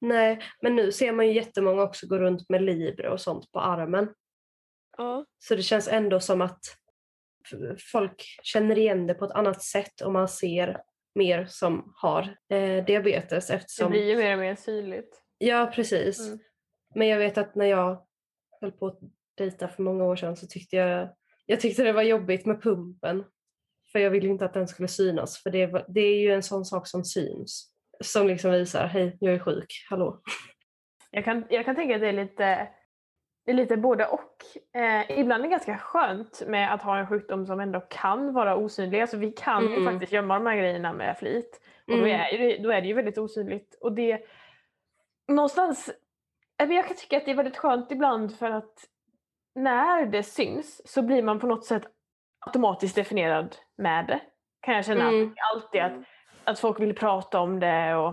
Nej, 0.00 0.42
men 0.60 0.76
nu 0.76 0.92
ser 0.92 1.12
man 1.12 1.26
ju 1.26 1.32
jättemånga 1.34 1.82
också 1.82 2.06
gå 2.06 2.18
runt 2.18 2.48
med 2.48 2.62
Libre 2.62 3.10
och 3.10 3.20
sånt 3.20 3.52
på 3.52 3.60
armen. 3.60 4.14
Ja, 4.96 5.24
Så 5.38 5.54
det 5.54 5.62
känns 5.62 5.88
ändå 5.88 6.20
som 6.20 6.40
att 6.40 6.60
folk 7.92 8.24
känner 8.42 8.78
igen 8.78 9.06
det 9.06 9.14
på 9.14 9.24
ett 9.24 9.30
annat 9.32 9.62
sätt 9.62 10.00
om 10.00 10.12
man 10.12 10.28
ser 10.28 10.82
mer 11.14 11.46
som 11.46 11.92
har 11.96 12.36
eh, 12.50 12.84
diabetes 12.84 13.46
Det 13.46 13.54
eftersom... 13.54 13.90
blir 13.90 14.04
ju 14.08 14.16
mer 14.16 14.32
och 14.32 14.38
mer 14.38 14.54
synligt. 14.54 15.22
Ja, 15.38 15.72
precis. 15.74 16.26
Mm. 16.26 16.38
Men 16.94 17.08
jag 17.08 17.18
vet 17.18 17.38
att 17.38 17.54
när 17.54 17.66
jag 17.66 18.06
höll 18.60 18.72
på 18.72 18.86
att 18.86 18.98
dejta 19.36 19.68
för 19.68 19.82
många 19.82 20.04
år 20.04 20.16
sedan 20.16 20.36
så 20.36 20.46
tyckte 20.46 20.76
jag, 20.76 21.08
jag 21.46 21.60
tyckte 21.60 21.82
det 21.82 21.92
var 21.92 22.02
jobbigt 22.02 22.46
med 22.46 22.62
pumpen. 22.62 23.24
För 23.92 23.98
jag 23.98 24.10
ville 24.10 24.26
ju 24.26 24.32
inte 24.32 24.44
att 24.44 24.54
den 24.54 24.68
skulle 24.68 24.88
synas, 24.88 25.42
för 25.42 25.50
det, 25.50 25.66
var, 25.66 25.84
det 25.88 26.00
är 26.00 26.18
ju 26.20 26.34
en 26.34 26.42
sån 26.42 26.64
sak 26.64 26.86
som 26.86 27.04
syns. 27.04 27.70
Som 28.04 28.26
liksom 28.26 28.50
visar, 28.52 28.86
hej, 28.86 29.16
jag 29.20 29.34
är 29.34 29.38
sjuk, 29.38 29.86
hallå. 29.90 30.20
Jag 31.10 31.24
kan, 31.24 31.44
jag 31.50 31.64
kan 31.64 31.74
tänka 31.76 31.94
att 31.94 32.00
det 32.00 32.08
är 32.08 32.12
lite, 32.12 32.68
det 33.44 33.50
är 33.50 33.54
lite 33.54 33.76
både 33.76 34.06
och. 34.06 34.34
Eh, 34.80 35.18
ibland 35.20 35.40
är 35.40 35.48
det 35.48 35.50
ganska 35.50 35.78
skönt 35.78 36.42
med 36.46 36.74
att 36.74 36.82
ha 36.82 36.98
en 36.98 37.06
sjukdom 37.06 37.46
som 37.46 37.60
ändå 37.60 37.80
kan 37.80 38.32
vara 38.32 38.56
osynlig. 38.56 39.00
Alltså 39.00 39.16
vi 39.16 39.30
kan 39.32 39.62
ju 39.68 39.76
Mm. 39.76 39.92
faktiskt 39.92 40.12
gömma 40.12 40.34
de 40.34 40.46
här 40.46 40.56
grejerna 40.56 40.92
med 40.92 41.18
flit. 41.18 41.60
Och 41.86 41.92
då, 41.96 42.04
Mm. 42.04 42.20
är 42.20 42.30
ju, 42.32 42.38
det- 42.38 42.62
då 42.62 42.70
är 42.70 42.80
det 42.80 42.86
ju 42.88 42.94
väldigt 42.94 43.18
osynligt. 43.18 43.78
Och 43.80 43.92
det, 43.92 44.20
någonstans, 45.28 45.90
eh, 46.62 46.72
jag 46.72 46.86
kan 46.86 46.96
tycka 46.96 47.16
att 47.16 47.24
det 47.24 47.30
är 47.30 47.34
väldigt 47.36 47.56
skönt 47.56 47.92
ibland 47.92 48.36
för 48.36 48.50
att 48.50 48.74
när 49.54 50.06
det 50.06 50.22
syns 50.22 50.92
så 50.92 51.02
blir 51.02 51.22
man 51.22 51.40
på 51.40 51.46
något 51.46 51.64
sätt 51.64 51.82
automatiskt 52.46 52.94
definierad 52.96 53.56
med 53.78 54.06
det. 54.06 54.20
Kan 54.60 54.74
jag 54.74 54.84
känna 54.84 55.08
Mm. 55.08 55.34
alltid 55.54 55.80
att, 55.80 55.92
att 56.44 56.58
folk 56.60 56.80
vill 56.80 56.94
prata 56.94 57.40
om 57.40 57.60
det 57.60 57.94
och, 57.94 58.08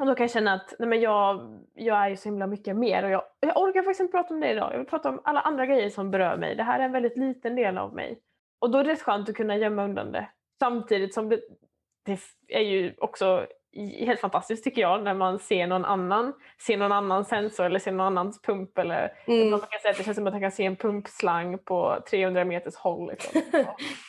och 0.00 0.06
då 0.06 0.14
kan 0.14 0.24
jag 0.24 0.30
känna 0.30 0.52
att 0.52 0.74
nej 0.78 0.88
men 0.88 1.00
jag, 1.00 1.58
jag 1.74 2.04
är 2.04 2.08
ju 2.08 2.16
så 2.16 2.28
himla 2.28 2.46
mycket 2.46 2.76
mer 2.76 3.04
och 3.04 3.10
jag, 3.10 3.22
jag 3.40 3.56
orkar 3.56 3.82
faktiskt 3.82 4.00
inte 4.00 4.10
prata 4.10 4.34
om 4.34 4.40
det 4.40 4.50
idag. 4.50 4.72
Jag 4.72 4.78
vill 4.78 4.86
prata 4.86 5.08
om 5.08 5.20
alla 5.24 5.40
andra 5.40 5.66
grejer 5.66 5.88
som 5.90 6.10
berör 6.10 6.36
mig. 6.36 6.54
Det 6.54 6.62
här 6.62 6.80
är 6.80 6.84
en 6.84 6.92
väldigt 6.92 7.16
liten 7.16 7.56
del 7.56 7.78
av 7.78 7.94
mig. 7.94 8.20
Och 8.58 8.70
då 8.70 8.78
är 8.78 8.84
det 8.84 8.90
rätt 8.92 9.02
skönt 9.02 9.28
att 9.28 9.34
kunna 9.36 9.56
gömma 9.56 9.84
undan 9.84 10.12
det. 10.12 10.28
Samtidigt 10.58 11.14
som 11.14 11.28
det, 11.28 11.40
det 12.04 12.18
är 12.48 12.62
ju 12.62 12.94
också 12.98 13.46
helt 13.76 14.20
fantastiskt 14.20 14.64
tycker 14.64 14.80
jag 14.82 15.02
när 15.02 15.14
man 15.14 15.38
ser 15.38 15.66
någon 15.66 15.84
annan, 15.84 16.32
ser 16.66 16.76
någon 16.76 16.92
annan 16.92 17.24
sensor 17.24 17.64
eller 17.64 17.78
ser 17.78 17.92
någon 17.92 18.06
annans 18.06 18.42
pump 18.42 18.78
eller 18.78 19.12
Mm. 19.26 19.50
man 19.50 19.60
kan 19.60 19.80
säga 19.80 19.90
att 19.90 19.98
det 19.98 20.04
känns 20.04 20.16
som 20.16 20.26
att 20.26 20.32
man 20.32 20.40
kan 20.42 20.52
se 20.52 20.64
en 20.64 20.76
pumpslang 20.76 21.58
på 21.58 22.02
300 22.10 22.44
meters 22.44 22.74
håll. 22.74 23.10
Liksom. 23.10 23.42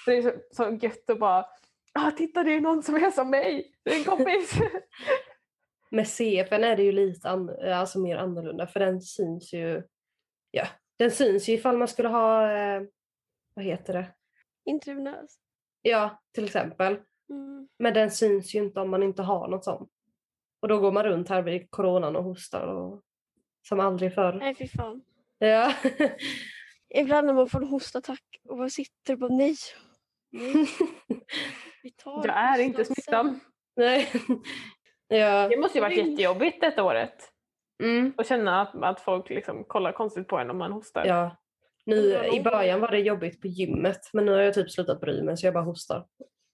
Så 0.06 0.12
det 0.12 0.18
är 0.18 0.22
så, 0.22 0.32
så 0.52 0.78
gött 0.82 1.10
att 1.10 1.20
bara 1.20 1.46
ah, 1.94 2.12
titta 2.12 2.44
det 2.44 2.52
är 2.52 2.62
någon 2.62 2.84
som 2.84 2.96
är 2.96 3.12
som 3.12 3.30
mig, 3.30 3.72
det 3.84 3.92
är 3.92 3.98
en 3.98 4.04
kompis. 4.04 4.60
Med 5.90 6.08
CFN 6.08 6.64
är 6.64 6.76
det 6.76 6.84
ju 6.84 6.92
lite 6.92 7.30
an, 7.30 7.50
alltså 7.74 8.00
mer 8.00 8.18
annorlunda 8.18 8.68
för 8.68 8.80
den 8.80 9.02
syns 9.02 9.54
ju, 9.54 9.84
ja, 10.52 10.68
den 10.98 11.12
syns 11.12 11.50
ju 11.50 11.54
ifall 11.54 11.78
man 11.78 11.88
skulle 11.88 12.10
ha, 12.10 12.52
eh, 12.52 12.82
vad 13.54 13.66
heter 13.66 13.94
det? 13.94 14.06
intravenös. 14.66 15.36
Ja, 15.82 16.22
till 16.34 16.46
exempel. 16.46 16.98
Mm. 17.30 17.68
Men 17.80 17.94
den 17.94 18.12
syns 18.12 18.56
ju 18.56 18.60
inte 18.60 18.80
om 18.80 18.90
man 18.90 19.04
inte 19.04 19.22
har 19.22 19.48
något 19.48 19.64
sånt. 19.64 19.90
Och 20.60 20.68
då 20.68 20.80
går 20.80 20.92
man 20.92 21.04
runt 21.04 21.30
här 21.30 21.42
vid 21.42 21.72
coronan 21.72 22.16
och 22.16 22.24
hostar 22.24 22.68
och, 22.68 23.02
som 23.68 23.80
aldrig 23.80 24.14
förr. 24.14 24.34
Nej 24.34 24.56
fy 24.56 24.68
fan. 24.68 25.02
Ja. 25.38 25.74
Ibland 26.96 27.28
när 27.28 27.34
man 27.34 27.50
får 27.50 27.62
en 27.62 27.68
hostattack 27.68 28.24
och 28.50 28.58
man 28.58 28.70
sitter 28.70 29.14
och 29.14 29.20
bara 29.20 29.34
nej. 29.36 29.56
nej. 30.30 30.68
Vi 31.84 31.92
tar 31.92 32.28
Jag 32.28 32.38
är 32.38 32.60
inte 32.60 32.86
sen." 32.86 33.40
Nej. 33.76 34.12
ja. 35.08 35.48
Det 35.48 35.58
måste 35.58 35.78
ju 35.78 35.82
varit 35.82 35.98
jättejobbigt 35.98 36.62
detta 36.62 36.84
året. 36.84 37.32
Mm. 37.84 38.14
Att 38.18 38.28
känna 38.28 38.62
att, 38.62 38.84
att 38.84 39.02
folk 39.02 39.30
liksom 39.30 39.64
kollar 39.64 39.92
konstigt 39.92 40.28
på 40.28 40.38
en 40.38 40.50
om 40.50 40.58
man 40.58 40.72
hostar. 40.72 41.06
ja. 41.06 41.38
Nu, 41.86 42.26
I 42.34 42.42
början 42.42 42.82
var 42.82 42.92
det 42.92 43.00
jobbigt 43.00 43.42
på 43.42 43.48
gymmet 43.48 44.10
men 44.14 44.26
nu 44.26 44.32
har 44.32 44.40
jag 44.40 44.54
typ 44.54 44.72
slutat 44.72 45.02
bry 45.02 45.24
mig 45.24 45.38
så 45.38 45.48
jag 45.48 45.54
bara 45.54 45.64
hostar. 45.64 46.06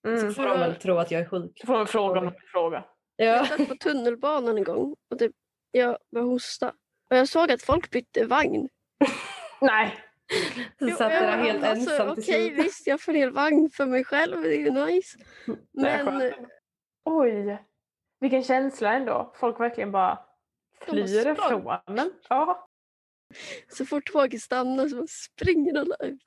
Mm. 0.07 0.19
Så 0.19 0.33
får 0.33 0.45
de 0.45 0.59
väl 0.59 0.75
tro 0.75 0.97
att 0.97 1.11
jag 1.11 1.21
är 1.21 1.25
sjuk. 1.25 1.61
Då 1.61 1.65
får 1.67 1.73
man 1.73 1.87
fråga 1.87 2.19
om 2.19 2.25
vill 2.25 2.49
fråga. 2.51 2.83
Ja. 3.15 3.25
Jag 3.25 3.47
satt 3.47 3.67
på 3.69 3.75
tunnelbanan 3.75 4.57
en 4.57 4.63
gång 4.63 4.95
och 5.11 5.19
typ, 5.19 5.31
jag 5.71 5.97
började 6.12 6.31
hosta. 6.31 6.69
Och 7.10 7.17
jag 7.17 7.27
såg 7.29 7.51
att 7.51 7.62
folk 7.63 7.89
bytte 7.91 8.25
vagn. 8.25 8.69
Nej, 9.62 9.95
Så 10.79 10.87
Jo, 10.89 10.95
satt 10.95 11.13
jag 11.13 11.23
där 11.23 11.37
helt 11.37 11.63
alltså, 11.63 11.91
ensam 11.91 12.15
till 12.15 12.23
Okej 12.23 12.49
slut. 12.49 12.65
visst, 12.65 12.87
jag 12.87 13.01
får 13.01 13.12
en 13.12 13.17
hel 13.17 13.31
vagn 13.31 13.69
för 13.69 13.85
mig 13.85 14.04
själv. 14.04 14.41
Det 14.41 14.56
är 14.56 14.60
ju 14.60 14.71
nice. 14.71 15.17
det 15.71 15.89
är 15.89 16.04
Men 16.04 16.19
skönt. 16.19 16.35
Oj, 17.06 17.58
vilken 18.19 18.43
känsla 18.43 18.93
ändå. 18.93 19.33
Folk 19.39 19.60
verkligen 19.60 19.91
bara 19.91 20.19
De 20.85 20.91
flyr 20.91 21.27
ifrån 21.27 21.79
en. 21.87 22.12
Ja. 22.29 22.69
Så 23.69 23.86
fort 23.86 24.12
tåget 24.12 24.42
stannar 24.42 24.88
så 24.88 25.08
springer 25.08 25.79
alla 25.79 25.96
ut. 26.00 26.19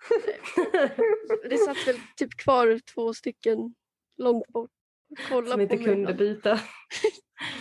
Det 1.51 1.59
satt 1.59 1.87
väl 1.89 1.97
typ 2.17 2.37
kvar 2.37 2.81
två 2.95 3.15
stycken 3.15 3.75
långt 4.17 4.47
bort. 4.49 4.71
och 5.11 5.19
kollade 5.29 5.51
Som 5.53 5.61
inte 5.61 5.77
kunde 5.77 5.93
ibland. 5.93 6.19
byta. 6.19 6.61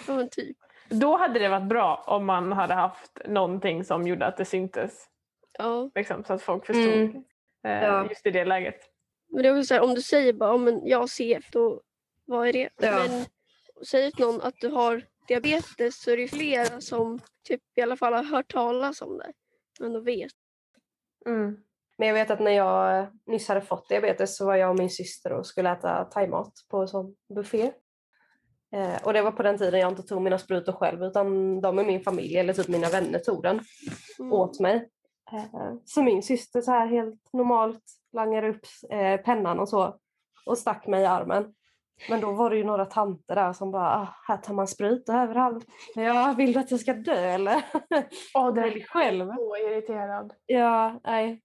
Ja, 0.07 0.15
men 0.15 0.29
typ. 0.29 0.57
Då 0.89 1.17
hade 1.17 1.39
det 1.39 1.49
varit 1.49 1.69
bra 1.69 2.03
om 2.07 2.25
man 2.25 2.51
hade 2.51 2.73
haft 2.73 3.11
någonting 3.27 3.83
som 3.83 4.07
gjorde 4.07 4.25
att 4.25 4.37
det 4.37 4.45
syntes. 4.45 5.05
Ja. 5.57 5.91
Liksom, 5.95 6.23
så 6.23 6.33
att 6.33 6.41
folk 6.41 6.65
förstod 6.65 6.93
Mm. 6.93 7.15
eh, 7.65 7.83
Ja. 7.83 8.09
just 8.09 8.25
i 8.25 8.31
det 8.31 8.45
läget. 8.45 8.79
Men 9.29 9.43
det 9.43 9.49
är 9.49 9.53
också 9.57 9.63
så 9.67 9.73
här, 9.73 9.81
om 9.81 9.93
du 9.95 10.01
säger 10.01 10.33
bara 10.33 10.57
men 10.57 10.81
jag 10.87 11.09
CF, 11.09 11.51
då 11.51 11.81
vad 12.25 12.47
är 12.47 12.53
det? 12.53 12.69
Ja. 12.77 13.05
Men 13.07 13.25
säger 13.85 14.11
till 14.11 14.25
någon 14.25 14.41
att 14.41 14.55
du 14.59 14.67
har 14.67 15.03
diabetes 15.27 16.01
så 16.01 16.11
är 16.11 16.17
det 16.17 16.27
flera 16.27 16.81
som 16.81 17.19
typ 17.47 17.61
i 17.75 17.81
alla 17.81 17.97
fall 17.97 18.13
har 18.13 18.23
hört 18.23 18.51
talas 18.51 19.01
om 19.01 19.17
det. 19.17 19.31
Men 19.79 19.93
de 19.93 20.03
vet. 20.03 20.31
Mm. 21.25 21.57
Men 21.97 22.07
jag 22.07 22.15
vet 22.15 22.31
att 22.31 22.39
när 22.39 22.51
jag 22.51 23.07
nyss 23.25 23.47
hade 23.47 23.61
fått 23.61 23.89
diabetes 23.89 24.37
så 24.37 24.45
var 24.45 24.55
jag 24.55 24.69
och 24.69 24.79
min 24.79 24.89
syster 24.89 25.33
och 25.33 25.47
skulle 25.47 25.71
äta 25.71 26.05
thaimat 26.05 26.53
på 26.69 26.77
en 26.77 26.87
sån 26.87 27.15
buffé. 27.35 27.71
Eh, 28.75 29.03
och 29.03 29.13
det 29.13 29.21
var 29.21 29.31
på 29.31 29.43
den 29.43 29.57
tiden 29.57 29.79
jag 29.79 29.91
inte 29.91 30.03
tog 30.03 30.21
mina 30.21 30.37
sprutor 30.37 30.73
själv 30.73 31.03
utan 31.03 31.61
de 31.61 31.79
i 31.79 31.83
min 31.83 32.03
familj 32.03 32.37
eller 32.37 32.53
typ 32.53 32.67
mina 32.67 32.89
vänner 32.89 33.19
tog 33.19 33.43
den 33.43 33.59
Mm. 34.19 34.33
åt 34.33 34.59
mig. 34.59 34.89
Eh, 35.31 35.73
så 35.85 36.03
min 36.03 36.23
syster 36.23 36.61
så 36.61 36.71
här 36.71 36.87
helt 36.87 37.33
normalt 37.33 37.83
langade 38.13 38.49
upp 38.49 38.65
eh, 38.89 39.17
pennan 39.17 39.59
och 39.59 39.69
så 39.69 39.99
och 40.45 40.57
stack 40.57 40.87
mig 40.87 41.01
i 41.01 41.05
armen. 41.05 41.53
Men 42.09 42.21
då 42.21 42.31
var 42.31 42.49
det 42.49 42.57
ju 42.57 42.63
några 42.63 42.85
tanter 42.85 43.35
där 43.35 43.53
som 43.53 43.71
bara, 43.71 43.89
ah, 43.97 44.07
här 44.27 44.37
tar 44.37 44.53
man 44.53 44.67
sprutor 44.67 45.15
överallt. 45.15 45.65
Ja, 45.95 46.33
vill 46.37 46.53
du 46.53 46.59
att 46.59 46.71
jag 46.71 46.79
ska 46.79 46.93
dö 46.93 47.13
eller? 47.29 47.61
Åh, 48.35 48.53
det 48.53 48.61
Välj 48.61 48.83
själv. 48.89 49.29
så 49.35 49.57
irriterad. 49.57 50.33
Ja, 50.45 50.99
nej. 51.03 51.41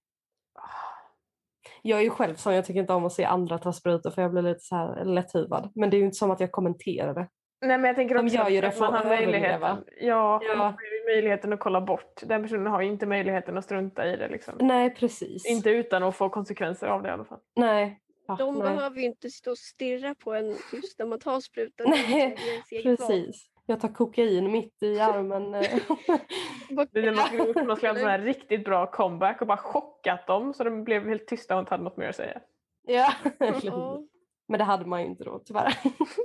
Jag 1.81 1.99
är 1.99 2.03
ju 2.03 2.09
själv 2.09 2.35
sån, 2.35 2.55
jag 2.55 2.65
tycker 2.65 2.79
inte 2.79 2.93
om 2.93 3.05
att 3.05 3.13
se 3.13 3.23
andra 3.25 3.57
ta 3.57 3.73
sprutor 3.73 4.09
för 4.11 4.21
jag 4.21 4.31
blir 4.31 4.41
lite 4.41 4.59
så 4.59 4.75
här 4.75 5.05
lätthuvad. 5.05 5.71
Men 5.75 5.89
det 5.89 5.97
är 5.97 5.99
ju 5.99 6.05
inte 6.05 6.17
som 6.17 6.31
att 6.31 6.39
jag 6.39 6.51
kommenterar 6.51 7.13
det. 7.13 7.27
Nej 7.65 7.77
men 7.77 7.87
jag 7.87 7.95
tänker 7.95 8.15
De 8.15 8.25
också 8.25 8.37
gör 8.37 8.49
ju 8.49 8.57
att 8.57 8.63
det 8.63 8.71
för 8.71 8.85
man 8.85 8.93
att 8.95 9.03
har 9.03 9.09
möjligheten. 9.09 9.83
Ja, 10.01 10.39
Ja. 10.43 10.55
man 10.55 10.59
har 10.59 10.71
ju 10.81 11.15
möjligheten 11.15 11.53
att 11.53 11.59
kolla 11.59 11.81
bort. 11.81 12.13
Den 12.23 12.41
personen 12.43 12.67
har 12.67 12.81
ju 12.81 12.87
inte 12.87 13.05
möjligheten 13.05 13.57
att 13.57 13.63
strunta 13.65 14.05
i 14.07 14.15
det 14.17 14.27
liksom. 14.27 14.53
Nej, 14.59 14.95
precis. 14.95 15.45
Inte 15.45 15.69
utan 15.69 16.03
att 16.03 16.15
få 16.15 16.29
konsekvenser 16.29 16.87
av 16.87 17.01
det 17.03 17.09
i 17.09 17.11
alla 17.11 17.25
fall. 17.25 17.39
Nej. 17.55 17.99
Ja, 18.39 18.45
De 18.45 18.53
nej. 18.59 18.63
behöver 18.63 18.97
ju 18.99 19.05
inte 19.05 19.29
stå 19.29 19.51
och 19.51 19.57
stirra 19.57 20.15
på 20.15 20.33
en 20.33 20.55
just 20.73 20.99
när 20.99 21.05
man 21.05 21.19
tar 21.19 21.39
sprutan. 21.39 21.89
Nej, 21.89 22.37
Det. 22.69 22.83
Precis. 22.83 23.45
Jag 23.65 23.79
tar 23.79 23.87
kokain 23.93 24.51
mitt 24.51 24.83
i 24.83 24.99
armen. 24.99 25.51
Det 25.51 26.99
är 26.99 27.11
man 27.15 27.25
skulle, 27.27 27.43
gjort- 27.45 27.67
man 27.67 27.75
skulle 27.77 27.91
ha 28.01 28.11
en 28.11 28.23
riktigt 28.23 28.63
bra 28.65 28.91
comeback 28.91 29.41
och 29.41 29.47
bara 29.47 29.57
chockat 29.57 30.27
dem 30.27 30.53
så 30.53 30.63
de 30.63 30.83
blev 30.83 31.07
helt 31.07 31.27
tysta 31.27 31.55
och 31.55 31.59
inte 31.59 31.73
hade 31.73 31.83
något 31.83 31.97
mer 31.97 32.09
att 32.09 32.15
säga. 32.15 32.39
ja. 32.87 33.13
Men 34.47 34.57
det 34.57 34.63
hade 34.63 34.85
man 34.85 35.01
ju 35.01 35.07
inte 35.07 35.23
då 35.23 35.39
tyvärr. 35.45 35.77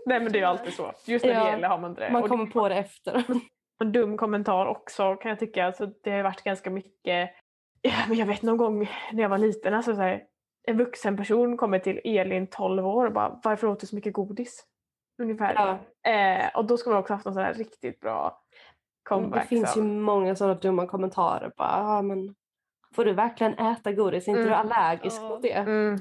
Nej 0.07 0.21
men 0.21 0.33
det 0.33 0.39
är 0.39 0.41
ju 0.41 0.47
alltid 0.47 0.73
så. 0.73 0.93
Just 1.07 1.25
när 1.25 1.33
det 1.33 1.39
Ja, 1.41 1.51
gäller 1.51 1.69
har 1.69 1.79
man 1.79 1.91
inte 1.91 2.03
det. 2.07 2.13
Man 2.13 2.29
kommer 2.29 2.47
på 2.47 2.69
det 2.69 2.75
efter. 2.75 3.25
en 3.81 3.93
dum 3.93 4.17
kommentar 4.17 4.67
också 4.67 5.17
kan 5.17 5.29
jag 5.29 5.39
tycka. 5.39 5.67
Alltså, 5.67 5.87
det 6.03 6.11
har 6.11 6.17
ju 6.17 6.23
varit 6.23 6.43
ganska 6.43 6.71
mycket, 6.71 7.31
ja, 7.83 7.93
men 8.09 8.17
jag 8.19 8.27
vet 8.27 8.43
någon 8.43 8.57
gång 8.57 8.89
när 9.13 9.23
jag 9.23 9.29
var 9.29 9.39
liten, 9.39 9.75
alltså, 9.75 9.95
så 9.95 10.01
här, 10.01 10.23
en 10.67 10.77
vuxen 10.79 11.17
person 11.17 11.57
kommer 11.57 11.79
till 11.79 12.01
Elin 12.05 12.47
12 12.47 12.87
år 12.87 13.07
och 13.07 13.13
bara 13.13 13.41
varför 13.45 13.67
åt 13.67 13.81
du 13.81 13.87
så 13.87 13.95
mycket 13.97 14.13
godis? 14.13 14.65
Ungefär. 15.23 15.55
Ja. 15.55 16.11
Eh, 16.11 16.57
och 16.57 16.65
då 16.65 16.77
ska 16.77 16.91
man 16.91 16.99
också 16.99 17.13
haft 17.13 17.27
en 17.27 17.35
sån 17.35 17.43
här 17.43 17.55
riktigt 17.55 18.01
bra 18.01 18.43
comeback. 19.03 19.43
Det 19.43 19.49
finns 19.49 19.71
ju 19.77 19.81
så. 19.81 19.87
många 19.87 20.37
sådana 20.37 20.55
dumma 20.55 20.87
kommentarer. 20.87 21.53
Bara, 21.57 21.69
ah, 21.77 22.03
men, 22.03 22.35
får 22.95 23.05
du 23.05 23.13
verkligen 23.13 23.55
äta 23.59 23.93
godis? 23.93 24.29
Är 24.29 24.33
inte 24.33 24.41
Mm. 24.43 24.51
du 24.51 24.55
allergisk 24.75 25.17
Ja. 25.23 25.29
mot 25.29 25.43
det? 25.43 25.53
Mm, 25.53 25.99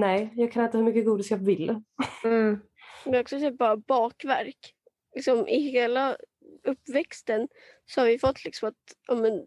Nej, 0.00 0.30
jag 0.36 0.52
kan 0.52 0.64
äta 0.64 0.78
hur 0.78 0.84
mycket 0.84 1.04
godis 1.06 1.30
jag 1.30 1.38
vill. 1.38 1.82
mm, 2.24 2.60
Men 3.04 3.20
också 3.20 3.38
typ 3.38 3.58
bara 3.58 3.76
bakverk. 3.76 4.74
Liksom 5.14 5.48
I 5.48 5.60
hela 5.70 6.16
uppväxten 6.64 7.48
så 7.86 8.00
har 8.00 8.06
vi 8.06 8.18
fått 8.18 8.44
liksom 8.44 8.68
att 8.68 8.74
ja, 9.08 9.14
men, 9.14 9.46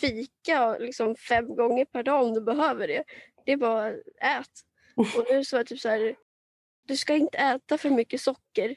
fika 0.00 0.76
liksom 0.78 1.16
fem 1.16 1.56
gånger 1.56 1.84
per 1.84 2.02
dag 2.02 2.24
om 2.24 2.32
du 2.34 2.40
behöver 2.40 2.88
det. 2.88 3.04
Det 3.46 3.52
är 3.52 3.56
bara 3.56 3.88
ät. 4.20 4.50
Och 4.96 5.26
nu 5.30 5.44
så 5.44 5.56
är 5.56 5.60
det 5.60 5.64
typ 5.64 5.80
så 5.80 5.88
här, 5.88 6.16
du 6.86 6.96
ska 6.96 7.14
inte 7.14 7.38
äta 7.38 7.78
för 7.78 7.90
mycket 7.90 8.20
socker. 8.20 8.76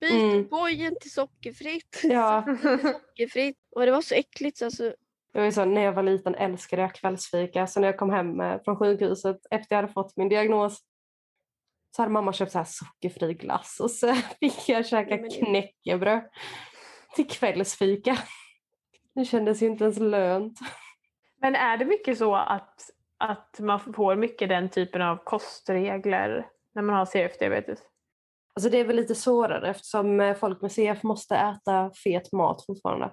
Byt 0.00 0.10
Mm. 0.12 0.48
bojen 0.48 0.96
till 1.00 1.10
sockerfritt. 1.10 2.00
Ja, 2.04 2.44
Sockerfritt. 2.82 3.56
Och 3.76 3.86
det 3.86 3.92
var 3.92 4.00
så 4.00 4.14
äckligt 4.14 4.58
så 4.58 4.64
alltså, 4.64 4.94
jag 5.32 5.40
var 5.40 5.44
ju 5.46 5.52
så, 5.52 5.64
när 5.64 5.82
jag 5.82 5.92
var 5.92 6.02
liten 6.02 6.34
älskade 6.34 6.82
jag 6.82 6.94
kvällsfika. 6.94 7.66
Så 7.66 7.80
när 7.80 7.88
jag 7.88 7.98
kom 7.98 8.10
hem 8.10 8.40
eh, 8.40 8.62
från 8.64 8.76
sjukhuset 8.76 9.36
efter 9.50 9.76
jag 9.76 9.82
hade 9.82 9.92
fått 9.92 10.16
min 10.16 10.28
diagnos 10.28 10.82
så 11.96 12.02
hade 12.02 12.12
mamma 12.12 12.32
köpt 12.32 12.52
så 12.52 12.58
här 12.58 12.64
sockerfri 12.64 13.34
glass 13.34 13.80
och 13.80 13.90
så 13.90 14.14
fick 14.40 14.68
jag 14.68 14.86
käka 14.86 15.18
knäckebröd 15.18 16.22
till 17.14 17.28
kvällsfika. 17.28 18.18
Det 19.14 19.24
kändes 19.24 19.62
ju 19.62 19.66
inte 19.66 19.84
ens 19.84 19.98
lönt. 19.98 20.58
Men 21.40 21.54
är 21.54 21.76
det 21.76 21.84
mycket 21.84 22.18
så 22.18 22.34
att, 22.34 22.90
att 23.24 23.56
man 23.60 23.80
får 23.80 24.16
mycket 24.16 24.48
den 24.48 24.68
typen 24.70 25.02
av 25.02 25.16
kostregler 25.24 26.46
när 26.74 26.82
man 26.82 26.94
har 26.96 27.04
CF-diabetes? 27.06 27.78
Alltså 28.56 28.70
det 28.70 28.78
är 28.80 28.84
väl 28.84 28.96
lite 28.96 29.14
svårare 29.14 29.70
eftersom 29.70 30.20
eh, 30.20 30.34
folk 30.36 30.62
med 30.62 30.72
CF 30.72 31.02
måste 31.02 31.36
äta 31.36 31.90
fet 32.04 32.32
mat 32.32 32.66
fortfarande. 32.66 33.12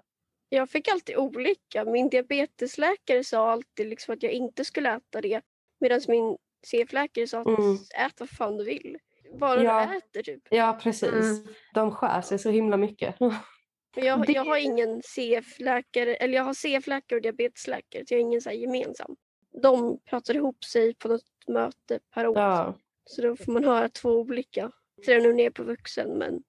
Jag 0.50 0.70
fick 0.70 0.88
alltid 0.88 1.18
olika. 1.18 1.86
Min 1.86 2.10
diabetesläkare 2.10 3.24
sa 3.24 3.52
alltid 3.52 3.88
liksom 3.88 4.14
att 4.14 4.24
jag 4.24 4.32
inte 4.32 4.66
skulle 4.66 4.90
äta 4.96 5.22
det. 5.22 5.42
Medan 5.80 6.02
min 6.08 6.38
CF-läkare 6.72 7.28
sa 7.28 7.40
att 7.42 7.48
Mm. 7.48 7.74
ät 8.06 8.20
vad 8.20 8.30
fan 8.30 8.58
du 8.58 8.64
vill. 8.64 8.98
Bara 9.40 9.64
Ja. 9.64 9.86
du 9.92 9.98
äter 9.98 10.22
typ. 10.24 10.42
Ja, 10.50 10.80
precis. 10.84 11.14
Mm. 11.14 11.48
De 11.74 11.92
skär 11.92 12.22
sig 12.22 12.40
så 12.40 12.50
himla 12.50 12.78
mycket. 12.78 13.16
Men 13.96 14.06
jag, 14.06 14.26
Det- 14.28 14.32
jag 14.34 14.46
har 14.46 14.58
ingen 14.58 15.02
CF-läkare, 15.04 16.16
eller 16.16 16.34
jag 16.38 16.44
har 16.44 16.54
CF-läkare 16.54 17.16
och 17.18 17.22
diabetesläkare. 17.22 18.04
Så 18.08 18.14
jag 18.14 18.18
har 18.20 18.22
ingen 18.22 18.42
så 18.42 18.50
här 18.50 18.56
gemensam. 18.58 19.16
De 19.62 20.00
pratar 20.10 20.36
ihop 20.36 20.64
sig 20.64 20.94
på 20.96 21.08
något 21.08 21.24
möte 21.48 22.00
per 22.14 22.28
år. 22.28 22.38
Ja. 22.38 22.74
Så 23.06 23.22
då 23.22 23.36
får 23.36 23.52
man 23.52 23.64
höra 23.64 23.90
två 23.90 24.10
olika. 24.10 24.72
Så 25.06 25.12
nu 25.12 25.34
ner 25.34 25.50
på 25.50 25.64
vuxen 25.64 26.18
men 26.18 26.44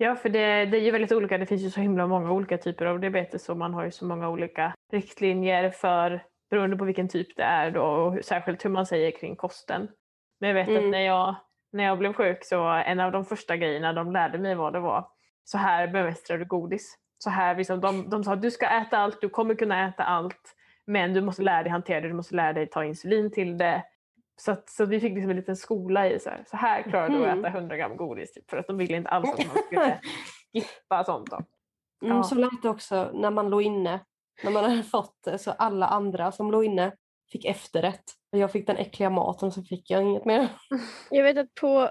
Ja, 0.00 0.16
för 0.16 0.28
det, 0.28 0.64
det 0.66 0.76
är 0.76 0.80
ju 0.80 0.90
väldigt 0.90 1.12
olika. 1.12 1.38
Det 1.38 1.46
finns 1.46 1.62
ju 1.62 1.70
så 1.70 1.80
himla 1.80 2.06
många 2.06 2.32
olika 2.32 2.58
typer 2.58 2.86
av 2.86 3.00
diabetes 3.00 3.48
och 3.48 3.56
man 3.56 3.74
har 3.74 3.84
ju 3.84 3.90
så 3.90 4.04
många 4.04 4.28
olika 4.28 4.74
riktlinjer 4.92 5.70
för 5.70 6.24
beroende 6.50 6.76
på 6.76 6.84
vilken 6.84 7.08
typ 7.08 7.36
det 7.36 7.42
är 7.42 7.70
då 7.70 7.82
och 7.82 8.24
särskilt 8.24 8.64
hur 8.64 8.70
man 8.70 8.86
säger 8.86 9.10
kring 9.10 9.36
kosten. 9.36 9.88
Men 10.40 10.48
jag 10.48 10.54
vet 10.54 10.68
att 10.68 10.76
Mm. 10.76 10.90
när 10.90 11.00
jag, 11.00 11.34
när 11.72 11.84
jag 11.84 11.98
blev 11.98 12.12
sjuk 12.12 12.44
så 12.44 12.68
en 12.68 13.00
av 13.00 13.12
de 13.12 13.24
första 13.24 13.56
grejerna 13.56 13.92
de 13.92 14.12
lärde 14.12 14.38
mig 14.38 14.54
var 14.54 14.72
det 14.72 14.80
var 14.80 15.08
så 15.44 15.58
här 15.58 15.88
bemästrar 15.88 16.38
du 16.38 16.44
godis. 16.44 16.98
Så 17.18 17.30
här, 17.30 17.56
liksom, 17.56 17.80
de, 17.80 18.10
de 18.10 18.24
sa 18.24 18.32
att 18.32 18.42
du 18.42 18.50
ska 18.50 18.66
äta 18.66 18.98
allt, 18.98 19.20
du 19.20 19.28
kommer 19.28 19.54
kunna 19.54 19.88
äta 19.88 20.02
allt 20.04 20.54
men 20.88 21.14
du 21.14 21.20
måste 21.20 21.42
lära 21.42 21.62
dig 21.62 21.72
hantera 21.72 22.00
det, 22.00 22.08
du 22.08 22.14
måste 22.14 22.34
lära 22.34 22.52
dig 22.52 22.66
ta 22.70 22.84
insulin 22.84 23.30
till 23.30 23.58
det. 23.58 23.84
Så, 24.40 24.52
att, 24.52 24.70
så 24.70 24.84
vi 24.84 25.00
fick 25.00 25.12
liksom 25.14 25.30
en 25.30 25.36
liten 25.36 25.56
skola 25.56 26.10
i 26.10 26.20
så 26.20 26.30
här, 26.30 26.44
så 26.46 26.56
här 26.56 26.82
klarar 26.82 27.08
du 27.08 27.26
att 27.26 27.36
Mhm. 27.36 27.44
äta 27.44 27.58
100 27.58 27.76
gram 27.76 27.96
godis. 27.96 28.32
Typ, 28.32 28.50
för 28.50 28.56
att 28.56 28.66
de 28.66 28.76
ville 28.78 28.96
inte 28.96 29.08
alls 29.10 29.28
att 29.30 29.46
man 29.46 29.56
skulle 29.66 30.00
skippa 30.52 31.04
sånt. 31.04 31.30
Då. 31.30 31.36
Mm, 32.02 32.16
Ja. 32.16 32.22
Så 32.22 32.34
lät 32.34 32.62
det 32.62 32.68
också 32.68 33.10
när 33.14 33.30
man 33.30 33.50
låg 33.50 33.62
inne. 33.62 34.00
När 34.44 34.50
man 34.50 34.64
hade 34.64 34.82
fått 34.82 35.22
det 35.24 35.38
så 35.38 35.50
alla 35.50 35.86
andra 35.86 36.32
som 36.32 36.50
låg 36.50 36.64
inne 36.64 36.92
fick 37.32 37.44
efterrätt. 37.44 38.04
Och 38.32 38.38
jag 38.38 38.52
fick 38.52 38.66
den 38.66 38.76
äckliga 38.76 39.10
maten 39.10 39.52
så 39.52 39.62
fick 39.62 39.90
jag 39.90 40.02
inget 40.02 40.24
mer. 40.24 40.48
jag 41.10 41.22
vet 41.24 41.38
att 41.38 41.54
på, 41.54 41.90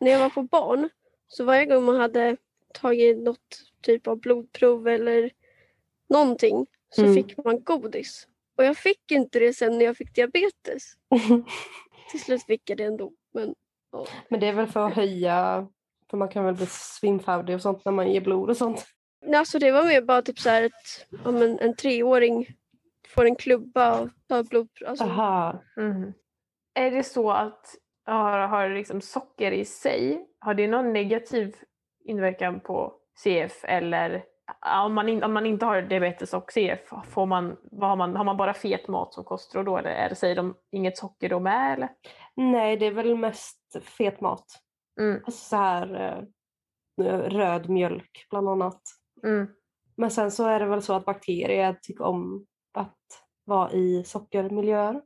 när 0.00 0.10
jag 0.10 0.18
var 0.18 0.30
på 0.30 0.42
barn 0.42 0.88
så 1.28 1.44
varje 1.44 1.66
gång 1.66 1.84
man 1.84 1.96
hade 2.00 2.36
tagit 2.74 3.18
något 3.18 3.58
typ 3.82 4.06
av 4.06 4.20
blodprov 4.20 4.88
eller 4.88 5.30
någonting 6.08 6.66
så 6.90 7.02
Mm. 7.02 7.14
fick 7.14 7.44
man 7.44 7.62
godis. 7.64 8.26
Och 8.58 8.64
jag 8.64 8.76
fick 8.76 9.10
inte 9.10 9.38
det 9.38 9.52
sen 9.52 9.78
när 9.78 9.84
jag 9.84 9.96
fick 9.96 10.14
diabetes. 10.14 10.92
Till 12.10 12.20
slut 12.20 12.44
fick 12.44 12.70
jag 12.70 12.78
det 12.78 12.84
ändå. 12.84 13.12
Men 13.34 13.54
ja. 13.92 14.06
Men 14.28 14.40
det 14.40 14.46
är 14.46 14.52
väl 14.52 14.66
för 14.66 14.86
att 14.86 14.94
höja, 14.94 15.68
för 16.10 16.16
man 16.16 16.28
kan 16.28 16.44
väl 16.44 16.54
bli 16.54 16.66
svimfärdig 16.66 17.54
och 17.54 17.62
sånt 17.62 17.84
när 17.84 17.92
man 17.92 18.12
ger 18.12 18.20
blod 18.20 18.50
och 18.50 18.56
sånt. 18.56 18.86
Nej, 19.26 19.38
Alltså 19.38 19.58
det 19.58 19.72
var 19.72 19.84
mer 19.84 20.02
bara 20.02 20.22
typ 20.22 20.38
så 20.38 20.50
här 20.50 20.64
att 20.64 21.06
ja, 21.24 21.30
men 21.30 21.58
en 21.58 21.76
treåring 21.76 22.46
får 23.08 23.24
en 23.24 23.36
klubba 23.36 24.00
och 24.00 24.08
tar 24.28 24.42
blodprov. 24.42 24.88
Alltså, 24.88 25.04
Aha. 25.04 25.62
Mhm. 25.76 26.12
Är 26.74 26.90
det 26.90 27.02
så 27.04 27.30
att 27.30 27.74
har, 28.04 28.38
har 28.38 28.68
liksom 28.68 29.00
socker 29.00 29.52
i 29.52 29.64
sig, 29.64 30.26
har 30.38 30.54
det 30.54 30.68
någon 30.68 30.92
negativ 30.92 31.56
inverkan 32.04 32.60
på 32.60 32.94
CF 33.24 33.64
eller 33.64 34.24
om 34.84 34.94
man, 34.94 35.08
in, 35.08 35.22
om 35.22 35.32
man 35.32 35.46
inte 35.46 35.66
har 35.66 35.82
diabetes 35.82 36.34
och 36.34 36.52
CF, 36.52 36.80
får 37.10 37.26
man, 37.26 37.56
vad 37.62 37.90
har, 37.90 37.96
man, 37.96 38.16
har 38.16 38.24
man 38.24 38.36
bara 38.36 38.54
fet 38.54 38.88
mat 38.88 39.14
som 39.14 39.24
kostråd 39.24 39.66
då 39.66 39.76
eller 39.76 39.90
är 39.90 40.08
det, 40.08 40.14
säger 40.14 40.36
de 40.36 40.54
inget 40.72 40.98
socker 40.98 41.28
då 41.28 41.40
med 41.40 41.72
eller? 41.72 41.88
Nej, 42.36 42.76
det 42.76 42.86
är 42.86 42.90
väl 42.90 43.16
mest 43.16 43.76
fet 43.82 44.20
mat. 44.20 44.44
Mm. 45.00 45.22
Alltså 45.26 45.48
så 45.48 45.56
här 45.56 45.94
eh, 47.00 47.18
röd 47.18 47.68
mjölk 47.68 48.26
bland 48.30 48.48
annat. 48.48 48.82
Mm. 49.24 49.48
Men 49.96 50.10
sen 50.10 50.30
så 50.30 50.46
är 50.46 50.60
det 50.60 50.66
väl 50.66 50.82
så 50.82 50.92
att 50.92 51.04
bakterier 51.04 51.78
tycker 51.82 52.04
om 52.04 52.46
att 52.74 52.96
vara 53.44 53.72
i 53.72 54.04
sockermiljöer. 54.04 55.02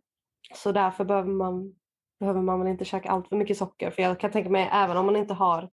Så 0.54 0.72
därför 0.72 1.04
behöver 1.04 1.32
man, 1.32 1.74
behöver 2.20 2.42
man 2.42 2.60
väl 2.60 2.68
inte 2.68 2.84
käka 2.84 3.10
allt 3.10 3.28
för 3.28 3.36
mycket 3.36 3.58
socker. 3.58 3.90
För 3.90 4.02
jag 4.02 4.20
kan 4.20 4.30
tänka 4.30 4.50
mig 4.50 4.68
även 4.72 4.96
om 4.96 5.06
man 5.06 5.16
inte 5.16 5.34
har 5.34 5.70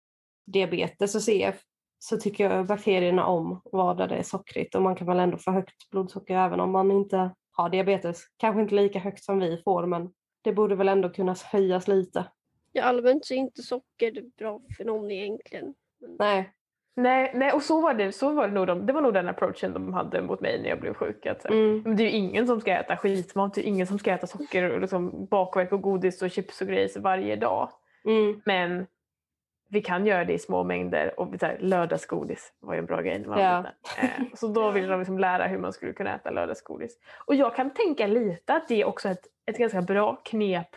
diabetes 0.47 1.15
och 1.15 1.23
CF 1.23 1.63
så 2.09 2.17
tycker 2.17 2.51
jag 2.51 2.67
bakterierna 2.67 3.27
om 3.27 3.61
vara 3.65 3.95
där 3.95 4.09
det 4.09 4.15
är 4.17 4.23
sockrigt 4.23 4.75
och 4.75 4.83
man 4.83 4.95
kan 4.97 5.07
väl 5.07 5.19
ändå 5.21 5.37
få 5.39 5.51
högt 5.51 5.91
blodsocker 5.91 6.37
även 6.37 6.61
om 6.61 6.71
man 6.73 6.91
inte 6.91 7.31
har 7.53 7.69
diabetes. 7.71 8.23
Kanske 8.37 8.61
inte 8.63 8.75
lika 8.75 8.99
högt 8.99 9.25
som 9.25 9.39
vi 9.39 9.63
får 9.65 9.87
men 9.87 10.11
det 10.43 10.53
borde 10.53 10.75
väl 10.75 10.89
ändå 10.89 11.09
kunna 11.09 11.35
höjas 11.53 11.89
lite. 11.89 12.25
ja, 12.73 12.83
allmänt 12.83 13.25
så 13.25 13.35
är 13.35 13.39
inte 13.39 13.63
socker 13.63 14.23
bra 14.39 14.61
för 14.77 14.85
någon 14.85 15.11
egentligen. 15.11 15.75
Nej, 16.19 16.51
Nej, 16.97 17.33
nej, 17.35 17.53
och 17.53 17.63
så 17.63 17.81
var 17.81 17.95
det, 17.95 18.13
så 18.13 18.33
var 18.33 18.49
det 18.49 18.55
nog. 18.55 18.67
De, 18.67 18.87
det 18.87 18.93
var 18.93 19.01
nog 19.01 19.15
den 19.15 19.29
approachen 19.29 19.73
de 19.73 19.93
hade 19.95 20.23
mot 20.23 20.41
mig 20.41 20.63
när 20.63 20.69
jag 20.69 20.81
blev 20.81 20.95
sjuk. 20.95 21.27
Att, 21.27 21.45
Mm. 21.45 21.83
men 21.85 21.97
det 21.97 22.03
är 22.03 22.05
ju 22.05 22.11
ingen 22.11 22.47
som 22.47 22.61
ska 22.61 22.73
äta 22.73 22.97
skitmat, 22.97 23.55
det 23.55 23.61
är 23.61 23.69
ingen 23.69 23.87
som 23.87 23.99
ska 23.99 24.13
äta 24.13 24.27
socker 24.27 24.71
och 24.71 24.81
liksom 24.81 25.27
bakverk 25.27 25.73
och 25.73 25.83
godis 25.83 26.23
och 26.23 26.31
chips 26.31 26.61
och 26.61 26.67
grejer 26.67 27.01
varje 27.01 27.37
dag. 27.37 27.69
Mm. 28.05 28.43
Men 28.45 28.87
vi 29.75 29.83
kan 29.83 30.07
göra 30.07 30.25
det 30.25 30.33
i 30.33 30.39
små 30.39 30.65
mängder 30.65 31.21
och 31.21 31.29
så 31.41 31.47
här, 31.47 31.59
lördagsgodis 31.61 32.53
var 32.61 32.75
ju 32.75 32.79
en 32.79 32.87
bra 32.87 33.01
grej 33.01 33.19
när 33.19 33.29
man 33.29 33.39
var 33.39 33.45
Ja. 33.45 33.59
liten. 33.59 33.75
Eh, 34.27 34.27
Så 34.35 34.49
då 34.49 34.71
ville 34.71 34.89
de 34.89 34.99
liksom 35.01 35.19
lära 35.19 35.47
hur 35.47 35.59
man 35.59 35.73
skulle 35.73 35.93
kunna 35.93 36.15
äta 36.15 36.31
lördagsgodis. 36.31 36.99
Och 37.27 37.35
jag 37.35 37.57
kan 37.57 37.71
tänka 37.75 38.07
lite 38.07 38.55
att 38.55 38.69
det 38.69 38.81
är 38.81 38.85
också 38.85 39.09
ett, 39.09 39.25
ett 39.47 39.59
ganska 39.59 39.83
bra 39.83 40.17
knep 40.25 40.69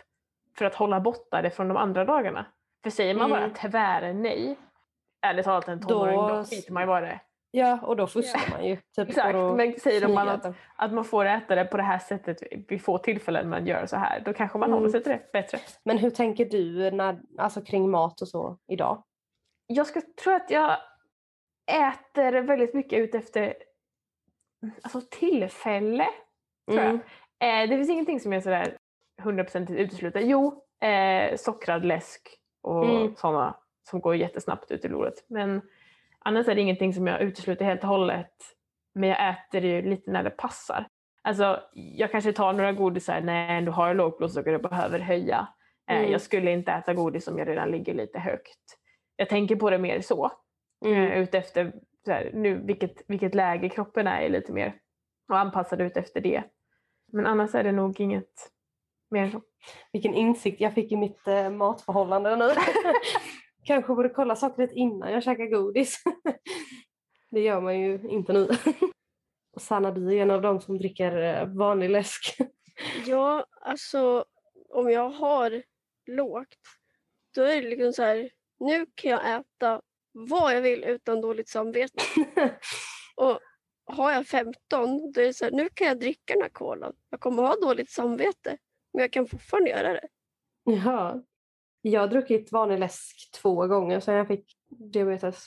för 0.58 0.64
att 0.64 0.74
hålla 0.74 1.00
borta 1.00 1.42
det 1.42 1.50
från 1.50 1.68
de 1.68 1.76
andra 1.76 2.04
dagarna. 2.04 2.46
För 2.82 2.90
säger 2.90 3.14
man 3.14 3.32
Mm. 3.32 3.40
bara 3.40 3.50
tvär 3.70 4.12
nej, 4.12 4.56
ärligt 5.26 5.44
talat 5.44 5.68
en 5.68 5.80
tonåring, 5.86 6.16
då, 6.16 6.28
Då- 6.28 6.44
skiter 6.44 6.72
man 6.72 6.82
ju 6.82 6.86
bara 6.86 7.00
det. 7.00 7.20
Ja, 7.50 7.78
och 7.82 7.96
då 7.96 8.06
fuskar 8.06 8.50
man 8.50 8.66
ju. 8.66 8.76
Typ 8.76 9.08
Exakt, 9.08 9.34
men 9.34 9.80
säger 9.80 10.00
de 10.00 10.18
att, 10.18 10.46
att 10.76 10.92
man 10.92 11.04
får 11.04 11.24
äta 11.24 11.54
det 11.54 11.64
på 11.64 11.76
det 11.76 11.82
här 11.82 11.98
sättet 11.98 12.42
vid 12.68 12.82
få 12.84 12.98
tillfällen 12.98 13.48
man 13.48 13.66
gör 13.66 13.86
så 13.86 13.96
här, 13.96 14.20
då 14.20 14.32
kanske 14.32 14.58
man 14.58 14.68
Mm. 14.68 14.78
håller 14.78 14.90
sig 14.90 15.02
till 15.02 15.12
det 15.12 15.32
bättre. 15.32 15.58
Men 15.84 15.98
hur 15.98 16.10
tänker 16.10 16.44
du 16.44 16.90
när, 16.90 17.20
alltså, 17.38 17.60
kring 17.62 17.90
mat 17.90 18.20
och 18.22 18.28
så 18.28 18.58
idag? 18.68 19.04
jag 19.66 19.86
ska, 19.86 20.00
tror 20.24 20.34
att 20.34 20.50
jag 20.50 20.76
äter 21.66 22.32
väldigt 22.42 22.74
mycket 22.74 22.98
ut 22.98 23.14
efter 23.14 23.54
alltså 24.82 25.00
tillfälle. 25.10 26.06
Tror 26.70 26.78
Mm. 26.80 27.00
jag. 27.38 27.62
Eh, 27.62 27.68
det 27.70 27.76
finns 27.76 27.90
ingenting 27.90 28.20
som 28.20 28.32
jag 28.32 28.42
sådär 28.42 28.76
100% 29.22 29.70
utesluter. 29.76 30.20
Jo, 30.20 30.62
eh, 30.80 31.36
sockrad 31.36 31.84
läsk 31.84 32.28
och 32.62 32.84
Mm. 32.84 33.16
sådana 33.16 33.56
som 33.90 34.00
går 34.00 34.16
jättesnabbt 34.16 34.70
ut 34.70 34.84
i 34.84 34.88
blodet. 34.88 35.14
Men 35.28 35.60
annars 36.28 36.48
är 36.48 36.54
det 36.54 36.60
ingenting 36.60 36.94
som 36.94 37.06
jag 37.06 37.20
utesluter 37.20 37.64
helt 37.64 37.82
och 37.82 37.88
hållet. 37.88 38.32
Men 38.94 39.08
jag 39.08 39.30
äter 39.30 39.64
ju 39.64 39.82
lite 39.82 40.10
när 40.10 40.22
det 40.22 40.30
passar. 40.30 40.88
Alltså, 41.22 41.60
jag 41.72 42.10
kanske 42.10 42.32
tar 42.32 42.52
några 42.52 42.72
godisar 42.72 43.20
när 43.20 43.48
jag 43.48 43.58
ändå 43.58 43.72
har 43.72 43.94
lågt 43.94 44.18
blodsocker 44.18 44.54
och 44.54 44.60
behöver 44.60 44.98
höja. 44.98 45.48
Eh, 45.90 45.98
Mm. 45.98 46.12
Jag 46.12 46.20
skulle 46.20 46.50
inte 46.50 46.72
äta 46.72 46.94
godis 46.94 47.28
om 47.28 47.38
jag 47.38 47.48
redan 47.48 47.70
ligger 47.70 47.94
lite 47.94 48.18
högt. 48.18 48.78
Jag 49.16 49.28
tänker 49.28 49.56
på 49.56 49.70
det 49.70 49.78
mer 49.78 50.00
så. 50.00 50.30
Mm. 50.84 50.98
Mm. 50.98 51.12
Ut 51.12 51.34
efter 51.34 51.72
så 52.04 52.12
här, 52.12 52.30
nu, 52.34 52.54
vilket, 52.64 53.02
vilket 53.06 53.34
läge 53.34 53.68
kroppen 53.68 54.06
är 54.06 54.22
i 54.22 54.28
lite 54.28 54.52
mer. 54.52 54.74
Och 55.28 55.38
anpassad 55.38 55.80
ut 55.80 55.96
efter 55.96 56.20
det. 56.20 56.44
Men 57.12 57.26
annars 57.26 57.54
är 57.54 57.64
det 57.64 57.72
nog 57.72 58.00
inget 58.00 58.50
mer 59.10 59.30
så. 59.30 59.40
Vilken 59.92 60.14
insikt 60.14 60.60
jag 60.60 60.74
fick 60.74 60.92
i 60.92 60.96
mitt 60.96 61.26
eh, 61.26 61.50
matförhållande 61.50 62.36
nu. 62.36 62.48
Kanske 63.68 63.94
borde 63.94 64.08
kolla 64.08 64.36
sockret 64.36 64.72
innan 64.72 65.12
jag 65.12 65.22
käkar 65.22 65.46
godis. 65.46 66.02
det 67.30 67.40
gör 67.40 67.60
man 67.60 67.80
ju 67.80 68.00
inte 68.08 68.32
nu. 68.32 68.48
Och 69.54 69.62
Sanna, 69.62 69.90
du 69.90 70.16
är 70.16 70.22
en 70.22 70.30
av 70.30 70.42
dem 70.42 70.60
som 70.60 70.78
dricker 70.78 71.16
eh, 71.22 71.46
vanlig 71.46 71.90
läsk. 71.90 72.36
Ja, 73.06 73.46
alltså 73.60 74.24
om 74.68 74.90
jag 74.90 75.10
har 75.10 75.62
lågt, 76.06 76.56
då 77.34 77.42
är 77.42 77.62
det 77.62 77.68
liksom 77.68 77.92
så 77.92 78.02
här, 78.02 78.30
nu 78.60 78.86
kan 78.94 79.10
jag 79.10 79.40
äta 79.40 79.82
vad 80.12 80.56
jag 80.56 80.62
vill 80.62 80.84
utan 80.84 81.20
dåligt 81.20 81.48
samvete. 81.48 82.02
Och 83.16 83.40
har 83.84 84.12
jag 84.12 84.26
15, 84.26 85.12
då 85.12 85.20
är 85.20 85.26
det 85.26 85.34
så 85.34 85.44
här, 85.44 85.52
nu 85.52 85.68
kan 85.74 85.86
jag 85.86 86.00
dricka 86.00 86.34
den 86.34 86.42
här 86.42 86.48
kolan. 86.48 86.92
Jag 87.10 87.20
kommer 87.20 87.42
ha 87.42 87.56
dåligt 87.56 87.90
samvete, 87.90 88.58
men 88.92 89.00
jag 89.00 89.12
kan 89.12 89.26
fortfarande 89.26 89.70
göra 89.70 89.92
det. 89.92 90.08
Jaha. 90.64 91.22
Jag 91.90 92.00
har 92.00 92.08
druckit 92.08 92.52
vanlig 92.52 92.78
läsk 92.78 93.30
två 93.42 93.66
gånger 93.66 94.00
sedan 94.00 94.14
jag 94.14 94.28
fick 94.28 94.44
diabetes. 94.92 95.46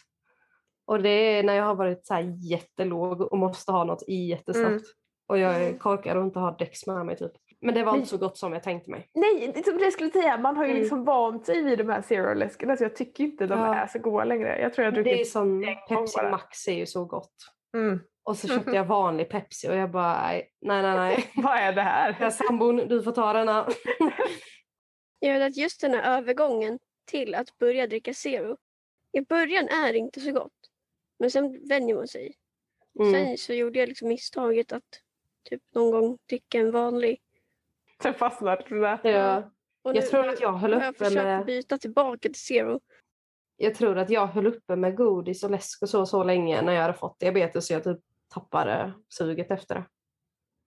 Och 0.85 1.01
det 1.03 1.09
är 1.09 1.43
när 1.43 1.53
jag 1.53 1.63
har 1.63 1.75
varit 1.75 2.05
så 2.05 2.13
här 2.13 2.33
jättelåg 2.51 3.21
och 3.21 3.37
måste 3.37 3.71
ha 3.71 3.83
något 3.83 4.03
jättesnabbt. 4.07 4.69
Mm. 4.69 4.81
Och 5.27 5.37
jag 5.37 5.55
är 5.55 5.67
Mm. 5.67 5.79
korkad 5.79 6.17
och 6.17 6.23
inte 6.23 6.39
har 6.39 6.57
Dex 6.57 6.87
med 6.87 7.05
mig 7.05 7.17
typ. 7.17 7.31
Men 7.61 7.75
det 7.75 7.83
var 7.83 7.95
inte 7.95 8.09
så 8.09 8.17
gott 8.17 8.37
som 8.37 8.53
jag 8.53 8.63
tänkte 8.63 8.91
mig. 8.91 9.07
Nej, 9.13 9.63
som 9.65 9.77
det 9.77 9.91
skulle 9.91 10.09
säga, 10.11 10.37
man 10.37 10.57
har 10.57 10.63
ju 10.65 10.69
Mm. 10.69 10.81
liksom 10.81 11.05
vant 11.05 11.45
sig 11.45 11.63
vid 11.63 11.77
de 11.77 11.89
här 11.89 12.01
zero-läskarna 12.01 12.77
så 12.77 12.83
jag 12.83 12.95
tycker 12.95 13.23
inte 13.23 13.47
de 13.47 13.59
Ja. 13.59 13.75
är 13.75 13.87
så 13.87 13.99
goda 13.99 14.23
längre. 14.25 14.59
Jag 14.61 14.73
tror 14.73 14.85
jag 14.85 14.91
har 14.91 14.95
Det 15.03 15.09
är 15.09 15.13
druckit... 15.13 15.31
som 15.31 15.61
Pepsi 15.89 16.17
bara. 16.17 16.29
Max 16.31 16.67
är 16.67 16.73
ju 16.73 16.85
så 16.85 17.05
gott. 17.05 17.33
Mm. 17.77 17.99
Och 18.23 18.37
så 18.37 18.47
köpte 18.55 18.71
jag 18.71 18.85
vanlig 18.85 19.29
Pepsi 19.29 19.69
och 19.69 19.75
jag 19.75 19.91
bara 19.91 20.21
nej, 20.27 20.51
nej, 20.61 20.81
nej. 20.81 20.95
nej. 20.97 21.25
Vad 21.43 21.57
är 21.57 21.73
det 21.73 21.81
här? 21.81 22.17
Jag 22.19 22.33
sambon, 22.33 22.75
du 22.77 23.03
får 23.03 23.11
ta 23.11 23.33
denna. 23.33 23.67
Jag 25.23 25.33
vet 25.33 25.51
att 25.51 25.57
just 25.57 25.81
den 25.81 25.93
här 25.93 26.17
övergången 26.17 26.79
till 27.05 27.35
att 27.35 27.57
börja 27.57 27.87
dricka 27.87 28.13
zero. 28.13 28.57
I 29.11 29.21
början 29.21 29.67
är 29.67 29.93
det 29.93 29.97
inte 29.97 30.19
så 30.19 30.31
gott. 30.31 30.69
Men 31.19 31.31
sen 31.31 31.67
vänjer 31.67 31.95
man 31.95 32.07
sig. 32.07 32.35
Mm. 32.99 33.13
Sen 33.13 33.37
så 33.37 33.53
gjorde 33.53 33.79
jag 33.79 33.89
liksom 33.89 34.07
misstaget 34.07 34.71
att 34.71 35.01
typ 35.49 35.61
någon 35.73 35.91
gång 35.91 36.17
dricka 36.29 36.59
en 36.59 36.71
vanlig. 36.71 37.21
Sen 38.03 38.13
fastnade 38.13 38.63
det 38.69 38.79
där. 38.79 38.99
Ja. 39.03 39.51
Och 39.81 39.95
Jag 39.95 40.09
tror 40.09 40.27
att 40.27 40.41
jag 40.41 40.53
höll 40.53 40.73
har 40.73 40.81
jag 40.81 40.89
uppe 40.89 41.05
försökt 41.05 41.23
med, 41.23 41.45
byta 41.45 41.77
tillbaka 41.77 42.19
till 42.19 42.35
zero. 42.35 42.79
jag 43.57 43.75
tror 43.75 43.97
att 43.97 44.09
jag 44.09 44.27
höll 44.27 44.47
uppe 44.47 44.75
med 44.75 44.97
godis 44.97 45.43
och 45.43 45.51
läsk 45.51 45.81
och 45.81 45.89
så 45.89 46.05
så 46.05 46.23
länge 46.23 46.61
när 46.61 46.73
jag 46.73 46.81
hade 46.81 46.93
fått 46.93 47.19
diabetes 47.19 47.67
så 47.67 47.73
jag 47.73 47.83
typ 47.83 47.99
tappade 48.33 48.93
suget 49.09 49.51
efter 49.51 49.75
det. 49.75 49.83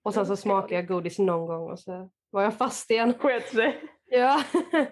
Och 0.02 0.14
sen 0.14 0.26
så 0.26 0.36
smakade 0.36 0.74
jag 0.74 0.86
godis 0.88 1.18
någon 1.18 1.46
gång 1.46 1.70
och 1.70 1.80
så 1.80 2.10
var 2.30 2.42
jag 2.42 2.58
fast 2.58 2.90
igen. 2.90 3.14
Sket 3.18 3.48
sig. 3.48 3.93
Ja. 4.06 4.42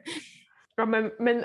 Ja, 0.76 0.86
men, 0.86 1.12
men 1.18 1.44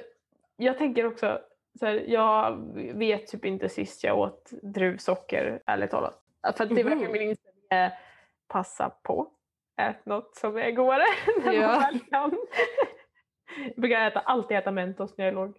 jag 0.58 0.78
tänker 0.78 1.06
också, 1.06 1.40
så 1.80 1.86
här, 1.86 1.94
jag 2.08 2.58
vet 2.94 3.28
typ 3.28 3.46
inte 3.46 3.70
sist 3.70 4.04
jag 4.04 4.18
åt 4.20 4.50
druvsocker, 4.76 5.62
ärligt 5.66 5.92
talat. 5.92 6.22
För 6.58 6.66
det 6.66 6.82
är 6.82 6.84
Mhm. 6.84 6.90
verkligen 6.90 7.12
min 7.12 7.22
inställning 7.22 7.64
är 7.70 7.92
passa 8.48 8.90
på. 8.90 9.32
Ät 9.82 10.06
något 10.06 10.36
som 10.36 10.58
är 10.58 10.72
godare 10.72 11.04
när 11.46 11.54
Ja. 11.54 11.68
man 11.68 11.80
väl 11.82 12.00
kan. 12.00 12.38
Jag 13.76 13.82
brukar 13.82 14.08
äta, 14.08 14.20
alltid 14.20 14.58
äta 14.58 14.72
Mentos 14.72 15.18
när 15.18 15.26
jag 15.26 15.32
är 15.32 15.36
låg. 15.36 15.58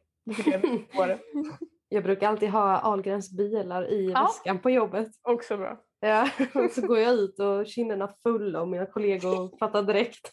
Jag. 0.92 1.18
Jag 1.88 2.02
brukar 2.04 2.28
alltid 2.28 2.50
ha 2.50 2.80
Ahlgrens 2.80 3.36
bilar 3.36 3.90
i 3.92 4.10
Ja. 4.14 4.22
väskan 4.22 4.58
på 4.58 4.70
jobbet. 4.70 5.08
Också 5.22 5.56
bra. 5.56 5.80
Ja. 6.00 6.28
Och 6.54 6.70
så 6.70 6.86
går 6.86 6.98
jag 6.98 7.14
ut 7.14 7.40
och 7.40 7.66
kinderna 7.66 8.08
fulla 8.22 8.60
och 8.60 8.68
mina 8.68 8.86
kollegor 8.86 9.58
fattar 9.58 9.82
direkt. 9.82 10.32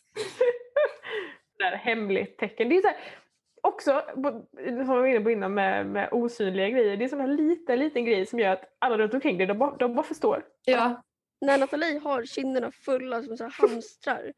Det 1.57 1.63
där 1.63 1.71
hemligt 1.77 2.37
tecken. 2.37 2.69
Det 2.69 2.77
är 2.77 2.81
så 2.81 2.87
här, 2.87 2.97
också, 3.61 4.01
som 4.53 4.67
vi 4.75 4.83
var 4.83 5.05
inne 5.05 5.19
på 5.21 5.31
innan 5.31 5.53
med, 5.53 5.87
med 5.87 6.09
osynliga 6.11 6.69
grejer, 6.69 6.97
det 6.97 7.05
är 7.05 7.09
som 7.09 7.21
en 7.21 7.35
liten, 7.35 7.79
liten 7.79 8.05
grej 8.05 8.25
som 8.25 8.39
gör 8.39 8.51
att 8.51 8.63
alla 8.79 8.97
runt 8.97 9.13
omkring 9.13 9.37
dig, 9.37 9.47
de 9.47 9.57
bara, 9.57 9.75
de 9.77 9.95
bara 9.95 10.03
förstår. 10.05 10.43
Ja. 10.65 11.01
När 11.41 11.57
Nathalie 11.57 11.99
har 11.99 12.25
kinderna 12.25 12.71
fulla 12.71 13.23
som 13.23 13.37
så 13.37 13.43
här 13.43 13.51
hamstrar. 13.51 14.33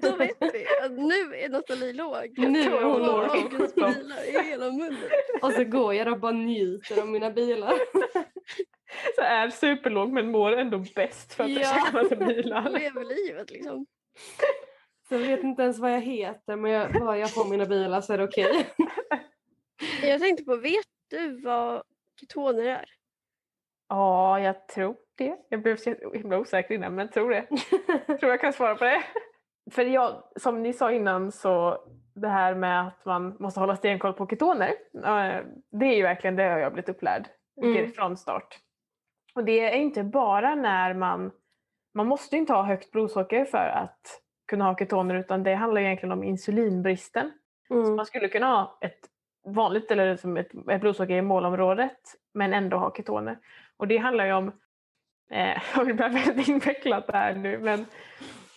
Då 0.00 0.16
vet 0.16 0.36
vi 0.40 0.66
att 0.84 0.92
nu 0.92 1.36
är 1.36 1.48
Nathalie 1.48 1.92
låg. 1.92 2.38
Nu 2.38 2.60
är 2.60 2.82
hon 2.82 2.92
Och 2.92 3.00
låg. 3.00 3.50
Bilar 3.74 4.28
i 4.28 4.48
hela 4.50 4.70
munnen. 4.70 5.10
Och 5.42 5.52
så 5.52 5.64
går 5.64 5.94
jag 5.94 6.12
och 6.12 6.20
bara 6.20 6.32
njuter 6.32 7.00
av 7.02 7.08
mina 7.08 7.30
bilar. 7.30 7.74
Så 9.16 9.22
är 9.22 9.50
superlåg 9.50 10.12
men 10.12 10.30
mår 10.30 10.52
ändå 10.52 10.84
bäst 10.94 11.32
för 11.34 11.44
att 11.44 11.50
Ja. 11.50 11.60
jag 11.60 11.68
käkar 11.68 12.02
massa 12.02 12.16
bilar. 12.16 12.70
Lever 12.70 13.04
livet 13.04 13.50
liksom. 13.50 13.86
Så 15.12 15.18
jag 15.18 15.26
vet 15.26 15.42
inte 15.42 15.62
ens 15.62 15.78
vad 15.78 15.92
jag 15.92 16.00
heter 16.00 16.56
men 16.56 16.70
jag, 16.70 16.92
bara 16.92 17.18
jag 17.18 17.30
får 17.34 17.50
mina 17.50 17.66
bilar 17.66 18.00
så 18.00 18.12
är 18.12 18.18
det 18.18 18.24
okej. 18.24 18.66
Jag 20.02 20.20
tänkte 20.20 20.44
på, 20.44 20.56
vet 20.56 20.86
du 21.10 21.40
vad 21.40 21.82
ketoner 22.20 22.64
är? 22.64 22.84
Ja, 23.88 24.40
jag 24.40 24.68
tror 24.68 24.96
det. 25.18 25.36
Jag 25.48 25.62
blev 25.62 25.76
så 25.76 25.94
himla 26.14 26.38
osäker 26.38 26.74
innan 26.74 26.94
men 26.94 27.08
tror 27.08 27.30
det. 27.30 27.46
tror 28.18 28.30
jag 28.30 28.40
kan 28.40 28.52
svara 28.52 28.74
på 28.74 28.84
det. 28.84 29.02
För 29.70 29.84
jag, 29.84 30.22
som 30.36 30.62
ni 30.62 30.72
sa 30.72 30.92
innan 30.92 31.32
så 31.32 31.84
det 32.14 32.28
här 32.28 32.54
med 32.54 32.86
att 32.86 33.04
man 33.04 33.36
måste 33.40 33.60
hålla 33.60 33.76
stenkoll 33.76 34.12
på 34.12 34.26
ketoner. 34.26 34.68
eh, 34.94 35.44
Det 35.70 35.86
är 35.86 35.96
ju 35.96 36.02
verkligen 36.02 36.36
det 36.36 36.42
har 36.42 36.58
jag 36.58 36.72
blivit 36.72 36.88
upplärd 36.88 37.28
Mm. 37.62 37.92
från 37.92 38.16
start. 38.16 38.58
Och 39.34 39.44
det 39.44 39.60
är 39.60 39.76
inte 39.76 40.02
bara 40.04 40.54
när 40.54 40.94
man, 40.94 41.30
man 41.94 42.06
måste 42.06 42.36
ju 42.36 42.40
inte 42.40 42.52
ha 42.52 42.62
högt 42.62 42.90
blodsocker 42.90 43.44
för 43.44 43.66
att 43.66 44.21
kunna 44.52 44.64
ha 44.64 44.76
ketoner 44.76 45.14
utan 45.14 45.42
det 45.42 45.54
handlar 45.54 45.80
egentligen 45.80 46.12
om 46.12 46.24
insulinbristen. 46.24 47.32
Mm. 47.70 47.96
Man 47.96 48.06
skulle 48.06 48.28
kunna 48.28 48.46
ha 48.46 48.78
ett 48.80 49.00
vanligt 49.44 49.90
eller 49.90 50.16
som 50.16 50.36
ett, 50.36 50.50
ett 50.70 50.80
blodsocker 50.80 51.14
i 51.14 51.22
målområdet 51.22 51.98
men 52.34 52.54
ändå 52.54 52.76
ha 52.76 52.94
ketoner. 52.94 53.38
Och 53.76 53.88
det 53.88 53.96
handlar 53.96 54.26
ju 54.26 54.32
om, 54.32 54.48
eh, 55.30 55.62
det 55.86 55.94
blir 55.94 55.94
väldigt 55.94 56.48
invecklat 56.48 57.10
här 57.12 57.34
nu, 57.34 57.58
men, 57.58 57.86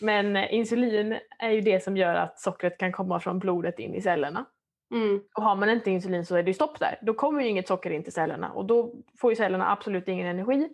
men 0.02 0.36
eh, 0.36 0.54
insulin 0.54 1.18
är 1.40 1.50
ju 1.50 1.62
det 1.62 1.84
som 1.84 1.98
gör 1.98 2.16
att 2.16 2.40
sockret 2.40 2.78
kan 2.78 2.92
komma 2.92 3.20
från 3.20 3.40
blodet 3.40 3.80
in 3.80 3.96
i 3.96 4.02
cellerna. 4.02 4.46
Mm. 4.92 5.22
Och 5.36 5.44
har 5.44 5.56
man 5.56 5.70
inte 5.70 5.92
insulin 5.92 6.26
så 6.26 6.36
är 6.36 6.44
det 6.44 6.50
ju 6.50 6.54
stopp 6.54 6.80
där. 6.80 6.98
Då 7.02 7.14
kommer 7.14 7.42
ju 7.42 7.50
inget 7.50 7.68
socker 7.68 7.90
in 7.90 8.04
till 8.04 8.14
cellerna 8.14 8.52
och 8.52 8.66
då 8.66 8.94
får 9.20 9.32
ju 9.32 9.36
cellerna 9.36 9.72
absolut 9.72 10.08
ingen 10.08 10.28
energi. 10.28 10.70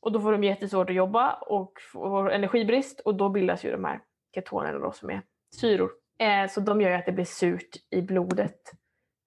Och 0.00 0.12
då 0.12 0.20
får 0.20 0.32
de 0.32 0.44
jättesvårt 0.44 0.90
att 0.90 0.96
jobba 0.96 1.32
och 1.32 1.72
får 1.92 2.32
energibrist 2.32 3.00
och 3.00 3.14
då 3.14 3.28
bildas 3.28 3.64
ju 3.64 3.70
de 3.70 3.84
här 3.84 4.00
ketonerna 4.36 4.78
då 4.78 4.92
som 4.92 5.10
är 5.10 5.22
syror. 5.54 5.90
Eh, 6.18 6.48
så 6.50 6.60
de 6.60 6.80
gör 6.80 6.90
ju 6.90 6.96
att 6.96 7.06
det 7.06 7.12
blir 7.12 7.24
surt 7.24 7.76
i 7.90 8.02
blodet. 8.02 8.60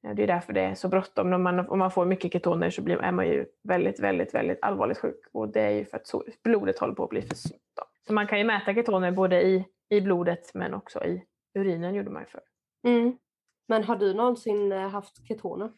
Ja, 0.02 0.14
Det 0.14 0.24
är 0.24 0.28
därför 0.28 0.54
det 0.54 0.62
är 0.62 0.76
så 0.76 0.88
bråttom. 0.88 1.34
Om 1.34 1.44
man, 1.44 1.60
om 1.70 1.80
man 1.80 1.92
får 1.92 2.06
mycket 2.06 2.34
ketoner 2.34 2.70
så 2.70 2.82
blir, 2.82 2.98
är 3.02 3.12
man 3.12 3.28
ju 3.28 3.46
väldigt, 3.64 4.00
väldigt, 4.00 4.34
väldigt 4.34 4.60
allvarligt 4.62 4.98
sjuk. 4.98 5.20
Och 5.34 5.50
det 5.50 5.62
är 5.62 5.70
ju 5.70 5.86
för 5.86 5.98
att 5.98 6.08
så, 6.08 6.24
blodet 6.44 6.80
håller 6.80 6.94
på 6.94 7.04
att 7.04 7.10
bli 7.10 7.22
för 7.22 7.36
surt. 7.36 7.62
då. 7.76 7.84
Så 8.08 8.14
man 8.14 8.28
kan 8.28 8.38
ju 8.38 8.44
mäta 8.46 8.74
ketoner 8.74 9.12
både 9.12 9.42
i, 9.42 9.66
i 9.90 10.02
blodet 10.02 10.52
men 10.54 10.74
också 10.74 11.04
i 11.06 11.24
urinen 11.60 11.94
gjorde 11.96 12.10
man 12.10 12.22
ju 12.22 12.28
förr. 12.28 12.42
Mm. 12.88 13.18
Men 13.68 13.84
har 13.84 13.96
du 13.96 14.14
någonsin 14.14 14.72
eh, 14.72 14.90
haft 14.90 15.28
ketoner? 15.28 15.72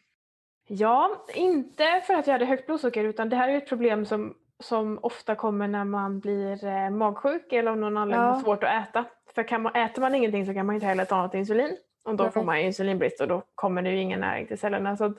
Ja, 0.68 1.24
inte 1.34 2.02
för 2.06 2.14
att 2.14 2.26
jag 2.26 2.32
hade 2.34 2.44
högt 2.44 2.66
blodsocker 2.66 3.04
utan 3.04 3.28
det 3.28 3.36
här 3.36 3.48
är 3.48 3.52
ju 3.52 3.58
ett 3.58 3.68
problem 3.68 4.04
som, 4.06 4.34
som 4.62 4.98
ofta 5.02 5.34
kommer 5.34 5.68
när 5.68 5.84
man 5.84 6.20
blir 6.20 6.64
eh, 6.64 6.90
magsjuk 6.90 7.52
eller 7.52 7.70
av 7.70 7.76
någon 7.76 7.96
anledning 7.96 8.26
Ja. 8.26 8.32
har 8.32 8.40
svårt 8.40 8.64
att 8.64 8.88
äta. 8.88 9.04
För 9.34 9.42
kan 9.42 9.62
man, 9.62 9.74
äter 9.74 10.02
man 10.02 10.14
ingenting 10.14 10.46
så 10.46 10.54
kan 10.54 10.66
man 10.66 10.74
inte 10.74 10.86
heller 10.86 11.04
ta 11.04 11.22
något 11.22 11.34
insulin. 11.34 11.76
Och 12.04 12.16
då 12.16 12.30
får 12.30 12.44
man 12.44 12.58
insulinbrist 12.58 13.20
och 13.20 13.28
då 13.28 13.42
kommer 13.54 13.82
det 13.82 13.90
ju 13.90 13.96
ingen 13.96 14.20
näring 14.20 14.46
till 14.46 14.58
cellerna. 14.58 14.96
Så 14.96 15.04
att, 15.04 15.16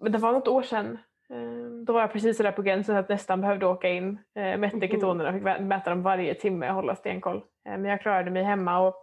det 0.00 0.18
var 0.18 0.32
något 0.32 0.48
år 0.48 0.62
sedan. 0.62 0.98
eh, 1.30 1.84
Då 1.86 1.92
var 1.92 2.00
jag 2.00 2.12
precis 2.12 2.38
där 2.38 2.52
på 2.52 2.62
gränsen 2.62 2.96
att 2.96 3.08
nästan 3.08 3.40
behövde 3.40 3.66
åka 3.66 3.88
in. 3.88 4.18
eh, 4.34 4.58
Mätte 4.58 4.76
Mhm. 4.76 4.88
ketonerna 4.88 5.28
och 5.28 5.34
fick 5.34 5.42
mäta 5.60 5.90
dem 5.90 6.02
varje 6.02 6.34
timme 6.34 6.68
och 6.68 6.74
hålla 6.74 6.96
stenkoll. 6.96 7.36
Eh, 7.36 7.42
Men 7.78 7.84
jag 7.84 8.00
klarade 8.00 8.30
mig 8.30 8.42
hemma. 8.42 8.78
Och, 8.80 8.94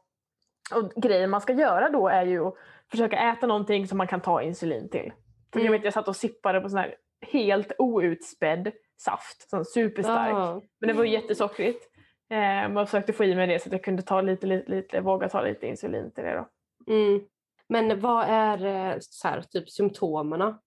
och 0.76 1.02
grejen 1.04 1.30
man 1.30 1.42
ska 1.42 1.54
göra 1.54 1.90
då 1.90 2.08
är 2.08 2.26
ju 2.26 2.46
att 2.48 2.54
försöka 2.92 3.18
äta 3.18 3.48
någonting 3.48 3.88
som 3.88 3.98
man 3.98 4.08
kan 4.08 4.22
ta 4.22 4.42
insulin 4.42 4.90
till. 4.90 5.12
Så 5.54 5.60
Mm. 5.60 5.66
jag, 5.66 5.72
vet, 5.80 5.84
jag 5.84 5.94
satt 5.94 6.08
och 6.08 6.16
sippade 6.16 6.62
på 6.62 6.70
sån 6.70 6.80
här 6.80 6.96
helt 7.22 7.72
outspädd 7.78 8.72
saft, 8.98 9.50
sån 9.50 9.66
superstark. 9.66 10.32
Ja. 10.34 10.62
Men 10.80 10.88
det 10.88 10.94
var 10.94 11.04
ju 11.04 11.12
jättesockrigt. 11.12 11.90
Eh, 12.34 12.78
och 12.78 12.90
försökte 12.90 13.14
få 13.14 13.24
i 13.24 13.36
mig 13.36 13.48
det 13.48 13.60
så 13.60 13.70
att 13.70 13.74
jag 13.74 13.84
kunde 13.84 14.02
ta 14.02 14.22
lite, 14.22 14.48
lite, 14.48 14.72
lite, 14.72 15.02
våga 15.02 15.30
ta 15.30 15.42
lite 15.42 15.68
insulin 15.68 16.12
till 16.12 16.24
det 16.24 16.34
då. 16.34 16.48
Mm. 16.94 17.22
Men 17.68 18.00
vad 18.00 18.26
är 18.30 18.66
eh, 18.66 18.98
så 19.00 19.28
här, 19.28 19.42
typ 19.42 19.70
symptomerna 19.70 20.60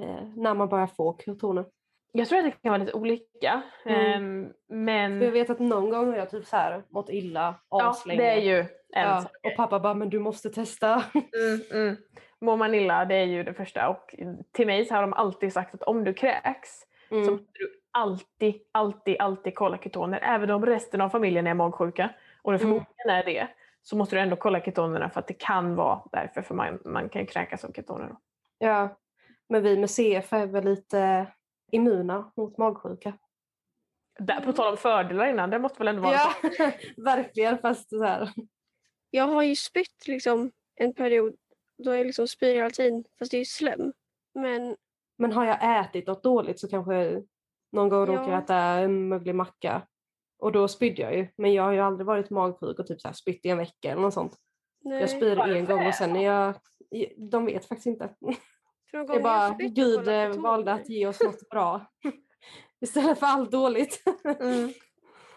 eh, 0.00 0.24
när 0.36 0.54
man 0.54 0.68
börjar 0.68 0.86
få 0.86 1.18
ketoner? 1.24 1.64
Jag 2.12 2.28
tror 2.28 2.38
att 2.38 2.44
det 2.44 2.50
kan 2.50 2.72
vara 2.72 2.82
lite 2.82 2.92
olika. 2.92 3.62
Mm. 3.84 4.00
Ehm, 4.12 4.52
men 4.68 5.18
För 5.18 5.24
jag 5.24 5.32
vet 5.32 5.50
att 5.50 5.58
någon 5.58 5.90
gång 5.90 6.08
har 6.08 6.16
jag 6.16 6.30
typ 6.30 6.46
så 6.46 6.56
här 6.56 6.82
mått 6.88 7.10
illa 7.10 7.54
ja, 7.70 7.90
aslänge. 7.90 8.22
det 8.22 8.30
är 8.30 8.40
ju 8.40 8.58
en 8.58 9.08
ja. 9.08 9.20
sak. 9.22 9.32
Och 9.42 9.56
pappa 9.56 9.80
bara, 9.80 9.94
men 9.94 10.10
du 10.10 10.18
måste 10.18 10.50
testa. 10.50 11.04
Mm, 11.14 11.82
mm. 11.82 11.96
Mår 12.40 12.56
man 12.56 12.74
illa, 12.74 13.04
det 13.04 13.14
är 13.14 13.24
ju 13.24 13.42
det 13.42 13.54
första. 13.54 13.88
Och 13.88 14.14
till 14.52 14.66
mig 14.66 14.84
så 14.84 14.94
har 14.94 15.02
de 15.02 15.12
alltid 15.12 15.52
sagt 15.52 15.74
att 15.74 15.82
om 15.82 16.04
du 16.04 16.14
kräks 16.14 16.70
så 17.08 17.14
Mm. 17.14 17.30
måste 17.30 17.46
du 17.52 17.79
alltid, 17.90 18.54
alltid, 18.72 19.16
alltid 19.20 19.54
kolla 19.54 19.78
ketoner. 19.78 20.18
Även 20.22 20.50
om 20.50 20.66
resten 20.66 21.00
av 21.00 21.08
familjen 21.10 21.46
är 21.46 21.54
magsjuka 21.54 22.10
och 22.42 22.52
det 22.52 22.58
Mm. 22.58 22.68
förmodligen 22.68 23.10
är 23.10 23.24
det 23.24 23.48
så 23.82 23.96
måste 23.96 24.16
du 24.16 24.20
ändå 24.20 24.36
kolla 24.36 24.60
ketonerna 24.60 25.10
för 25.10 25.20
att 25.20 25.26
det 25.26 25.34
kan 25.34 25.74
vara 25.76 26.02
därför. 26.12 26.42
För 26.42 26.54
man, 26.54 26.78
man 26.84 27.08
kan 27.08 27.20
ju 27.22 27.26
kräkas 27.26 27.64
av 27.64 27.72
ketoner. 27.72 28.08
Då. 28.08 28.16
Ja, 28.58 28.96
men 29.48 29.62
vi 29.62 29.76
med 29.78 29.90
CF 29.90 30.32
är 30.32 30.46
väl 30.46 30.64
lite 30.64 31.26
immuna 31.72 32.32
mot 32.36 32.58
magsjuka. 32.58 33.12
Där, 34.18 34.40
på 34.40 34.52
tal 34.52 34.70
om 34.70 34.76
fördelar 34.76 35.26
innan, 35.26 35.50
det 35.50 35.58
måste 35.58 35.78
väl 35.78 35.88
ändå 35.88 36.02
vara 36.02 36.14
Ja, 36.14 36.32
verkligen. 36.96 37.58
Fast 37.58 37.88
så 37.88 38.04
här. 38.04 38.30
Jag 39.10 39.24
har 39.24 39.42
ju 39.42 39.56
spytt 39.56 40.06
liksom 40.06 40.50
en 40.74 40.94
period 40.94 41.36
då 41.84 41.94
jag 41.96 42.06
liksom 42.06 42.28
spyr 42.28 42.54
hela 42.54 42.70
tiden 42.70 43.04
fast 43.18 43.30
det 43.30 43.36
är 43.36 43.38
ju 43.38 43.44
slem. 43.44 43.92
Men 44.34 44.76
Men 45.18 45.32
har 45.32 45.44
jag 45.44 45.80
ätit 45.80 46.06
något 46.06 46.22
dåligt 46.22 46.60
så 46.60 46.68
kanske 46.68 47.22
någon 47.72 47.88
gång 47.88 48.06
råkar 48.06 48.22
jag 48.22 48.32
Ja. 48.32 48.38
äta 48.42 48.56
en 48.56 49.08
möglig 49.08 49.34
macka. 49.34 49.82
Och 50.38 50.52
då 50.52 50.68
spydde 50.68 51.02
jag 51.02 51.16
ju. 51.16 51.28
Men 51.36 51.52
jag 51.52 51.62
har 51.62 51.72
ju 51.72 51.80
aldrig 51.80 52.06
varit 52.06 52.30
magsjuk 52.30 52.78
och 52.78 52.86
typ 52.86 53.00
så 53.00 53.08
här 53.08 53.12
spytt 53.14 53.46
i 53.46 53.48
en 53.48 53.58
vecka 53.58 53.90
eller 53.90 54.02
något 54.02 54.14
sånt. 54.14 54.36
nej. 54.84 55.00
Jag 55.00 55.10
spyr 55.10 55.38
en 55.38 55.64
gång 55.64 55.86
och 55.86 55.94
sen 55.94 56.16
är 56.16 56.24
jag... 56.24 56.54
De 57.30 57.44
vet 57.46 57.64
faktiskt 57.64 57.86
inte. 57.86 58.14
Jag 58.92 59.22
bara 59.22 59.50
Gud 59.58 60.08
eh, 60.08 60.28
valde 60.28 60.72
att 60.72 60.88
ge 60.88 61.06
oss 61.06 61.20
något 61.20 61.48
bra. 61.50 61.86
Istället 62.80 63.18
för 63.18 63.26
allt 63.26 63.50
dåligt. 63.50 64.02
Mm. 64.40 64.72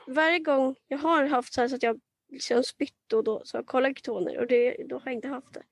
Varje 0.07 0.39
gång 0.39 0.75
jag 0.87 0.97
har 0.97 1.25
haft 1.25 1.53
så 1.53 1.61
här 1.61 1.67
så 1.67 1.75
att 1.75 1.83
jag 1.83 1.99
liksom 2.29 2.63
spytt 2.63 3.13
och 3.13 3.23
då 3.23 3.41
så 3.45 3.57
har 3.57 3.61
jag 3.61 3.67
kollat 3.67 3.97
ketoner 3.97 4.39
och 4.39 4.47
det, 4.47 4.77
då 4.89 4.95
har 4.95 5.01
jag 5.05 5.13
inte 5.13 5.27
haft 5.27 5.53
det. 5.53 5.63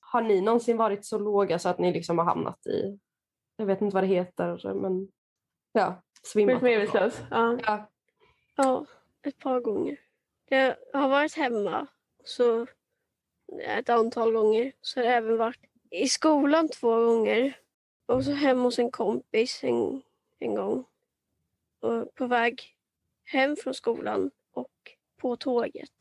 Har 0.00 0.22
ni 0.22 0.40
någonsin 0.40 0.76
varit 0.76 1.04
så 1.04 1.18
låga 1.18 1.58
så 1.58 1.68
att 1.68 1.78
ni 1.78 1.92
liksom 1.92 2.18
har 2.18 2.24
hamnat 2.24 2.66
i, 2.66 2.98
jag 3.56 3.66
vet 3.66 3.80
inte 3.80 3.94
vad 3.94 4.02
det 4.02 4.08
heter, 4.08 4.74
men 4.74 5.08
ja, 5.72 6.02
svimmat? 6.22 6.62
Medvetslös. 6.62 7.20
Ja. 7.30 7.58
Ja. 7.66 7.90
Ja, 8.56 8.86
ett 9.22 9.38
par 9.38 9.60
gånger. 9.60 10.00
Jag 10.48 10.76
har 10.92 11.08
varit 11.08 11.34
hemma 11.34 11.86
så 12.24 12.66
ett 13.62 13.88
antal 13.88 14.32
gånger. 14.32 14.72
Så 14.80 15.00
har 15.00 15.04
jag 15.04 15.14
även 15.16 15.36
varit 15.36 15.60
i 15.90 16.08
skolan 16.08 16.68
två 16.68 17.04
gånger. 17.04 17.58
Och 18.06 18.24
så 18.24 18.32
hemma 18.32 18.62
hos 18.62 18.78
en 18.78 18.90
kompis 18.90 19.64
en, 19.64 20.02
en 20.38 20.54
gång. 20.54 20.84
Och 21.80 22.14
på 22.14 22.26
väg 22.26 22.62
hem 23.24 23.56
från 23.56 23.74
skolan 23.74 24.30
och 24.52 24.72
på 25.20 25.36
tåget. 25.36 25.92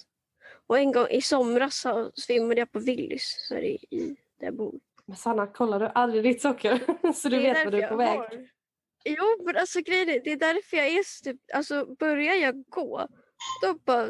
Och 0.68 0.78
en 0.80 0.92
gång 0.92 1.08
i 1.08 1.22
somras 1.22 1.76
så 1.76 2.12
svimmade 2.16 2.62
jag 2.62 2.72
på 2.72 2.80
Willys 2.80 3.48
här 3.50 3.62
i, 3.62 3.86
i 3.90 4.16
där 4.40 4.46
jag 4.48 4.54
bor. 4.56 4.80
Men 5.06 5.18
Sanna, 5.18 5.48
kollar 5.48 5.80
du 5.80 5.86
aldrig 5.96 6.24
ditt 6.24 6.42
socker? 6.42 6.80
så 7.14 7.30
du 7.30 7.40
vet 7.40 7.66
vad 7.66 7.74
du 7.74 7.82
är 7.82 7.90
på 7.90 7.96
väg? 7.96 8.18
har- 8.20 8.50
Jo, 9.06 9.44
men 9.46 9.58
alltså 9.58 9.82
grejen 9.82 10.10
är, 10.10 10.20
det 10.24 10.32
är 10.32 10.36
därför 10.38 10.78
jag 10.78 10.88
är 10.88 11.04
så 11.04 11.24
typ, 11.24 11.42
alltså 11.54 11.86
börjar 12.00 12.36
jag 12.36 12.64
gå, 12.70 13.08
då 13.62 13.74
bara 13.86 14.10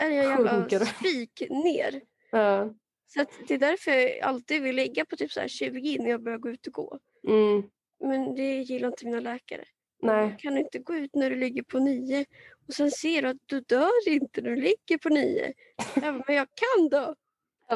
är 0.00 0.10
jag 0.10 0.24
jävla 0.24 0.86
spik 0.86 1.42
ner. 1.50 2.00
Ja. 2.30 2.74
Så 3.06 3.20
att 3.20 3.28
det 3.48 3.54
är 3.54 3.58
därför 3.58 3.90
jag 3.90 4.20
alltid 4.20 4.62
vill 4.62 4.76
ligga 4.76 5.04
på 5.04 5.16
typ 5.16 5.32
så 5.32 5.40
här 5.40 5.48
20 5.48 5.98
när 5.98 6.10
jag 6.10 6.22
börjar 6.22 6.38
gå 6.38 6.50
ut 6.50 6.66
och 6.66 6.72
gå. 6.72 6.98
Mm, 7.28 7.62
Men 8.00 8.34
det 8.34 8.56
gillar 8.62 8.88
inte 8.88 9.04
mina 9.06 9.20
läkare. 9.20 9.64
nej. 10.02 10.36
Kan 10.38 10.54
du 10.54 10.60
inte 10.60 10.78
gå 10.78 10.94
ut 10.94 11.14
när 11.14 11.30
du 11.30 11.36
ligger 11.36 11.62
på 11.62 11.78
9 11.78 12.24
och 12.68 12.74
sen 12.74 12.90
ser 12.90 13.22
du 13.22 13.28
att 13.28 13.36
du 13.46 13.60
dör 13.60 14.08
inte 14.08 14.40
när 14.40 14.50
du 14.50 14.56
ligger 14.56 14.98
på 14.98 15.08
9. 15.08 15.52
Jag 15.94 16.02
bara, 16.14 16.24
men 16.26 16.36
jag 16.36 16.48
kan 16.54 16.88
dö. 16.88 17.14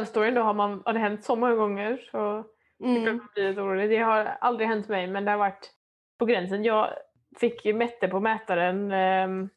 Storyn 0.06 0.34
då 0.34 0.40
har, 0.42 0.54
man, 0.54 0.82
har 0.84 0.92
det 0.92 0.98
hänt 0.98 1.24
så 1.24 1.36
många 1.36 1.54
gånger 1.54 2.08
så 2.10 2.44
Mm. 2.84 3.02
jag 3.04 3.20
blir 3.34 3.48
lite 3.48 3.60
orolig. 3.60 3.90
Det 3.90 3.96
har 3.98 4.24
aldrig 4.24 4.68
hänt 4.68 4.88
mig 4.88 5.06
men 5.06 5.24
det 5.24 5.30
har 5.30 5.38
varit 5.38 5.70
på 6.18 6.24
gränsen. 6.26 6.64
Jag 6.64 6.88
fick 7.40 7.64
mätte 7.64 8.08
på 8.08 8.20
mätaren, 8.20 8.92
ehm, 8.92 9.48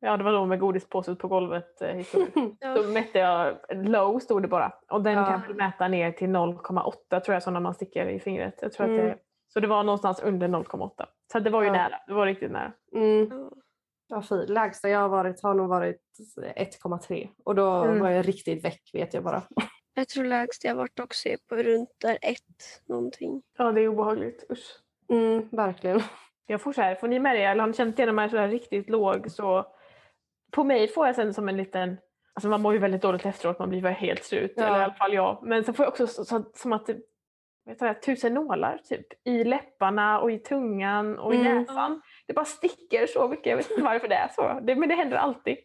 ja 0.00 0.16
det 0.16 0.24
var 0.24 0.32
då 0.32 0.46
med 0.46 0.60
godispåset 0.60 1.18
på 1.18 1.28
golvet 1.28 1.82
eh. 1.82 1.96
Då 2.74 2.82
mätte 2.82 3.18
jag 3.18 3.56
low 3.72 4.18
stod 4.18 4.42
det 4.42 4.48
bara. 4.48 4.72
Och 4.90 5.02
den 5.02 5.12
Ja. 5.12 5.26
kan 5.26 5.40
väl 5.40 5.54
mäta 5.54 5.88
ner 5.88 6.12
till 6.12 6.28
0,8 6.28 7.20
tror 7.20 7.34
jag 7.34 7.42
så 7.42 7.50
när 7.50 7.60
man 7.60 7.74
sticker 7.74 8.06
i 8.08 8.20
fingret. 8.20 8.58
Jag 8.62 8.72
tror 8.72 8.84
att 8.86 8.90
Mm. 8.90 9.06
det, 9.06 9.18
så 9.52 9.60
det 9.60 9.66
var 9.66 9.82
någonstans 9.82 10.20
under 10.20 10.48
0,8. 10.48 11.06
Så 11.32 11.38
det 11.38 11.50
var 11.50 11.62
ju 11.62 11.66
Ja. 11.68 11.72
nära. 11.72 12.00
Det 12.06 12.12
var 12.14 12.26
riktigt 12.26 12.50
nära. 12.50 12.72
Mm. 12.94 13.28
Ja. 13.30 13.50
Ja, 14.10 14.22
fy. 14.22 14.46
Lägsta 14.46 14.88
jag 14.88 14.98
har 15.00 15.08
varit 15.08 15.42
har 15.42 15.54
nog 15.54 15.68
varit 15.68 16.02
1,3 16.56 17.28
och 17.44 17.54
då 17.54 17.66
Mm. 17.70 18.00
var 18.00 18.10
jag 18.10 18.28
riktigt 18.28 18.64
väck 18.64 18.90
vet 18.92 19.14
jag 19.14 19.24
bara. 19.24 19.42
Jag 19.94 20.08
tror 20.08 20.24
lägst 20.24 20.64
jag 20.64 20.74
varit 20.74 21.00
också 21.00 21.28
är 21.28 21.36
på 21.48 21.56
runt 21.56 21.90
där 22.00 22.18
ett 22.22 22.82
någonting. 22.88 23.42
Ja 23.58 23.72
det 23.72 23.80
är 23.80 23.88
obehagligt. 23.88 24.44
Usch. 24.52 24.78
Mm, 25.08 25.48
verkligen. 25.52 26.00
Jag 26.46 26.60
får 26.62 26.72
så 26.72 26.82
här, 26.82 26.94
får 26.94 27.08
ni 27.08 27.18
med 27.18 27.36
det? 27.36 27.44
Eller 27.44 27.60
har 27.60 27.68
ni 27.68 27.74
känt 27.74 27.98
igen 27.98 28.06
när 28.08 28.12
man 28.14 28.24
är 28.24 28.28
så 28.28 28.36
här 28.36 28.48
riktigt 28.48 28.88
låg 28.90 29.30
så 29.30 29.66
på 30.52 30.64
mig 30.64 30.88
får 30.88 31.06
jag 31.06 31.16
sen 31.16 31.34
som 31.34 31.48
en 31.48 31.56
liten 31.56 31.96
Alltså 32.34 32.48
man 32.48 32.62
mår 32.62 32.72
ju 32.72 32.78
väldigt 32.78 33.02
dåligt 33.02 33.26
efteråt, 33.26 33.58
man 33.58 33.68
blir 33.68 33.80
väl 33.82 33.92
helt 33.92 34.24
slut. 34.24 34.52
Ja. 34.56 34.66
Eller 34.66 34.80
i 34.80 34.82
alla 34.82 34.94
fall 34.94 35.14
jag. 35.14 35.38
Men 35.42 35.64
sen 35.64 35.74
får 35.74 35.84
jag 35.84 35.90
också 35.90 36.06
så, 36.06 36.24
så, 36.24 36.44
som 36.54 36.72
att 36.72 36.86
det, 36.86 36.96
vet 37.66 37.80
jag, 37.80 38.02
tusen 38.02 38.34
nålar 38.34 38.78
typ. 38.84 39.06
I 39.24 39.44
läpparna 39.44 40.20
och 40.20 40.32
i 40.32 40.38
tungan 40.38 41.18
och 41.18 41.34
i 41.34 41.40
Mm. 41.40 41.58
näsan. 41.58 42.02
Det 42.26 42.32
bara 42.32 42.44
sticker 42.44 43.06
så 43.06 43.28
mycket. 43.28 43.46
Jag 43.46 43.56
vet 43.56 43.70
inte 43.70 43.82
varför 43.82 44.08
det 44.08 44.14
är 44.14 44.28
så. 44.28 44.60
Det, 44.62 44.74
men 44.74 44.88
det 44.88 44.94
händer 44.94 45.16
alltid. 45.16 45.56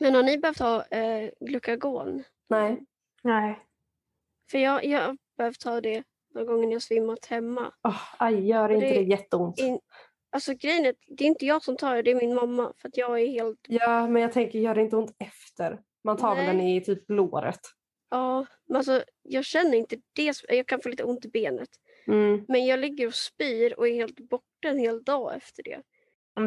Men 0.00 0.14
har 0.14 0.22
ni 0.22 0.38
behövt 0.38 0.58
ha 0.58 0.84
eh, 0.86 1.30
glukagon? 1.40 2.24
Nej. 2.48 2.78
Nej. 3.22 3.58
För 4.50 4.58
jag, 4.58 4.84
jag 4.84 5.00
har 5.00 5.16
behövt 5.36 5.64
ha 5.64 5.80
det 5.80 6.02
några 6.34 6.46
gånger 6.52 6.72
jag 6.72 6.82
svimmat 6.82 7.26
hemma. 7.26 7.72
Oh, 7.82 8.02
aj, 8.18 8.46
gör 8.48 8.68
inte 8.72 8.86
Det- 8.86 8.94
det 8.94 9.02
jätteont? 9.02 9.58
In, 9.58 9.80
alltså 10.32 10.54
grejen 10.54 10.86
är 10.86 10.94
det 11.06 11.24
är 11.24 11.28
inte 11.28 11.46
jag 11.46 11.62
som 11.62 11.76
tar 11.76 11.96
det, 11.96 12.02
det 12.02 12.10
är 12.10 12.14
min 12.14 12.34
mamma. 12.34 12.72
För 12.76 12.88
att 12.88 12.96
jag 12.96 13.20
är 13.20 13.26
helt, 13.26 13.58
Ja, 13.68 14.06
men 14.08 14.22
jag 14.22 14.32
tänker, 14.32 14.58
gör 14.58 14.74
det 14.74 14.80
inte 14.82 14.96
ont 14.96 15.16
efter? 15.18 15.80
Man 16.04 16.16
tar 16.16 16.34
väl 16.36 16.44
Nej. 16.46 16.56
den 16.56 16.60
i 16.66 16.80
typ 16.84 17.04
låret? 17.10 17.60
ja, 18.10 18.46
men 18.66 18.76
alltså 18.76 19.02
jag 19.22 19.44
känner 19.44 19.74
inte 19.78 19.96
det. 20.12 20.32
Jag 20.48 20.66
kan 20.66 20.80
få 20.80 20.88
lite 20.88 21.04
ont 21.04 21.24
i 21.24 21.28
benet. 21.28 21.68
Mm. 22.06 22.44
Men 22.48 22.66
jag 22.66 22.80
ligger 22.80 23.06
och 23.06 23.14
spyr 23.14 23.74
och 23.78 23.88
är 23.88 23.94
helt 23.94 24.20
borta 24.20 24.68
en 24.68 24.78
hel 24.78 25.02
dag 25.02 25.36
efter 25.36 25.62
det. 25.62 25.80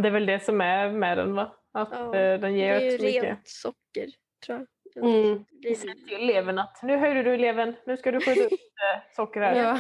Det 0.02 0.08
är 0.08 0.12
väl 0.12 0.26
det 0.26 0.40
som 0.44 0.62
är 0.62 0.92
med 0.92 1.18
den 1.18 1.34
va? 1.36 1.56
Att 1.72 1.90
Ja, 1.92 2.16
eh, 2.16 2.40
den 2.40 2.42
Det 2.42 2.60
ger 2.60 2.74
är 2.74 2.82
ju 2.82 2.92
mycket. 2.92 3.24
rent 3.24 3.48
socker, 3.48 4.10
tror 4.46 4.58
jag. 4.60 4.68
Mm. 4.96 5.46
Det 5.52 5.58
blir- 5.60 5.76
Säg 5.76 5.96
till 6.06 6.14
eleven 6.30 6.60
att 6.60 6.84
nu 6.84 6.98
höjde 6.98 7.24
du 7.24 7.34
eleven, 7.34 7.76
nu 7.86 7.98
ska 7.98 8.12
du 8.12 8.20
skjuta 8.22 8.42
upp 8.44 8.52
eh, 8.52 9.14
socker 9.16 9.42
här. 9.42 9.56
Ja. 9.64 9.80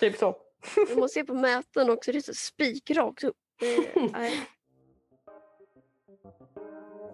Typ 0.00 0.16
så. 0.16 0.36
Jag 0.88 0.98
måste 0.98 1.14
se 1.14 1.24
på 1.24 1.34
mätaren 1.34 1.90
också, 1.90 2.12
det 2.12 2.18
är 2.18 2.22
så 2.22 2.34
spikrakt 2.34 3.24
upp. 3.24 3.36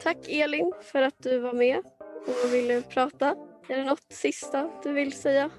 Tack 0.02 0.16
Elin 0.28 0.72
för 0.82 1.02
att 1.02 1.14
du 1.22 1.38
var 1.38 1.52
med 1.52 1.78
och 2.26 2.54
ville 2.54 2.82
prata. 2.82 3.36
Är 3.68 3.76
det 3.76 3.84
något 3.84 4.12
sista 4.12 4.70
du 4.82 4.92
vill 4.92 5.12
säga? 5.12 5.50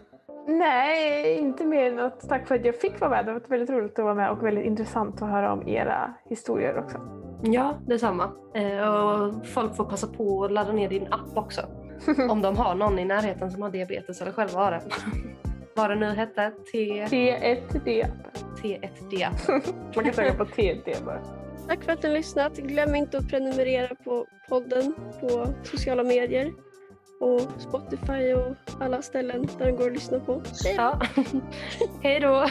Nej, 0.47 1.37
inte 1.39 1.65
mer 1.65 1.91
än 1.91 1.99
att 1.99 2.29
tack 2.29 2.47
för 2.47 2.55
att 2.55 2.65
jag 2.65 2.75
fick 2.79 2.99
vara 2.99 3.09
med. 3.11 3.25
Det 3.25 3.31
har 3.31 3.39
varit 3.39 3.49
väldigt 3.51 3.69
roligt 3.69 3.99
att 3.99 4.05
vara 4.05 4.15
med 4.15 4.31
och 4.31 4.45
väldigt 4.45 4.65
intressant 4.65 5.21
att 5.21 5.29
höra 5.29 5.53
om 5.53 5.67
era 5.67 6.13
historier 6.29 6.77
också. 6.77 6.97
Ja, 7.45 7.79
detsamma. 7.87 8.31
Eh, 8.55 8.87
och 8.87 9.47
folk 9.47 9.75
får 9.75 9.85
passa 9.85 10.07
på 10.07 10.45
att 10.45 10.51
ladda 10.51 10.71
ner 10.71 10.89
din 10.89 11.13
app 11.13 11.37
också. 11.37 11.61
Om 12.29 12.41
de 12.41 12.57
har 12.57 12.75
någon 12.75 12.99
i 12.99 13.05
närheten 13.05 13.51
som 13.51 13.61
har 13.61 13.69
diabetes 13.69 14.21
eller 14.21 14.31
själva 14.31 14.59
har 14.59 14.71
det. 14.71 14.81
Vad 15.75 15.89
det 15.89 15.95
nu 15.95 16.05
hette? 16.05 16.51
T... 16.71 17.05
T1D. 17.09 18.05
T1D. 18.61 19.27
Man 19.95 20.05
kan 20.05 20.13
söka 20.13 20.33
på 20.33 20.45
TD 20.45 20.95
bara. 21.05 21.21
Tack 21.67 21.83
för 21.83 21.91
att 21.91 22.03
ni 22.03 22.09
har 22.09 22.15
lyssnat. 22.15 22.57
Glöm 22.57 22.95
inte 22.95 23.17
att 23.17 23.29
prenumerera 23.29 23.95
på 23.95 24.25
podden 24.49 24.95
på 25.19 25.47
sociala 25.63 26.03
medier 26.03 26.53
och 27.19 27.41
Spotify 27.57 28.33
och 28.33 28.55
alla 28.79 29.01
ställen 29.01 29.47
där 29.57 29.65
den 29.65 29.75
går 29.75 29.87
att 29.87 29.93
lyssna 29.93 30.19
på. 30.19 30.41
Ja. 30.77 31.01
Hej 32.01 32.19
då! 32.19 32.47